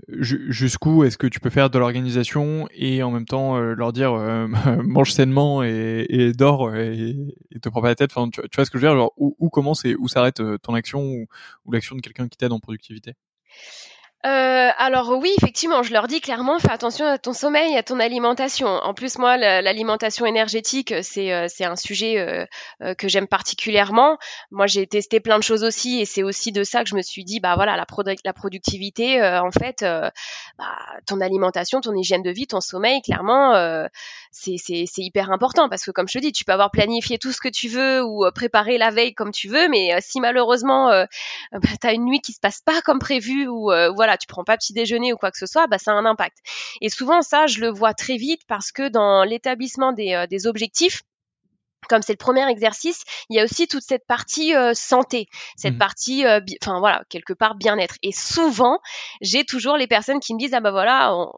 jusqu'où 0.09 1.05
est-ce 1.05 1.19
que 1.19 1.27
tu 1.27 1.41
peux 1.41 1.51
faire 1.51 1.71
de 1.71 1.79
l'organisation 1.79 2.69
et 2.75 3.03
en 3.03 3.11
même 3.11 3.25
temps 3.25 3.59
leur 3.59 3.93
dire 3.93 4.13
mange 4.85 5.13
sainement 5.13 5.63
et, 5.63 6.07
et 6.09 6.33
dors 6.33 6.75
et, 6.75 7.17
te 7.63 7.69
prends 7.71 7.83
pas 7.83 7.89
la 7.89 7.95
tête? 7.95 8.11
Enfin, 8.15 8.29
tu, 8.31 8.41
vois 8.55 8.65
ce 8.65 8.71
que 8.71 8.79
je 8.79 8.87
veux 8.87 8.93
dire? 8.93 8.99
Genre, 8.99 9.13
Où, 9.17 9.35
où 9.39 9.49
commence 9.49 9.85
et 9.87 9.97
où 9.97 10.09
s'arrête 10.09 10.43
ton 10.63 10.75
action 10.75 11.03
ou, 11.03 11.27
ou 11.65 11.73
l'action 11.73 11.97
de 11.97 12.03
quelqu'un 12.03 12.29
qui 12.29 12.37
t'aide 12.37 12.53
en 12.53 12.61
productivité? 12.61 13.15
Euh, 14.27 14.71
alors 14.77 15.11
oui, 15.11 15.31
effectivement, 15.39 15.85
je 15.85 15.93
leur 15.93 16.09
dis 16.09 16.21
clairement, 16.21 16.59
fais 16.59 16.73
attention 16.73 17.07
à 17.07 17.17
ton 17.17 17.33
sommeil, 17.33 17.77
à 17.77 17.85
ton 17.85 18.01
alimentation. 18.01 18.67
En 18.67 18.93
plus, 18.93 19.19
moi, 19.19 19.37
l'alimentation 19.37 20.27
énergétique, 20.27 20.93
c'est 21.03 21.33
euh, 21.33 21.47
un 21.61 21.77
sujet 21.77 22.19
euh, 22.83 22.95
que 22.95 23.07
j'aime 23.07 23.29
particulièrement. 23.29 24.19
Moi, 24.51 24.67
j'ai 24.67 24.85
testé 24.89 25.21
plein 25.21 25.39
de 25.39 25.45
choses 25.45 25.63
aussi, 25.63 26.01
et 26.01 26.07
c'est 26.07 26.25
aussi 26.25 26.51
de 26.51 26.65
ça 26.65 26.83
que 26.83 26.89
je 26.89 26.97
me 26.97 27.03
suis 27.03 27.23
dit, 27.23 27.39
bah 27.39 27.55
voilà, 27.55 27.77
la, 27.77 28.33
productivité, 28.33 29.23
en 29.23 29.51
fait, 29.53 29.83
bah, 29.83 30.65
ton 31.07 31.21
alimentation, 31.21 31.81
ton 31.81 31.95
hygiène 31.95 32.23
de 32.23 32.31
vie, 32.31 32.49
ton 32.49 32.61
sommeil, 32.61 33.03
clairement, 33.03 33.55
c'est 34.33 34.59
hyper 34.99 35.31
important 35.31 35.69
parce 35.69 35.85
que 35.85 35.93
comme 35.93 36.09
je 36.09 36.15
te 36.15 36.19
dis, 36.19 36.33
tu 36.33 36.45
peux 36.45 36.53
avoir 36.53 36.71
planifié 36.71 37.19
tout 37.19 37.33
ce 37.33 37.41
que 37.41 37.49
tu 37.49 37.69
veux 37.69 38.03
ou 38.03 38.25
préparé 38.35 38.77
la 38.77 38.91
veille 38.91 39.15
comme 39.15 39.31
tu 39.31 39.49
veux, 39.49 39.69
mais 39.69 39.97
si 40.01 40.21
malheureusement 40.21 40.89
bah, 41.53 41.93
une 41.93 42.05
nuit 42.05 42.21
qui 42.21 42.33
se 42.33 42.41
passe 42.41 42.61
pas 42.61 42.81
comme 42.83 42.99
prévu 42.99 43.47
ou 43.47 43.71
voilà 43.95 44.16
tu 44.17 44.27
prends 44.27 44.45
pas 44.45 44.57
petit 44.57 44.73
déjeuner 44.73 45.13
ou 45.13 45.17
quoi 45.17 45.31
que 45.31 45.39
ce 45.39 45.47
soit, 45.47 45.67
bah 45.67 45.79
ça 45.79 45.93
a 45.93 45.95
un 45.95 46.07
impact. 46.07 46.39
Et 46.81 46.89
souvent 46.89 47.23
ça, 47.23 47.47
je 47.47 47.61
le 47.61 47.71
vois 47.71 47.95
très 47.95 48.17
vite 48.17 48.43
parce 48.49 48.73
que 48.73 48.89
dans 48.89 49.25
l'établissement 49.25 49.93
des, 49.93 50.15
euh, 50.15 50.27
des 50.27 50.47
objectifs, 50.47 51.03
comme 51.89 52.03
c'est 52.03 52.13
le 52.13 52.19
premier 52.19 52.49
exercice, 52.51 53.05
il 53.31 53.37
y 53.37 53.41
a 53.41 53.45
aussi 53.45 53.69
toute 53.69 53.83
cette 53.83 54.07
partie 54.07 54.55
euh, 54.55 54.73
santé, 54.75 55.29
cette 55.57 55.75
mmh. 55.75 55.79
partie, 55.79 56.27
euh, 56.27 56.41
enfin 56.63 56.81
voilà, 56.81 57.05
quelque 57.09 57.33
part 57.33 57.55
bien-être. 57.55 57.95
Et 58.03 58.13
souvent, 58.13 58.81
j'ai 59.21 59.45
toujours 59.45 59.77
les 59.77 59.87
personnes 59.87 60.21
qui 60.21 60.35
me 60.35 60.39
disent 60.39 60.55
ah 60.55 60.61
bah 60.61 60.73
voilà, 60.73 61.11
bah, 61.11 61.31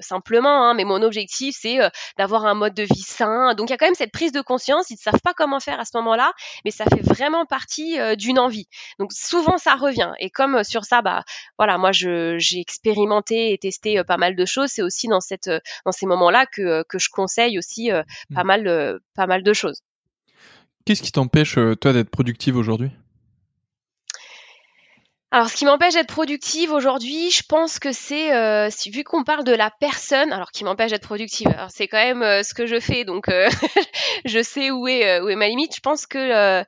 simplement, 0.00 0.68
hein, 0.68 0.74
mais 0.74 0.84
mon 0.84 1.02
objectif 1.02 1.56
c'est 1.58 1.80
euh, 1.80 1.88
d'avoir 2.18 2.46
un 2.46 2.54
mode 2.54 2.74
de 2.74 2.82
vie 2.82 3.02
sain. 3.02 3.54
Donc 3.54 3.68
il 3.68 3.72
y 3.72 3.74
a 3.74 3.76
quand 3.76 3.86
même 3.86 3.94
cette 3.94 4.12
prise 4.12 4.32
de 4.32 4.40
conscience. 4.40 4.90
Ils 4.90 4.94
ne 4.94 4.98
savent 4.98 5.20
pas 5.22 5.34
comment 5.34 5.60
faire 5.60 5.80
à 5.80 5.84
ce 5.84 5.96
moment-là, 5.98 6.32
mais 6.64 6.70
ça 6.70 6.84
fait 6.84 7.02
vraiment 7.02 7.46
partie 7.46 7.98
euh, 7.98 8.16
d'une 8.16 8.38
envie. 8.38 8.66
Donc 8.98 9.12
souvent 9.12 9.58
ça 9.58 9.74
revient. 9.74 10.12
Et 10.18 10.30
comme 10.30 10.56
euh, 10.56 10.62
sur 10.62 10.84
ça, 10.84 11.02
bah 11.02 11.24
voilà, 11.58 11.78
moi 11.78 11.92
j'ai 11.92 12.60
expérimenté 12.60 13.52
et 13.52 13.58
testé 13.58 14.02
pas 14.04 14.16
mal 14.16 14.36
de 14.36 14.44
choses. 14.44 14.70
C'est 14.70 14.82
aussi 14.82 15.08
dans 15.08 15.20
cette 15.20 15.50
dans 15.84 15.92
ces 15.92 16.06
moments-là 16.06 16.46
que 16.46 16.82
que 16.84 16.98
je 16.98 17.08
conseille 17.10 17.58
aussi 17.58 17.90
pas 18.34 18.44
mmh. 18.44 18.46
mal 18.46 19.00
pas 19.14 19.26
mal 19.26 19.42
de 19.42 19.52
choses. 19.52 19.82
Qu'est-ce 20.84 21.02
qui 21.02 21.12
t'empêche 21.12 21.58
toi 21.80 21.92
d'être 21.92 22.10
productive 22.10 22.56
aujourd'hui? 22.56 22.90
Alors, 25.32 25.48
ce 25.48 25.56
qui 25.56 25.64
m'empêche 25.64 25.94
d'être 25.94 26.06
productive 26.06 26.70
aujourd'hui, 26.70 27.30
je 27.30 27.42
pense 27.48 27.80
que 27.80 27.90
c'est, 27.90 28.32
euh, 28.34 28.68
vu 28.86 29.02
qu'on 29.02 29.24
parle 29.24 29.42
de 29.42 29.52
la 29.52 29.70
personne, 29.70 30.32
alors 30.32 30.52
qui 30.52 30.62
m'empêche 30.62 30.92
d'être 30.92 31.02
productive, 31.02 31.48
alors 31.48 31.70
c'est 31.70 31.88
quand 31.88 31.98
même 31.98 32.22
euh, 32.22 32.42
ce 32.44 32.54
que 32.54 32.64
je 32.64 32.78
fais, 32.78 33.04
donc 33.04 33.28
euh, 33.28 33.48
je 34.24 34.40
sais 34.40 34.70
où 34.70 34.86
est, 34.86 35.20
où 35.20 35.28
est 35.28 35.34
ma 35.34 35.48
limite. 35.48 35.74
Je 35.74 35.80
pense 35.80 36.06
que 36.06 36.64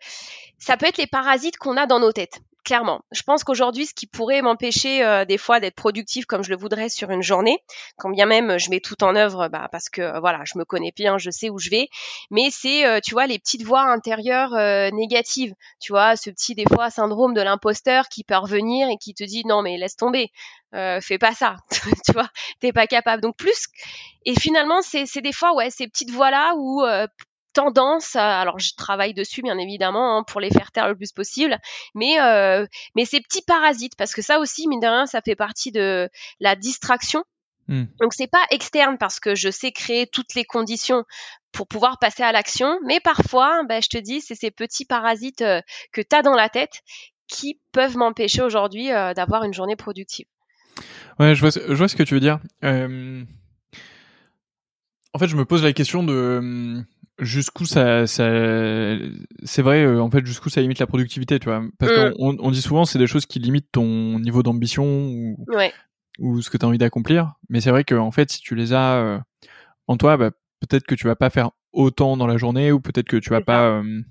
ça 0.59 0.77
peut 0.77 0.87
être 0.87 0.99
les 0.99 1.07
parasites 1.07 1.57
qu'on 1.57 1.77
a 1.77 1.87
dans 1.87 2.01
nos 2.01 2.13
têtes 2.13 2.41
clairement. 2.69 3.01
Je 3.13 3.23
pense 3.23 3.45
qu'aujourd'hui, 3.45 3.87
ce 3.87 3.95
qui 3.95 4.07
pourrait 4.07 4.43
m'empêcher 4.43 5.03
euh, 5.03 5.25
des 5.25 5.39
fois 5.39 5.59
d'être 5.59 5.75
productif 5.75 6.27
comme 6.27 6.45
je 6.45 6.51
le 6.51 6.57
voudrais 6.57 6.91
sur 6.91 7.11
une 7.11 7.23
journée, 7.23 7.57
quand 7.97 8.11
bien 8.11 8.27
même 8.27 8.59
je 8.59 8.69
mets 8.69 8.81
tout 8.81 9.03
en 9.03 9.17
œuvre, 9.17 9.49
bah, 9.49 9.71
parce 9.73 9.89
que 9.89 10.03
euh, 10.03 10.21
voilà, 10.21 10.43
je 10.45 10.59
me 10.59 10.67
connais 10.67 10.93
bien, 10.95 11.17
je 11.17 11.31
sais 11.31 11.49
où 11.49 11.59
je 11.59 11.71
vais, 11.71 11.89
mais 12.31 12.51
c'est, 12.51 12.85
euh, 12.85 13.01
tu 13.03 13.15
vois, 13.15 13.27
les 13.27 13.39
petites 13.39 13.63
voix 13.63 13.85
intérieures 13.85 14.51
négatives, 14.93 15.55
tu 15.81 15.93
vois, 15.93 16.15
ce 16.17 16.29
petit 16.29 16.55
des 16.55 16.67
fois 16.67 16.91
syndrome 16.91 17.33
de 17.33 17.41
l'imposteur 17.41 18.09
qui 18.09 18.23
peut 18.23 18.37
revenir 18.37 18.91
et 18.91 18.99
qui 18.99 19.15
te 19.15 19.25
dit 19.25 19.45
non 19.47 19.63
mais 19.63 19.79
laisse 19.79 19.97
tomber, 19.97 20.31
fais 20.73 21.19
pas 21.19 21.33
ça, 21.33 21.57
tu 22.05 22.13
vois, 22.13 22.29
t'es 22.61 22.73
pas 22.73 22.87
capable. 22.87 23.23
Donc 23.23 23.37
plus 23.37 23.65
et 24.27 24.39
finalement 24.39 24.83
c'est 24.83 25.23
des 25.23 25.33
fois 25.33 25.55
ouais 25.55 25.71
ces 25.71 25.89
petites 25.89 26.11
voix 26.11 26.31
là 26.31 26.53
où 26.59 26.85
tendance, 27.59 28.15
alors 28.15 28.61
je 28.61 28.73
travaille 28.77 29.15
dessus 29.15 29.43
bien 29.43 29.59
évidemment 29.59 30.17
hein, 30.17 30.23
pour 30.23 30.41
les 30.41 30.49
faire 30.49 30.71
taire 30.71 30.87
le 30.87 30.95
plus 30.95 31.11
possible, 31.11 31.59
mais 31.93 32.21
euh, 32.21 32.65
mais 32.95 33.05
ces 33.05 33.21
petits 33.21 33.43
parasites 33.43 33.97
parce 33.97 34.15
que 34.15 34.23
ça 34.23 34.39
aussi 34.39 34.69
mine 34.69 34.79
de 34.79 34.87
rien 34.87 35.07
ça 35.07 35.21
fait 35.21 35.35
partie 35.35 35.73
de 35.73 36.09
la 36.39 36.55
distraction. 36.55 37.25
Hmm. 37.67 37.87
Donc 38.01 38.15
c'est 38.15 38.29
pas 38.29 38.45
externe 38.53 38.97
parce 38.97 39.19
que 39.19 39.35
je 39.35 39.51
sais 39.51 39.73
créer 39.73 40.07
toutes 40.07 40.37
les 40.37 40.45
conditions 40.45 41.03
pour 41.51 41.67
pouvoir 41.67 41.99
passer 41.99 42.23
à 42.23 42.31
l'action, 42.31 42.79
mais 42.87 43.01
parfois, 43.01 43.65
ben, 43.69 43.83
je 43.83 43.89
te 43.89 43.99
dis, 43.99 44.21
c'est 44.21 44.37
ces 44.37 44.53
petits 44.53 44.85
parasites 44.85 45.43
euh, 45.43 45.61
que 45.93 46.01
tu 46.01 46.15
as 46.15 46.23
dans 46.23 46.35
la 46.35 46.49
tête 46.49 46.83
qui 47.27 47.61
peuvent 47.73 47.97
m'empêcher 47.97 48.43
aujourd'hui 48.43 48.93
euh, 48.93 49.15
d'avoir 49.15 49.43
une 49.43 49.53
journée 49.53 49.75
productive. 49.75 50.27
Ouais, 51.19 51.35
je 51.35 51.41
vois, 51.41 51.51
je 51.51 51.75
vois 51.75 51.89
ce 51.89 51.97
que 51.97 52.05
tu 52.05 52.15
veux 52.15 52.21
dire. 52.21 52.39
En 55.15 55.19
fait, 55.19 55.29
je 55.29 55.37
me 55.37 55.45
pose 55.45 55.63
la 55.63 55.73
question 55.73 56.03
de 56.03 56.85
jusqu'où 57.19 57.65
ça, 57.65 58.07
ça 58.07 58.25
c'est 59.43 59.63
vrai 59.63 59.85
euh, 59.85 60.01
en 60.01 60.11
fait 60.11 60.25
jusqu'où 60.25 60.49
ça 60.51 60.61
limite 60.61 60.79
la 60.79 60.87
productivité 60.87 61.39
tu 61.39 61.47
vois. 61.47 61.63
Parce 61.79 61.93
mm. 61.93 62.15
qu'on 62.15 62.37
on 62.39 62.51
dit 62.51 62.63
souvent 62.63 62.85
c'est 62.85 62.99
des 62.99 63.07
choses 63.07 63.27
qui 63.27 63.39
limitent 63.39 63.71
ton 63.73 64.19
niveau 64.21 64.43
d'ambition 64.43 64.85
ou 64.85 65.37
ou 66.19 66.43
ce 66.43 66.51
que 66.51 66.57
tu 66.57 66.65
as 66.65 66.69
envie 66.69 66.79
d'accomplir. 66.79 67.35
Mais 67.49 67.61
c'est 67.61 67.71
vrai 67.71 67.85
que 67.85 67.95
en 67.95 68.11
fait 68.11 68.31
si 68.31 68.41
tu 68.41 68.55
les 68.55 68.73
as 68.73 68.97
euh, 68.97 69.19
en 69.87 69.97
toi 69.97 70.17
bah, 70.17 70.31
peut-être 70.61 70.85
que 70.85 70.95
tu 70.95 71.07
vas 71.07 71.17
pas 71.17 71.31
faire 71.31 71.51
autant 71.73 72.17
dans 72.17 72.27
la 72.27 72.37
journée 72.37 72.73
ou 72.73 72.81
peut-être 72.81 73.09
que 73.09 73.17
tu 73.17 73.31
vas 73.31 73.41
pas 73.41 73.69
euh, 73.69 74.03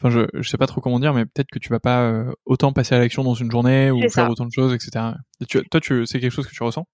enfin 0.00 0.10
je 0.10 0.26
je 0.34 0.48
sais 0.48 0.58
pas 0.58 0.66
trop 0.66 0.80
comment 0.80 1.00
dire 1.00 1.14
mais 1.14 1.24
peut-être 1.24 1.50
que 1.50 1.58
tu 1.58 1.70
vas 1.70 1.80
pas 1.80 2.24
autant 2.44 2.72
passer 2.72 2.94
à 2.94 2.98
l'action 2.98 3.24
dans 3.24 3.34
une 3.34 3.50
journée 3.50 3.90
ou 3.90 4.00
faire 4.10 4.28
autant 4.28 4.44
de 4.44 4.52
choses 4.52 4.74
etc 4.74 5.14
toi 5.70 5.80
tu 5.80 6.06
c'est 6.06 6.20
quelque 6.20 6.32
chose 6.32 6.46
que 6.46 6.54
tu 6.54 6.62
ressens? 6.62 6.86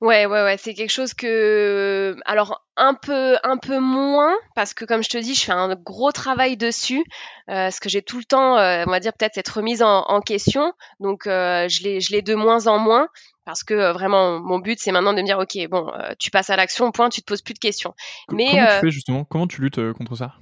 Ouais, 0.00 0.26
ouais, 0.26 0.42
ouais, 0.42 0.56
c'est 0.58 0.74
quelque 0.74 0.90
chose 0.90 1.14
que, 1.14 2.16
alors 2.24 2.64
un 2.76 2.94
peu, 2.94 3.36
un 3.42 3.56
peu 3.56 3.78
moins, 3.78 4.34
parce 4.54 4.74
que 4.74 4.84
comme 4.84 5.02
je 5.02 5.08
te 5.08 5.18
dis, 5.18 5.34
je 5.34 5.44
fais 5.44 5.52
un 5.52 5.74
gros 5.74 6.12
travail 6.12 6.56
dessus, 6.56 7.00
euh, 7.48 7.66
parce 7.66 7.80
que 7.80 7.88
j'ai 7.88 8.02
tout 8.02 8.18
le 8.18 8.24
temps, 8.24 8.58
euh, 8.58 8.84
on 8.86 8.90
va 8.90 9.00
dire 9.00 9.12
peut-être 9.12 9.34
cette 9.34 9.48
remise 9.48 9.82
en, 9.82 10.20
question, 10.20 10.72
donc 11.00 11.26
euh, 11.26 11.68
je 11.68 11.82
l'ai, 11.82 12.00
je 12.00 12.12
l'ai 12.12 12.22
de 12.22 12.34
moins 12.34 12.66
en 12.66 12.78
moins, 12.78 13.08
parce 13.44 13.64
que 13.64 13.92
vraiment 13.92 14.40
mon 14.40 14.58
but 14.58 14.78
c'est 14.78 14.92
maintenant 14.92 15.14
de 15.14 15.20
me 15.20 15.26
dire, 15.26 15.38
ok, 15.38 15.68
bon, 15.70 15.90
tu 16.18 16.30
passes 16.30 16.50
à 16.50 16.56
l'action, 16.56 16.90
point, 16.92 17.08
tu 17.08 17.22
te 17.22 17.26
poses 17.26 17.42
plus 17.42 17.54
de 17.54 17.58
questions. 17.58 17.94
Mais 18.30 18.46
comment 18.50 18.66
tu 18.66 18.80
fais 18.80 18.90
justement? 18.90 19.24
Comment 19.24 19.46
tu 19.46 19.60
luttes 19.60 19.92
contre 19.92 20.16
ça? 20.16 20.34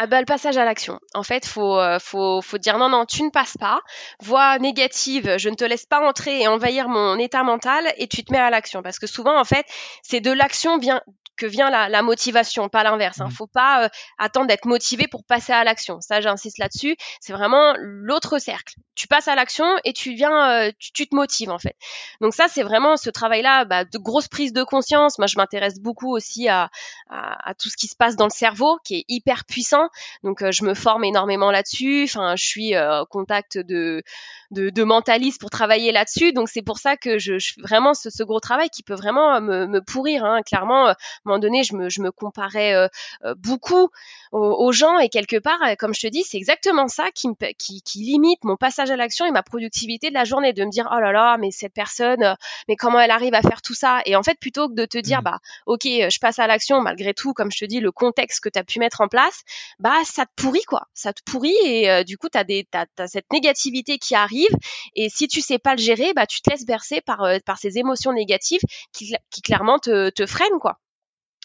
Ah 0.00 0.06
bah, 0.06 0.20
le 0.20 0.26
passage 0.26 0.56
à 0.56 0.64
l'action. 0.64 1.00
En 1.12 1.24
fait, 1.24 1.44
faut, 1.44 1.76
euh, 1.76 1.98
faut, 1.98 2.40
faut 2.40 2.56
dire 2.56 2.78
non, 2.78 2.88
non, 2.88 3.04
tu 3.04 3.24
ne 3.24 3.30
passes 3.30 3.56
pas. 3.58 3.80
Voix 4.22 4.56
négative, 4.60 5.38
je 5.38 5.48
ne 5.48 5.56
te 5.56 5.64
laisse 5.64 5.86
pas 5.86 5.98
entrer 5.98 6.42
et 6.42 6.46
envahir 6.46 6.88
mon 6.88 7.18
état 7.18 7.42
mental 7.42 7.92
et 7.96 8.06
tu 8.06 8.22
te 8.22 8.30
mets 8.30 8.38
à 8.38 8.48
l'action. 8.48 8.80
Parce 8.80 9.00
que 9.00 9.08
souvent, 9.08 9.36
en 9.36 9.42
fait, 9.42 9.66
c'est 10.04 10.20
de 10.20 10.30
l'action 10.30 10.78
bien 10.78 11.02
que 11.38 11.46
vient 11.46 11.70
la, 11.70 12.02
motivation, 12.02 12.68
pas 12.68 12.82
l'inverse. 12.82 13.20
Hein. 13.20 13.28
Mmh. 13.28 13.32
Faut 13.32 13.46
pas 13.46 13.84
euh, 13.84 13.88
attendre 14.18 14.48
d'être 14.48 14.66
motivé 14.66 15.06
pour 15.06 15.24
passer 15.24 15.52
à 15.52 15.64
l'action. 15.64 16.00
Ça, 16.00 16.20
j'insiste 16.20 16.58
là-dessus. 16.58 16.96
C'est 17.20 17.32
vraiment 17.32 17.74
l'autre 17.78 18.38
cercle. 18.38 18.74
Tu 18.94 19.06
passes 19.06 19.28
à 19.28 19.36
l'action 19.36 19.66
et 19.84 19.92
tu 19.92 20.14
viens, 20.14 20.50
euh, 20.50 20.72
tu, 20.78 21.06
te 21.06 21.14
motives 21.14 21.50
en 21.50 21.58
fait. 21.58 21.76
Donc 22.20 22.34
ça, 22.34 22.48
c'est 22.48 22.64
vraiment 22.64 22.96
ce 22.96 23.08
travail-là 23.08 23.64
bah, 23.64 23.84
de 23.84 23.98
grosse 23.98 24.28
prise 24.28 24.52
de 24.52 24.64
conscience. 24.64 25.18
Moi, 25.18 25.28
je 25.28 25.36
m'intéresse 25.36 25.78
beaucoup 25.80 26.14
aussi 26.14 26.48
à, 26.48 26.70
à, 27.08 27.54
tout 27.54 27.68
ce 27.70 27.76
qui 27.76 27.86
se 27.86 27.96
passe 27.96 28.16
dans 28.16 28.26
le 28.26 28.30
cerveau, 28.30 28.78
qui 28.84 28.96
est 28.96 29.04
hyper 29.08 29.44
puissant. 29.44 29.87
Donc, 30.24 30.42
euh, 30.42 30.52
je 30.52 30.64
me 30.64 30.74
forme 30.74 31.04
énormément 31.04 31.50
là-dessus. 31.50 32.04
Enfin, 32.04 32.36
je 32.36 32.44
suis 32.44 32.76
au 32.76 33.06
contact 33.06 33.58
de, 33.58 34.02
de, 34.50 34.70
de 34.70 34.84
mentalistes 34.84 35.40
pour 35.40 35.50
travailler 35.50 35.92
là-dessus. 35.92 36.32
Donc, 36.32 36.48
c'est 36.48 36.62
pour 36.62 36.78
ça 36.78 36.96
que 36.96 37.18
je, 37.18 37.38
je 37.38 37.54
vraiment 37.60 37.94
ce, 37.94 38.10
ce, 38.10 38.22
gros 38.22 38.40
travail 38.40 38.70
qui 38.70 38.82
peut 38.82 38.94
vraiment 38.94 39.40
me, 39.40 39.66
me 39.66 39.80
pourrir. 39.80 40.24
Hein. 40.24 40.42
Clairement, 40.42 40.88
un 40.88 40.94
moment 41.24 41.38
donné, 41.38 41.62
je 41.62 41.74
me, 41.74 41.88
je 41.88 42.00
me 42.00 42.10
comparais 42.10 42.74
euh, 42.74 42.88
euh, 43.24 43.34
beaucoup 43.36 43.88
aux, 44.32 44.72
gens 44.72 44.98
et 44.98 45.08
quelque 45.08 45.38
part, 45.38 45.58
euh, 45.66 45.74
comme 45.78 45.94
je 45.94 46.00
te 46.00 46.06
dis, 46.06 46.22
c'est 46.22 46.36
exactement 46.36 46.88
ça 46.88 47.10
qui, 47.14 47.28
me, 47.28 47.34
qui, 47.54 47.82
qui 47.82 47.98
limite 48.00 48.44
mon 48.44 48.56
passage 48.56 48.90
à 48.90 48.96
l'action 48.96 49.24
et 49.24 49.30
ma 49.30 49.42
productivité 49.42 50.10
de 50.10 50.14
la 50.14 50.24
journée, 50.24 50.52
de 50.52 50.64
me 50.64 50.70
dire 50.70 50.88
oh 50.92 51.00
là 51.00 51.12
là, 51.12 51.36
mais 51.38 51.50
cette 51.50 51.72
personne, 51.72 52.36
mais 52.68 52.76
comment 52.76 53.00
elle 53.00 53.10
arrive 53.10 53.34
à 53.34 53.42
faire 53.42 53.62
tout 53.62 53.74
ça? 53.74 54.00
Et 54.04 54.16
en 54.16 54.22
fait, 54.22 54.38
plutôt 54.38 54.68
que 54.68 54.74
de 54.74 54.84
te 54.84 54.98
dire 54.98 55.20
mmh. 55.20 55.24
bah 55.24 55.38
ok, 55.66 55.84
je 55.84 56.18
passe 56.18 56.38
à 56.38 56.46
l'action 56.46 56.80
malgré 56.80 57.14
tout, 57.14 57.32
comme 57.32 57.50
je 57.50 57.58
te 57.58 57.64
dis, 57.64 57.80
le 57.80 57.90
contexte 57.90 58.40
que 58.40 58.48
tu 58.48 58.58
as 58.58 58.64
pu 58.64 58.78
mettre 58.78 59.00
en 59.00 59.08
place, 59.08 59.42
bah 59.78 59.96
ça 60.04 60.26
te 60.26 60.32
pourrit 60.36 60.64
quoi, 60.66 60.82
ça 60.94 61.12
te 61.12 61.22
pourrit 61.24 61.56
et 61.64 62.04
du 62.04 62.18
coup 62.18 62.28
tu 62.28 62.38
as 62.38 62.44
des 62.44 62.66
cette 63.06 63.32
négativité 63.32 63.98
qui 63.98 64.14
arrive 64.14 64.50
et 64.94 65.08
si 65.08 65.28
tu 65.28 65.40
sais 65.40 65.58
pas 65.58 65.74
le 65.74 65.80
gérer, 65.80 66.12
bah 66.14 66.26
tu 66.26 66.40
te 66.40 66.50
laisses 66.50 66.66
bercer 66.66 67.00
par 67.00 67.20
par 67.44 67.58
ces 67.58 67.78
émotions 67.78 68.12
négatives 68.12 68.60
qui, 68.92 69.14
qui 69.30 69.42
clairement 69.42 69.78
te, 69.78 70.10
te 70.10 70.26
freinent 70.26 70.58
quoi. 70.60 70.78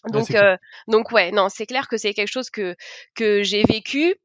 Donc, 0.09 0.31
euh, 0.31 0.57
donc 0.87 1.11
ouais, 1.11 1.31
non, 1.31 1.47
c'est 1.49 1.65
clair 1.65 1.87
que 1.87 1.97
c'est 1.97 2.13
quelque 2.13 2.31
chose 2.31 2.49
que 2.49 2.75
que 3.15 3.43
j'ai 3.43 3.63
vécu. 3.63 4.15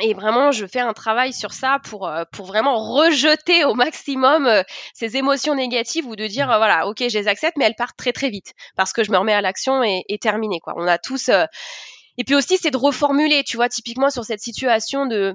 Et 0.00 0.14
vraiment, 0.14 0.52
je 0.52 0.66
fais 0.66 0.78
un 0.78 0.92
travail 0.92 1.32
sur 1.32 1.52
ça 1.52 1.78
pour 1.82 2.06
euh, 2.06 2.22
pour 2.32 2.46
vraiment 2.46 2.78
rejeter 2.94 3.64
au 3.64 3.74
maximum 3.74 4.46
euh, 4.46 4.62
ces 4.94 5.16
émotions 5.16 5.56
négatives 5.56 6.06
ou 6.06 6.14
de 6.14 6.26
dire 6.28 6.46
mmh. 6.46 6.56
voilà, 6.56 6.86
ok, 6.86 6.98
je 7.08 7.18
les 7.18 7.26
accepte, 7.26 7.56
mais 7.56 7.64
elles 7.64 7.74
partent 7.74 7.96
très 7.96 8.12
très 8.12 8.30
vite 8.30 8.54
parce 8.76 8.92
que 8.92 9.02
je 9.02 9.10
me 9.10 9.18
remets 9.18 9.34
à 9.34 9.40
l'action 9.40 9.82
et, 9.82 10.04
et 10.08 10.18
terminé 10.18 10.60
quoi. 10.60 10.74
On 10.76 10.86
a 10.86 10.98
tous 10.98 11.28
et 12.20 12.24
puis 12.24 12.34
aussi, 12.34 12.58
c'est 12.58 12.70
de 12.70 12.76
reformuler, 12.76 13.44
tu 13.44 13.56
vois, 13.56 13.70
typiquement 13.70 14.10
sur 14.10 14.26
cette 14.26 14.40
situation 14.40 15.06
de 15.06 15.34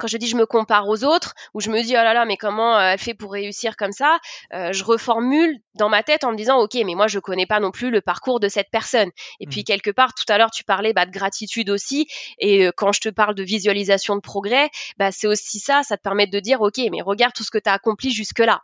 quand 0.00 0.06
je 0.06 0.16
dis 0.16 0.28
je 0.28 0.36
me 0.36 0.46
compare 0.46 0.88
aux 0.88 1.04
autres 1.04 1.34
ou 1.52 1.60
je 1.60 1.68
me 1.68 1.82
dis 1.82 1.92
oh 1.92 2.02
là 2.02 2.14
là 2.14 2.24
mais 2.24 2.38
comment 2.38 2.76
euh, 2.76 2.92
elle 2.92 2.98
fait 2.98 3.14
pour 3.14 3.32
réussir 3.32 3.76
comme 3.76 3.92
ça 3.92 4.18
euh, 4.52 4.70
je 4.70 4.84
reformule 4.84 5.58
dans 5.74 5.88
ma 5.88 6.02
tête 6.02 6.22
en 6.24 6.32
me 6.32 6.36
disant 6.36 6.58
ok 6.58 6.74
mais 6.84 6.94
moi 6.94 7.06
je 7.06 7.18
connais 7.18 7.46
pas 7.46 7.60
non 7.60 7.70
plus 7.70 7.90
le 7.90 8.02
parcours 8.02 8.40
de 8.40 8.48
cette 8.48 8.68
personne. 8.70 9.10
Et 9.40 9.46
puis 9.46 9.60
mmh. 9.60 9.64
quelque 9.64 9.90
part 9.90 10.14
tout 10.14 10.30
à 10.30 10.38
l'heure 10.38 10.50
tu 10.50 10.64
parlais 10.64 10.94
bah, 10.94 11.04
de 11.04 11.10
gratitude 11.10 11.68
aussi. 11.68 12.06
Et 12.38 12.66
euh, 12.66 12.72
quand 12.74 12.92
je 12.92 13.00
te 13.02 13.08
parle 13.10 13.34
de 13.34 13.42
visualisation 13.42 14.16
de 14.16 14.20
progrès 14.22 14.70
bah 14.98 15.12
c'est 15.12 15.26
aussi 15.26 15.58
ça 15.58 15.82
ça 15.82 15.98
te 15.98 16.02
permet 16.02 16.26
de 16.26 16.40
dire 16.40 16.62
ok 16.62 16.78
mais 16.90 17.02
regarde 17.02 17.34
tout 17.34 17.44
ce 17.44 17.50
que 17.50 17.58
tu 17.58 17.68
as 17.68 17.74
accompli 17.74 18.10
jusque 18.10 18.40
là 18.40 18.62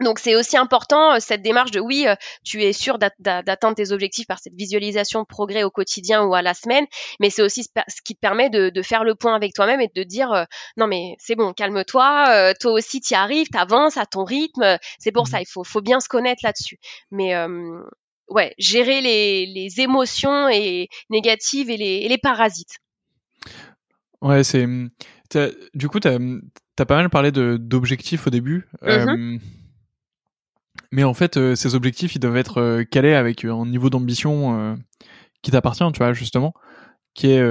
donc 0.00 0.18
c'est 0.18 0.34
aussi 0.34 0.56
important 0.56 1.14
euh, 1.14 1.16
cette 1.20 1.42
démarche 1.42 1.70
de 1.70 1.80
oui, 1.80 2.06
euh, 2.06 2.14
tu 2.44 2.62
es 2.62 2.72
sûr 2.72 2.98
d'atteindre 2.98 3.74
tes 3.74 3.92
objectifs 3.92 4.26
par 4.26 4.38
cette 4.38 4.54
visualisation 4.54 5.20
de 5.20 5.26
progrès 5.26 5.62
au 5.62 5.70
quotidien 5.70 6.24
ou 6.24 6.34
à 6.34 6.42
la 6.42 6.54
semaine, 6.54 6.86
mais 7.20 7.30
c'est 7.30 7.42
aussi 7.42 7.64
ce 7.64 8.02
qui 8.02 8.14
te 8.14 8.20
permet 8.20 8.50
de, 8.50 8.82
faire 8.82 9.04
le 9.04 9.14
point 9.14 9.34
avec 9.34 9.52
toi-même 9.52 9.80
et 9.80 9.90
de 9.94 10.02
dire 10.02 10.32
euh, 10.32 10.44
non 10.76 10.86
mais 10.86 11.14
c'est 11.18 11.34
bon, 11.34 11.52
calme-toi, 11.52 12.54
toi 12.58 12.72
aussi 12.72 13.00
tu 13.00 13.12
y 13.12 13.16
arrives, 13.16 13.48
avances 13.54 13.98
à 13.98 14.06
ton 14.06 14.24
rythme, 14.24 14.78
c'est 14.98 15.12
pour 15.12 15.26
ça 15.26 15.38
mmh 15.38 15.42
il 15.42 15.46
faut, 15.46 15.64
faut 15.64 15.80
bien 15.80 16.00
se 16.00 16.08
connaître 16.08 16.40
là-dessus. 16.44 16.78
Mais 17.10 17.34
ouais, 18.28 18.54
gérer 18.58 19.00
les, 19.00 19.80
émotions 19.80 20.48
et 20.48 20.88
négatives 21.10 21.70
et 21.70 21.76
les, 21.76 22.18
parasites. 22.18 22.78
Ouais, 24.22 24.44
c'est 24.44 24.66
du 25.74 25.88
coup 25.88 26.00
tu 26.00 26.08
as, 26.08 26.18
pas 26.84 26.96
mal 26.96 27.10
parlé 27.10 27.30
d'objectifs 27.32 28.26
au 28.26 28.30
début. 28.30 28.66
Mmh 28.82 29.38
mais 30.92 31.04
en 31.04 31.14
fait, 31.14 31.36
euh, 31.36 31.54
ces 31.54 31.74
objectifs, 31.74 32.14
ils 32.14 32.18
doivent 32.18 32.36
être 32.36 32.58
euh, 32.58 32.84
calés 32.84 33.14
avec 33.14 33.44
un 33.44 33.66
niveau 33.66 33.90
d'ambition 33.90 34.58
euh, 34.58 34.76
qui 35.42 35.50
t'appartient, 35.50 35.84
tu 35.92 35.98
vois, 35.98 36.12
justement, 36.12 36.54
qui 37.14 37.28
est, 37.28 37.42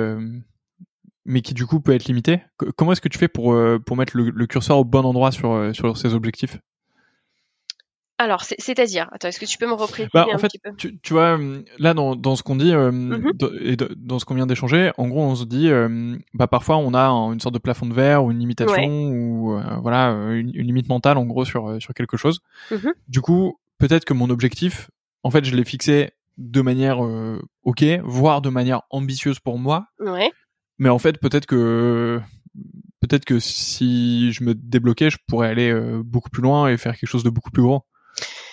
mais 1.25 1.41
qui 1.41 1.53
du 1.53 1.65
coup 1.65 1.79
peut 1.81 1.93
être 1.93 2.05
limité. 2.05 2.41
comment 2.75 2.91
est-ce 2.91 3.01
que 3.01 3.09
tu 3.09 3.17
fais 3.17 3.27
pour 3.27 3.55
pour 3.85 3.97
mettre 3.97 4.15
le, 4.15 4.29
le, 4.29 4.47
curseur 4.47 4.77
au 4.77 4.85
bon 4.85 5.05
endroit 5.05 5.31
sur 5.31 5.75
sur 5.75 5.97
ces 5.97 6.13
objectifs? 6.13 6.57
Alors, 8.19 8.43
c'est-à-dire, 8.43 9.07
attends, 9.13 9.29
est-ce 9.29 9.39
que 9.39 9.45
tu 9.45 9.57
peux 9.57 9.65
me 9.65 9.77
bah, 10.13 10.27
en 10.33 10.37
fait, 10.37 10.51
Tu, 10.77 10.99
tu, 10.99 11.13
vois, 11.13 11.39
là 11.77 11.93
dans, 11.93 12.17
dans 12.17 12.35
ce 12.35 12.43
qu'on 12.43 12.57
dit 12.57 12.73
euh, 12.73 12.91
mmh 12.91 13.31
et 13.61 13.77
dans 13.95 14.19
ce 14.19 14.25
qu'on 14.25 14.35
vient 14.35 14.45
d'échanger, 14.45 14.91
en 14.97 15.07
gros, 15.07 15.23
on 15.23 15.35
se 15.35 15.45
dit, 15.45 15.69
euh, 15.69 16.17
bah 16.33 16.47
parfois 16.47 16.75
on 16.77 16.93
a 16.93 17.07
une 17.07 17.39
sorte 17.39 17.55
de 17.55 17.59
plafond 17.59 17.85
de 17.85 17.93
verre 17.93 18.25
ou 18.25 18.31
une 18.31 18.39
limitation 18.39 19.09
ou 19.11 19.53
euh, 19.53 19.63
voilà 19.81 20.09
une, 20.33 20.51
limite 20.51 20.89
mentale 20.89 21.17
en 21.17 21.25
gros 21.25 21.45
sur 21.45 21.81
sur 21.81 21.93
quelque 21.93 22.17
chose. 22.17 22.41
Mmh 22.71 22.89
du 23.07 23.21
coup, 23.21 23.57
peut-être 23.77 24.03
que 24.03 24.13
mon 24.13 24.29
objectif, 24.29 24.91
en 25.23 25.31
fait, 25.31 25.45
je 25.45 25.55
l'ai 25.55 25.63
fixé 25.63 26.11
de 26.37 26.61
manière 26.61 26.99
ok, 27.63 27.85
voire 28.03 28.41
de 28.41 28.49
manière 28.49 28.81
ambitieuse 28.89 29.39
pour 29.39 29.57
moi. 29.57 29.85
Ouais. 30.01 30.29
Mais 30.77 30.89
en 30.89 30.99
fait, 30.99 31.19
peut-être 31.19 31.45
que 31.45 32.19
peut-être 32.99 33.23
que 33.23 33.39
si 33.39 34.33
je 34.33 34.43
me 34.43 34.53
débloquais, 34.53 35.09
je 35.09 35.19
pourrais 35.25 35.47
aller 35.47 35.73
beaucoup 36.03 36.29
plus 36.29 36.41
loin 36.41 36.67
et 36.67 36.75
faire 36.75 36.97
quelque 36.97 37.09
chose 37.09 37.23
de 37.23 37.29
beaucoup 37.29 37.51
plus 37.51 37.63
gros. 37.63 37.85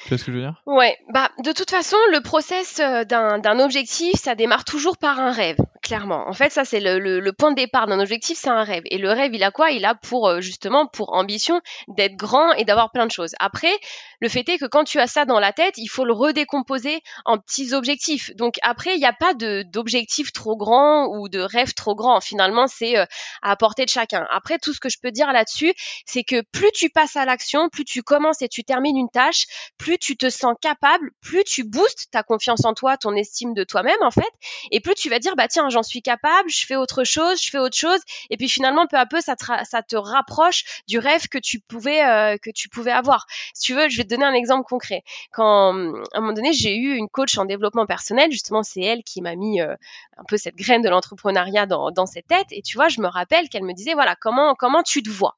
Tu 0.06 0.10
vois 0.10 0.18
ce 0.18 0.24
que 0.24 0.30
je 0.30 0.36
veux 0.36 0.42
dire? 0.44 0.62
Ouais, 0.66 0.96
bah 1.12 1.30
de 1.42 1.50
toute 1.50 1.68
façon, 1.68 1.96
le 2.12 2.20
process 2.20 2.78
euh, 2.78 3.02
d'un 3.02 3.58
objectif, 3.58 4.14
ça 4.14 4.36
démarre 4.36 4.64
toujours 4.64 4.98
par 4.98 5.18
un 5.18 5.32
rêve, 5.32 5.56
clairement. 5.86 6.28
En 6.28 6.32
fait, 6.32 6.50
ça 6.50 6.64
c'est 6.64 6.80
le, 6.80 7.30
point 7.30 7.50
de 7.52 7.56
départ 7.56 7.86
d'un 7.86 8.00
objectif, 8.00 8.36
c'est 8.36 8.50
un 8.50 8.64
rêve. 8.64 8.82
Et 8.86 8.98
le 8.98 9.08
rêve, 9.10 9.32
il 9.34 9.44
a 9.44 9.52
quoi? 9.52 9.70
Il 9.70 9.84
a 9.84 9.94
pour 9.94 10.28
euh, 10.28 10.40
justement 10.40 10.86
pour 10.86 11.14
ambition 11.14 11.60
d'être 11.86 12.16
grand 12.16 12.52
et 12.54 12.64
d'avoir 12.64 12.90
plein 12.90 13.06
de 13.06 13.12
choses. 13.12 13.34
Après, 13.38 13.72
le 14.20 14.28
fait 14.28 14.48
est 14.48 14.58
que 14.58 14.64
quand 14.64 14.82
tu 14.82 14.98
as 14.98 15.06
ça 15.06 15.24
dans 15.26 15.38
la 15.38 15.52
tête, 15.52 15.74
il 15.76 15.86
faut 15.86 16.04
le 16.04 16.12
redécomposer 16.12 17.02
en 17.24 17.38
petits 17.38 17.72
objectifs. 17.72 18.34
Donc 18.34 18.56
après, 18.62 18.94
il 18.94 18.98
n'y 18.98 19.06
a 19.06 19.12
pas 19.12 19.34
d'objectif 19.34 20.32
trop 20.32 20.56
grand 20.56 21.06
ou 21.06 21.28
de 21.28 21.38
rêve 21.38 21.72
trop 21.74 21.94
grand. 21.94 22.20
Finalement, 22.20 22.66
c'est 22.66 22.98
euh, 22.98 23.06
à 23.42 23.54
portée 23.54 23.84
de 23.84 23.90
chacun. 23.90 24.26
Après, 24.30 24.58
tout 24.58 24.74
ce 24.74 24.80
que 24.80 24.88
je 24.88 24.98
peux 25.00 25.12
dire 25.12 25.32
là-dessus, 25.32 25.72
c'est 26.04 26.24
que 26.24 26.42
plus 26.50 26.72
tu 26.72 26.90
passes 26.90 27.14
à 27.14 27.24
l'action, 27.24 27.68
plus 27.68 27.84
tu 27.84 28.02
commences 28.02 28.42
et 28.42 28.48
tu 28.48 28.64
termines 28.64 28.96
une 28.96 29.10
tâche, 29.10 29.44
plus 29.78 29.98
tu 29.98 30.16
te 30.16 30.30
sens 30.30 30.56
capable, 30.60 31.12
plus 31.22 31.44
tu 31.44 31.62
boostes 31.62 32.10
ta 32.10 32.24
confiance 32.24 32.64
en 32.64 32.74
toi, 32.74 32.96
ton 32.96 33.14
estime 33.14 33.54
de 33.54 33.62
toi-même 33.62 34.02
en 34.02 34.10
fait, 34.10 34.32
et 34.72 34.80
plus 34.80 34.94
tu 34.94 35.08
vas 35.08 35.20
dire 35.20 35.36
bah 35.36 35.46
tiens 35.46 35.68
j'en 35.76 35.82
suis 35.82 36.00
capable, 36.00 36.48
je 36.48 36.64
fais 36.64 36.76
autre 36.76 37.04
chose, 37.04 37.42
je 37.42 37.50
fais 37.50 37.58
autre 37.58 37.76
chose, 37.76 38.00
et 38.30 38.36
puis 38.36 38.48
finalement 38.48 38.86
peu 38.86 38.96
à 38.96 39.04
peu 39.06 39.20
ça 39.20 39.36
te, 39.36 39.96
rapproche 39.96 40.82
du 40.88 40.98
rêve 40.98 41.28
que 41.28 41.38
tu 41.38 41.60
pouvais 41.60 42.02
euh, 42.02 42.36
que 42.38 42.50
tu 42.50 42.68
pouvais 42.68 42.92
avoir. 42.92 43.26
Si 43.54 43.62
tu 43.62 43.74
veux, 43.74 43.88
je 43.88 43.96
vais 43.98 44.04
te 44.04 44.08
donner 44.08 44.24
un 44.24 44.34
exemple 44.34 44.66
concret. 44.66 45.02
Quand 45.32 45.74
à 45.74 46.18
un 46.18 46.20
moment 46.20 46.32
donné 46.32 46.52
j'ai 46.52 46.74
eu 46.76 46.94
une 46.96 47.08
coach 47.08 47.36
en 47.38 47.44
développement 47.44 47.86
personnel, 47.86 48.30
justement 48.32 48.62
c'est 48.62 48.80
elle 48.80 49.02
qui 49.04 49.20
m'a 49.20 49.36
mis 49.36 49.60
euh, 49.60 49.74
un 50.16 50.24
peu 50.24 50.36
cette 50.38 50.56
graine 50.56 50.82
de 50.82 50.88
l'entrepreneuriat 50.88 51.66
dans, 51.66 51.90
dans 51.90 52.06
cette 52.06 52.26
tête, 52.26 52.46
et 52.50 52.62
tu 52.62 52.76
vois 52.76 52.88
je 52.88 53.00
me 53.00 53.08
rappelle 53.08 53.48
qu'elle 53.48 53.64
me 53.64 53.74
disait 53.74 53.94
voilà 53.94 54.16
comment 54.16 54.54
comment 54.54 54.82
tu 54.82 55.02
te 55.02 55.10
vois? 55.10 55.36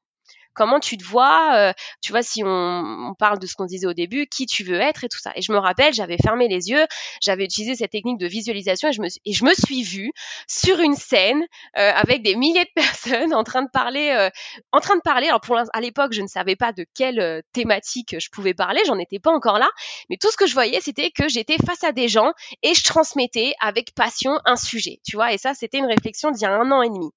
Comment 0.59 0.81
tu 0.81 0.97
te 0.97 1.05
vois, 1.05 1.55
euh, 1.55 1.73
tu 2.01 2.11
vois, 2.11 2.21
si 2.21 2.43
on, 2.45 3.15
parle 3.17 3.39
de 3.39 3.47
ce 3.47 3.55
qu'on 3.55 3.65
disait 3.65 3.87
au 3.87 3.93
début, 3.93 4.27
qui 4.27 4.45
tu 4.45 4.65
veux 4.65 4.79
être 4.79 5.05
et 5.05 5.07
tout 5.07 5.17
ça. 5.17 5.31
Et 5.35 5.41
je 5.41 5.53
me 5.53 5.57
rappelle, 5.57 5.93
j'avais 5.93 6.17
fermé 6.17 6.49
les 6.49 6.67
yeux, 6.67 6.85
j'avais 7.21 7.45
utilisé 7.45 7.75
cette 7.75 7.91
technique 7.91 8.17
de 8.17 8.27
visualisation 8.27 8.89
et 8.89 8.91
je 8.91 9.01
me, 9.01 9.07
et 9.07 9.31
je 9.31 9.45
me 9.45 9.53
suis 9.53 9.83
vue 9.83 10.11
sur 10.47 10.81
une 10.81 10.95
scène 10.95 11.41
euh, 11.77 11.91
avec 11.95 12.23
des 12.23 12.35
milliers 12.35 12.65
de 12.65 12.71
personnes 12.75 13.33
en 13.33 13.45
train 13.45 13.63
de 13.63 13.69
parler, 13.71 14.09
euh, 14.09 14.29
en 14.73 14.81
train 14.81 14.97
de 14.97 15.01
parler. 15.01 15.27
Alors 15.27 15.39
pour 15.39 15.57
à 15.57 15.81
l'époque, 15.81 16.11
je 16.11 16.21
ne 16.21 16.27
savais 16.27 16.57
pas 16.57 16.73
de 16.73 16.85
quelle 16.93 17.41
thématique 17.53 18.19
je 18.19 18.29
pouvais 18.29 18.53
parler, 18.53 18.81
j'en 18.85 18.99
étais 18.99 19.19
pas 19.19 19.31
encore 19.31 19.59
là, 19.59 19.69
mais 20.09 20.17
tout 20.17 20.29
ce 20.29 20.35
que 20.35 20.45
je 20.45 20.53
voyais, 20.53 20.81
c'était 20.81 21.11
que 21.11 21.29
j'étais 21.29 21.55
face 21.65 21.85
à 21.85 21.93
des 21.93 22.09
gens 22.09 22.33
et 22.63 22.73
je 22.73 22.83
transmettais 22.83 23.53
avec 23.61 23.95
passion 23.95 24.37
un 24.43 24.57
sujet, 24.57 24.99
tu 25.05 25.15
vois. 25.15 25.31
Et 25.31 25.37
ça, 25.37 25.53
c'était 25.53 25.77
une 25.77 25.85
réflexion 25.85 26.31
d'il 26.31 26.41
y 26.41 26.45
a 26.45 26.51
un 26.51 26.69
an 26.71 26.81
et 26.81 26.89
demi. 26.89 27.11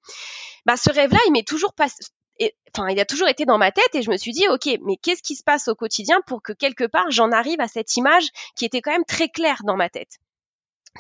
Bah, 0.65 0.77
ce 0.77 0.93
rêve-là, 0.93 1.19
il 1.27 1.33
m'est 1.33 1.47
toujours 1.47 1.75
pas, 1.75 1.89
enfin, 2.75 2.89
il 2.89 2.99
a 3.01 3.05
toujours 3.05 3.29
été 3.29 3.45
dans 3.45 3.59
ma 3.59 3.73
tête 3.73 3.95
et 3.95 4.03
je 4.03 4.11
me 4.11 4.17
suis 4.17 4.33
dit, 4.33 4.49
ok, 4.49 4.79
mais 4.83 4.97
qu'est-ce 4.97 5.23
qui 5.23 5.37
se 5.37 5.45
passe 5.45 5.69
au 5.69 5.75
quotidien 5.75 6.21
pour 6.27 6.43
que 6.43 6.53
quelque 6.53 6.85
part 6.85 7.11
j'en 7.11 7.31
arrive 7.33 7.61
à 7.61 7.69
cette 7.69 7.97
image 7.97 8.29
qui 8.57 8.65
était 8.65 8.81
quand 8.81 8.93
même 8.93 9.05
très 9.05 9.29
claire 9.29 9.63
dans 9.65 9.77
ma 9.77 9.89
tête? 9.89 10.19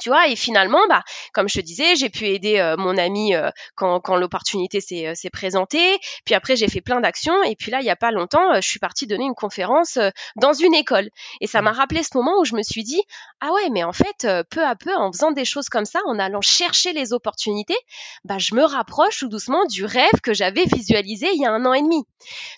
Tu 0.00 0.09
vois, 0.09 0.26
et 0.28 0.37
finalement, 0.37 0.81
bah, 0.88 1.02
comme 1.35 1.48
je 1.48 1.61
te 1.61 1.64
disais, 1.64 1.97
j'ai 1.97 2.09
pu 2.09 2.26
aider 2.26 2.59
euh, 2.59 2.76
mon 2.78 2.97
ami 2.97 3.34
euh, 3.34 3.51
quand, 3.74 4.01
quand 4.01 4.16
l'opportunité 4.16 4.80
s'est, 4.80 5.09
euh, 5.09 5.14
s'est 5.14 5.28
présentée. 5.28 5.99
Puis 6.24 6.34
après, 6.34 6.57
j'ai 6.57 6.68
fait 6.68 6.80
plein 6.80 7.01
d'actions. 7.01 7.43
Et 7.43 7.57
puis 7.57 7.70
là, 7.70 7.80
il 7.80 7.86
y 7.86 7.90
a 7.90 7.97
pas 7.97 8.11
longtemps, 8.11 8.55
je 8.55 8.66
suis 8.66 8.78
partie 8.78 9.07
donner 9.07 9.24
une 9.24 9.34
conférence 9.34 9.99
dans 10.36 10.55
une 10.55 10.74
école. 10.74 11.11
Et 11.40 11.47
ça 11.47 11.61
m'a 11.61 11.72
rappelé 11.72 12.03
ce 12.03 12.16
moment 12.16 12.40
où 12.40 12.45
je 12.45 12.55
me 12.55 12.62
suis 12.62 12.84
dit, 12.84 13.03
ah 13.40 13.53
ouais, 13.53 13.68
mais 13.70 13.84
en 13.84 13.93
fait, 13.93 14.26
peu 14.51 14.64
à 14.64 14.76
peu, 14.76 14.95
en 14.95 15.12
faisant 15.12 15.30
des 15.30 15.45
choses 15.45 15.68
comme 15.68 15.84
ça, 15.84 16.01
en 16.07 16.18
allant 16.18 16.40
chercher 16.40 16.93
les 16.93 17.12
opportunités, 17.12 17.76
bah, 18.24 18.38
je 18.38 18.55
me 18.55 18.64
rapproche 18.64 19.18
tout 19.18 19.28
doucement 19.28 19.64
du 19.66 19.84
rêve 19.84 20.20
que 20.22 20.32
j'avais 20.32 20.64
visualisé 20.64 21.28
il 21.34 21.40
y 21.40 21.47
a 21.47 21.53
un 21.53 21.64
an 21.66 21.74
et 21.74 21.82
demi. 21.82 22.03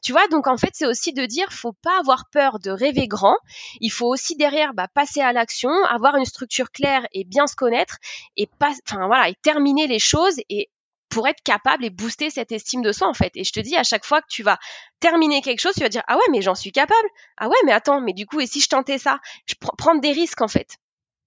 Tu 0.03 0.13
vois, 0.13 0.29
donc 0.29 0.47
en 0.47 0.57
fait, 0.57 0.71
c'est 0.73 0.87
aussi 0.87 1.13
de 1.13 1.27
dire, 1.27 1.49
faut 1.51 1.73
pas 1.73 1.99
avoir 1.99 2.25
peur 2.31 2.59
de 2.59 2.71
rêver 2.71 3.09
grand. 3.09 3.37
Il 3.81 3.91
faut 3.91 4.07
aussi 4.07 4.37
derrière 4.37 4.75
bah, 4.75 4.89
passer 4.93 5.21
à 5.21 5.33
l'action, 5.33 5.71
avoir 5.85 6.17
une 6.17 6.25
structure 6.25 6.71
claire 6.71 7.07
et 7.13 7.24
bien 7.25 7.47
se 7.47 7.57
connaître 7.57 7.99
et 8.37 8.49
pas, 8.59 8.73
enfin 8.89 9.07
voilà, 9.07 9.29
et 9.29 9.35
terminer 9.43 9.87
les 9.87 9.99
choses 9.99 10.37
et 10.49 10.71
pour 11.09 11.29
être 11.29 11.43
capable 11.45 11.85
et 11.85 11.91
booster 11.91 12.31
cette 12.31 12.51
estime 12.51 12.83
de 12.83 12.91
soi 12.91 13.09
en 13.09 13.15
fait. 13.15 13.31
Et 13.37 13.45
je 13.45 13.53
te 13.53 13.61
dis 13.61 13.77
à 13.77 13.85
chaque 13.85 14.05
fois 14.05 14.21
que 14.21 14.27
tu 14.29 14.43
vas 14.43 14.59
terminer 15.01 15.43
quelque 15.43 15.61
chose, 15.61 15.75
tu 15.75 15.81
vas 15.81 15.89
dire 15.89 16.03
ah 16.09 16.17
ouais 16.17 16.25
mais 16.31 16.43
j'en 16.43 16.55
suis 16.57 16.73
capable. 16.73 17.09
Ah 17.37 17.49
ouais 17.49 17.57
mais 17.65 17.73
attends 17.73 18.01
mais 18.01 18.13
du 18.13 18.27
coup 18.27 18.41
et 18.41 18.47
si 18.47 18.61
je 18.61 18.69
tentais 18.69 18.99
ça, 18.99 19.21
je 19.47 19.55
pr 19.55 19.71
prendre 19.77 20.01
des 20.01 20.13
risques 20.13 20.41
en 20.41 20.49
fait. 20.49 20.77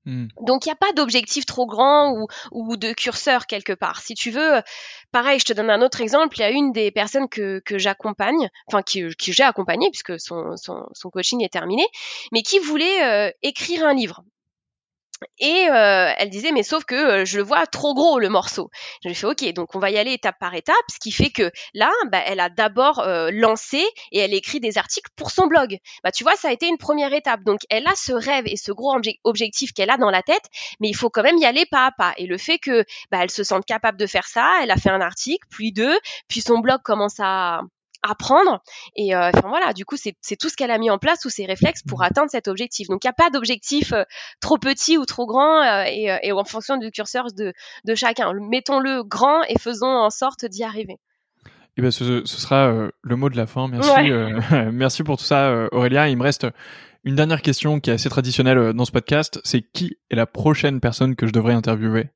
Hmm. 0.08 0.28
Donc 0.42 0.66
il 0.66 0.70
n'y 0.70 0.74
a 0.74 0.78
pas 0.78 0.94
d'objectif 0.94 1.46
trop 1.46 1.66
grand 1.66 2.14
ou, 2.14 2.28
ou, 2.52 2.78
de 2.78 2.94
curseur 2.94 3.46
quelque 3.46 3.74
part. 3.74 4.00
Si 4.00 4.14
tu 4.14 4.32
veux, 4.32 4.62
pareil, 5.12 5.38
je 5.38 5.44
te 5.44 5.52
donne 5.52 5.70
un 5.70 5.82
autre 5.82 6.00
exemple. 6.00 6.38
Il 6.38 6.40
y 6.40 6.46
a 6.46 6.50
une 6.50 6.72
des 6.72 6.92
personnes 6.92 7.28
que, 7.28 7.60
que 7.66 7.78
j'accompagne, 7.78 8.50
enfin 8.68 8.82
qui, 8.82 9.04
qui 9.18 9.34
j'ai 9.34 9.44
accompagné 9.44 9.90
puisque 9.92 10.18
son, 10.18 10.56
son, 10.56 10.86
son, 10.94 11.10
coaching 11.10 11.44
est 11.44 11.52
terminé, 11.52 11.86
mais 12.32 12.42
qui 12.42 12.58
voulait 12.60 13.04
euh, 13.04 13.32
écrire 13.42 13.86
un 13.86 13.94
livre. 13.94 14.24
Et 15.40 15.68
euh, 15.70 16.12
elle 16.18 16.30
disait, 16.30 16.52
mais 16.52 16.64
sauf 16.64 16.84
que 16.84 16.96
euh, 16.96 17.26
je 17.26 17.38
le 17.38 17.44
vois 17.44 17.66
trop 17.68 17.94
gros 17.94 18.20
le 18.20 18.30
morceau. 18.30 18.70
Je 19.04 19.10
lui 19.10 19.16
fais, 19.16 19.28
ok, 19.28 19.54
donc 19.54 19.76
on 19.76 19.80
va 19.80 19.92
y 19.92 19.98
aller 19.98 20.14
étape 20.14 20.38
par 20.40 20.54
étape, 20.56 20.76
ce 20.92 21.00
qui 21.00 21.12
fait 21.12 21.30
que 21.30 21.52
là, 21.74 21.92
bah, 22.12 22.22
elle 22.26 22.40
a 22.40 22.50
d'abord 22.50 23.00
euh, 23.00 23.30
lancé 23.32 23.84
et 24.12 24.20
elle 24.20 24.34
écrit 24.34 24.60
des 24.60 24.78
articles 24.78 25.10
pour 25.16 25.32
son 25.32 25.48
blog. 25.48 25.78
Bah, 26.04 26.12
tu 26.12 26.24
vois, 26.24 26.36
ça 26.36 26.50
a 26.50 26.52
été 26.52 26.68
une 26.68 26.78
première 26.78 27.14
étape. 27.14 27.44
Donc 27.44 27.62
elle 27.70 27.88
a 27.88 27.96
ce 27.96 28.14
rêve 28.14 28.46
et 28.48 28.58
ce 28.58 28.72
gros 28.72 28.96
objectif 29.24 29.74
qu'elle 29.74 29.90
a 29.90 29.98
dans 29.98 30.12
la 30.12 30.24
tête, 30.24 30.46
mais 30.80 30.90
il 30.90 30.96
faut 30.96 31.10
quand 31.10 31.24
même 31.24 31.38
y 31.38 31.46
aller 31.46 31.66
pas 31.66 31.88
à 31.88 31.92
pas. 31.92 32.14
Et 32.18 32.26
le 32.26 32.38
fait 32.38 32.60
que 32.60 32.84
bah, 33.12 33.20
elle 33.22 33.32
se 33.32 33.44
sente 33.44 33.66
capable 33.66 33.98
de 33.98 34.08
faire 34.08 34.28
ça, 34.28 34.60
elle 34.62 34.72
a 34.72 34.78
fait 34.78 34.90
un 34.90 35.02
article, 35.02 35.48
puis 35.50 35.72
deux, 35.72 35.98
puis 36.28 36.42
son 36.42 36.60
blog 36.60 36.82
commence 36.84 37.20
à 37.20 37.62
apprendre. 38.04 38.62
Et 38.96 39.16
euh, 39.16 39.30
enfin 39.34 39.48
voilà, 39.50 39.74
du 39.74 39.86
coup, 39.86 39.96
c'est 39.98 40.36
tout 40.38 40.50
ce 40.50 40.56
qu'elle 40.56 40.72
a 40.72 40.78
mis 40.78 40.90
en 40.90 40.98
place, 40.98 41.20
tous 41.20 41.30
ses 41.30 41.46
réflexes 41.46 41.84
pour 41.84 42.00
mmh. 42.00 42.04
atteindre 42.04 42.32
cet 42.32 42.48
objectif. 42.48 42.88
Donc 42.88 43.04
il 43.04 43.08
n'y 43.08 43.12
a 43.12 43.14
pas 43.14 43.30
d'objectif 43.30 43.94
euh, 43.94 44.04
trop 44.42 44.58
petit 44.58 44.98
ou 44.98 45.06
trop 45.06 45.26
grand 45.26 45.62
euh, 45.62 45.84
et, 45.88 46.10
et, 46.24 46.32
en 46.32 46.44
fonction 46.44 46.78
du 46.78 46.92
curseur 46.92 47.28
de, 47.36 47.54
de 47.86 47.96
chacun. 47.96 48.32
Mettons-le 48.34 49.04
grand 49.04 49.44
et 49.44 49.58
faisons 49.60 49.88
en 49.88 50.10
sorte 50.10 50.46
d'y 50.46 50.64
arriver. 50.64 50.98
Eh 51.78 51.82
ben, 51.82 51.92
ce, 51.92 52.26
ce 52.26 52.42
sera 52.42 52.90
le 53.02 53.16
mot 53.16 53.30
de 53.30 53.38
la 53.38 53.46
fin. 53.46 53.68
Merci, 53.68 54.12
merci 54.72 55.04
pour 55.04 55.18
tout 55.18 55.26
ça, 55.26 55.68
Aurélia. 55.72 56.10
Il 56.10 56.18
me 56.18 56.24
reste 56.24 56.48
une 57.04 57.16
dernière 57.16 57.44
question 57.44 57.80
qui 57.80 57.92
est 57.92 57.94
assez 57.94 58.10
traditionnelle 58.10 58.74
dans 58.74 58.86
ce 58.86 58.92
podcast. 58.92 59.40
C'est 59.44 59.62
qui 59.62 59.98
est 60.10 60.16
la 60.16 60.26
prochaine 60.26 60.80
personne 60.80 61.16
que 61.16 61.28
je 61.28 61.32
devrais 61.32 61.54
interviewer? 61.54 62.10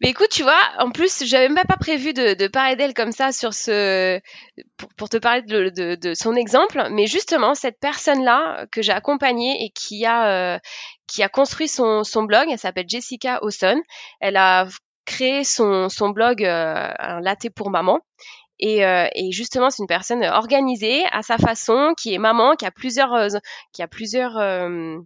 Mais 0.00 0.10
écoute, 0.10 0.30
tu 0.30 0.42
vois, 0.42 0.60
en 0.78 0.90
plus, 0.90 1.24
j'avais 1.24 1.48
même 1.48 1.66
pas 1.66 1.76
prévu 1.76 2.12
de, 2.12 2.34
de 2.34 2.46
parler 2.46 2.76
d'elle 2.76 2.94
comme 2.94 3.12
ça 3.12 3.32
sur 3.32 3.54
ce, 3.54 4.20
pour, 4.76 4.88
pour 4.96 5.08
te 5.08 5.16
parler 5.16 5.42
de, 5.42 5.68
de, 5.68 5.94
de, 5.94 6.14
son 6.14 6.34
exemple, 6.34 6.88
mais 6.90 7.06
justement, 7.06 7.54
cette 7.54 7.78
personne-là 7.80 8.66
que 8.72 8.82
j'ai 8.82 8.92
accompagnée 8.92 9.64
et 9.64 9.70
qui 9.70 10.06
a, 10.06 10.54
euh, 10.54 10.58
qui 11.06 11.22
a 11.22 11.28
construit 11.28 11.68
son, 11.68 12.04
son 12.04 12.24
blog, 12.24 12.48
elle 12.50 12.58
s'appelle 12.58 12.88
Jessica 12.88 13.38
Hawson. 13.42 13.80
Elle 14.20 14.36
a 14.36 14.66
créé 15.04 15.44
son, 15.44 15.88
son 15.88 16.10
blog 16.10 16.44
euh, 16.44 16.88
un 16.98 17.20
latte 17.20 17.50
pour 17.54 17.70
maman. 17.70 18.00
Et, 18.58 18.84
euh, 18.86 19.08
et, 19.16 19.32
justement, 19.32 19.70
c'est 19.70 19.82
une 19.82 19.88
personne 19.88 20.24
organisée 20.24 21.02
à 21.10 21.22
sa 21.22 21.36
façon, 21.36 21.94
qui 21.96 22.14
est 22.14 22.18
maman, 22.18 22.54
qui 22.54 22.64
a 22.64 22.70
plusieurs, 22.70 23.12
euh, 23.12 23.28
qui 23.72 23.82
a 23.82 23.88
plusieurs 23.88 24.38
euh, 24.38 24.96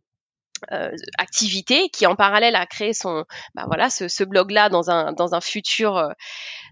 activité 1.18 1.88
qui 1.90 2.06
en 2.06 2.16
parallèle 2.16 2.56
a 2.56 2.66
créé 2.66 2.92
son 2.92 3.24
bah 3.54 3.64
voilà 3.66 3.90
ce, 3.90 4.24
blog 4.24 4.50
là 4.50 4.68
dans 4.68 4.90
un 4.90 5.12
dans 5.12 5.34
un 5.34 5.40
futur 5.40 5.96
euh, 5.96 6.10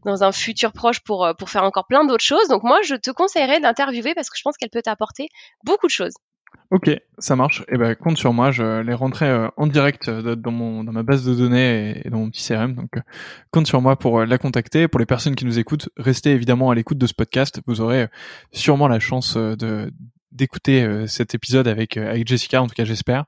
dans 0.05 0.25
un 0.25 0.33
futur 0.33 0.73
proche 0.73 1.01
pour 1.01 1.25
euh, 1.25 1.35
pour 1.35 1.51
faire 1.51 1.65
encore 1.65 1.87
plein 1.87 2.05
d'autres 2.05 2.25
choses 2.25 2.49
donc 2.49 2.63
moi 2.63 2.81
je 2.85 2.95
te 2.95 3.11
conseillerais 3.11 3.61
d'interviewer 3.61 4.15
parce 4.15 4.31
que 4.31 4.39
je 4.39 4.43
pense 4.43 4.57
qu'elle 4.57 4.71
peut 4.71 4.83
t'apporter 4.83 5.29
beaucoup 5.65 5.87
de 5.87 5.93
choses 5.93 6.15
Ok, 6.71 6.89
ça 7.19 7.35
marche. 7.35 7.63
Et 7.63 7.75
eh 7.75 7.79
ben 7.79 7.95
compte 7.97 8.17
sur 8.17 8.33
moi, 8.33 8.53
je 8.53 8.81
les 8.81 8.95
rentrerai 8.95 9.49
en 9.57 9.67
direct 9.67 10.09
dans 10.09 10.51
mon 10.53 10.85
dans 10.85 10.93
ma 10.93 11.03
base 11.03 11.25
de 11.25 11.35
données 11.35 12.01
et 12.05 12.11
dans 12.11 12.19
mon 12.19 12.31
petit 12.31 12.47
CRM. 12.47 12.75
Donc 12.75 12.91
compte 13.51 13.67
sur 13.67 13.81
moi 13.81 13.97
pour 13.97 14.25
la 14.25 14.39
contacter. 14.39 14.87
Pour 14.87 15.01
les 15.01 15.07
personnes 15.07 15.35
qui 15.35 15.45
nous 15.45 15.59
écoutent, 15.59 15.89
restez 15.97 16.31
évidemment 16.31 16.71
à 16.71 16.75
l'écoute 16.77 16.99
de 16.99 17.07
ce 17.07 17.15
podcast. 17.15 17.61
Vous 17.67 17.81
aurez 17.81 18.07
sûrement 18.53 18.87
la 18.87 19.01
chance 19.01 19.37
de 19.37 19.93
d'écouter 20.35 20.83
euh, 20.83 21.07
cet 21.07 21.35
épisode 21.35 21.69
euh, 21.69 21.71
avec, 21.71 21.99
Jessica, 22.27 22.61
en 22.61 22.67
tout 22.67 22.75
cas 22.75 22.85
j'espère. 22.85 23.25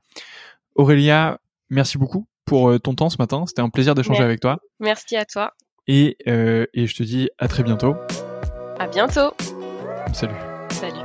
Aurélia, 0.75 1.39
merci 1.71 1.97
beaucoup 1.97 2.27
pour 2.45 2.69
euh, 2.69 2.79
ton 2.79 2.95
temps 2.95 3.09
ce 3.09 3.17
matin. 3.19 3.45
C'était 3.47 3.63
un 3.63 3.71
plaisir 3.71 3.95
d'échanger 3.95 4.23
avec 4.23 4.41
toi. 4.41 4.59
Merci 4.81 5.17
à 5.17 5.25
toi. 5.25 5.55
Et, 5.87 6.17
je 6.27 6.95
te 6.95 7.03
dis 7.03 7.31
à 7.39 7.49
très 7.49 7.63
bientôt. 7.63 7.97
À 8.79 8.89
bientôt. 8.89 9.33
Salut. 10.13 10.35
Salut. 10.71 11.01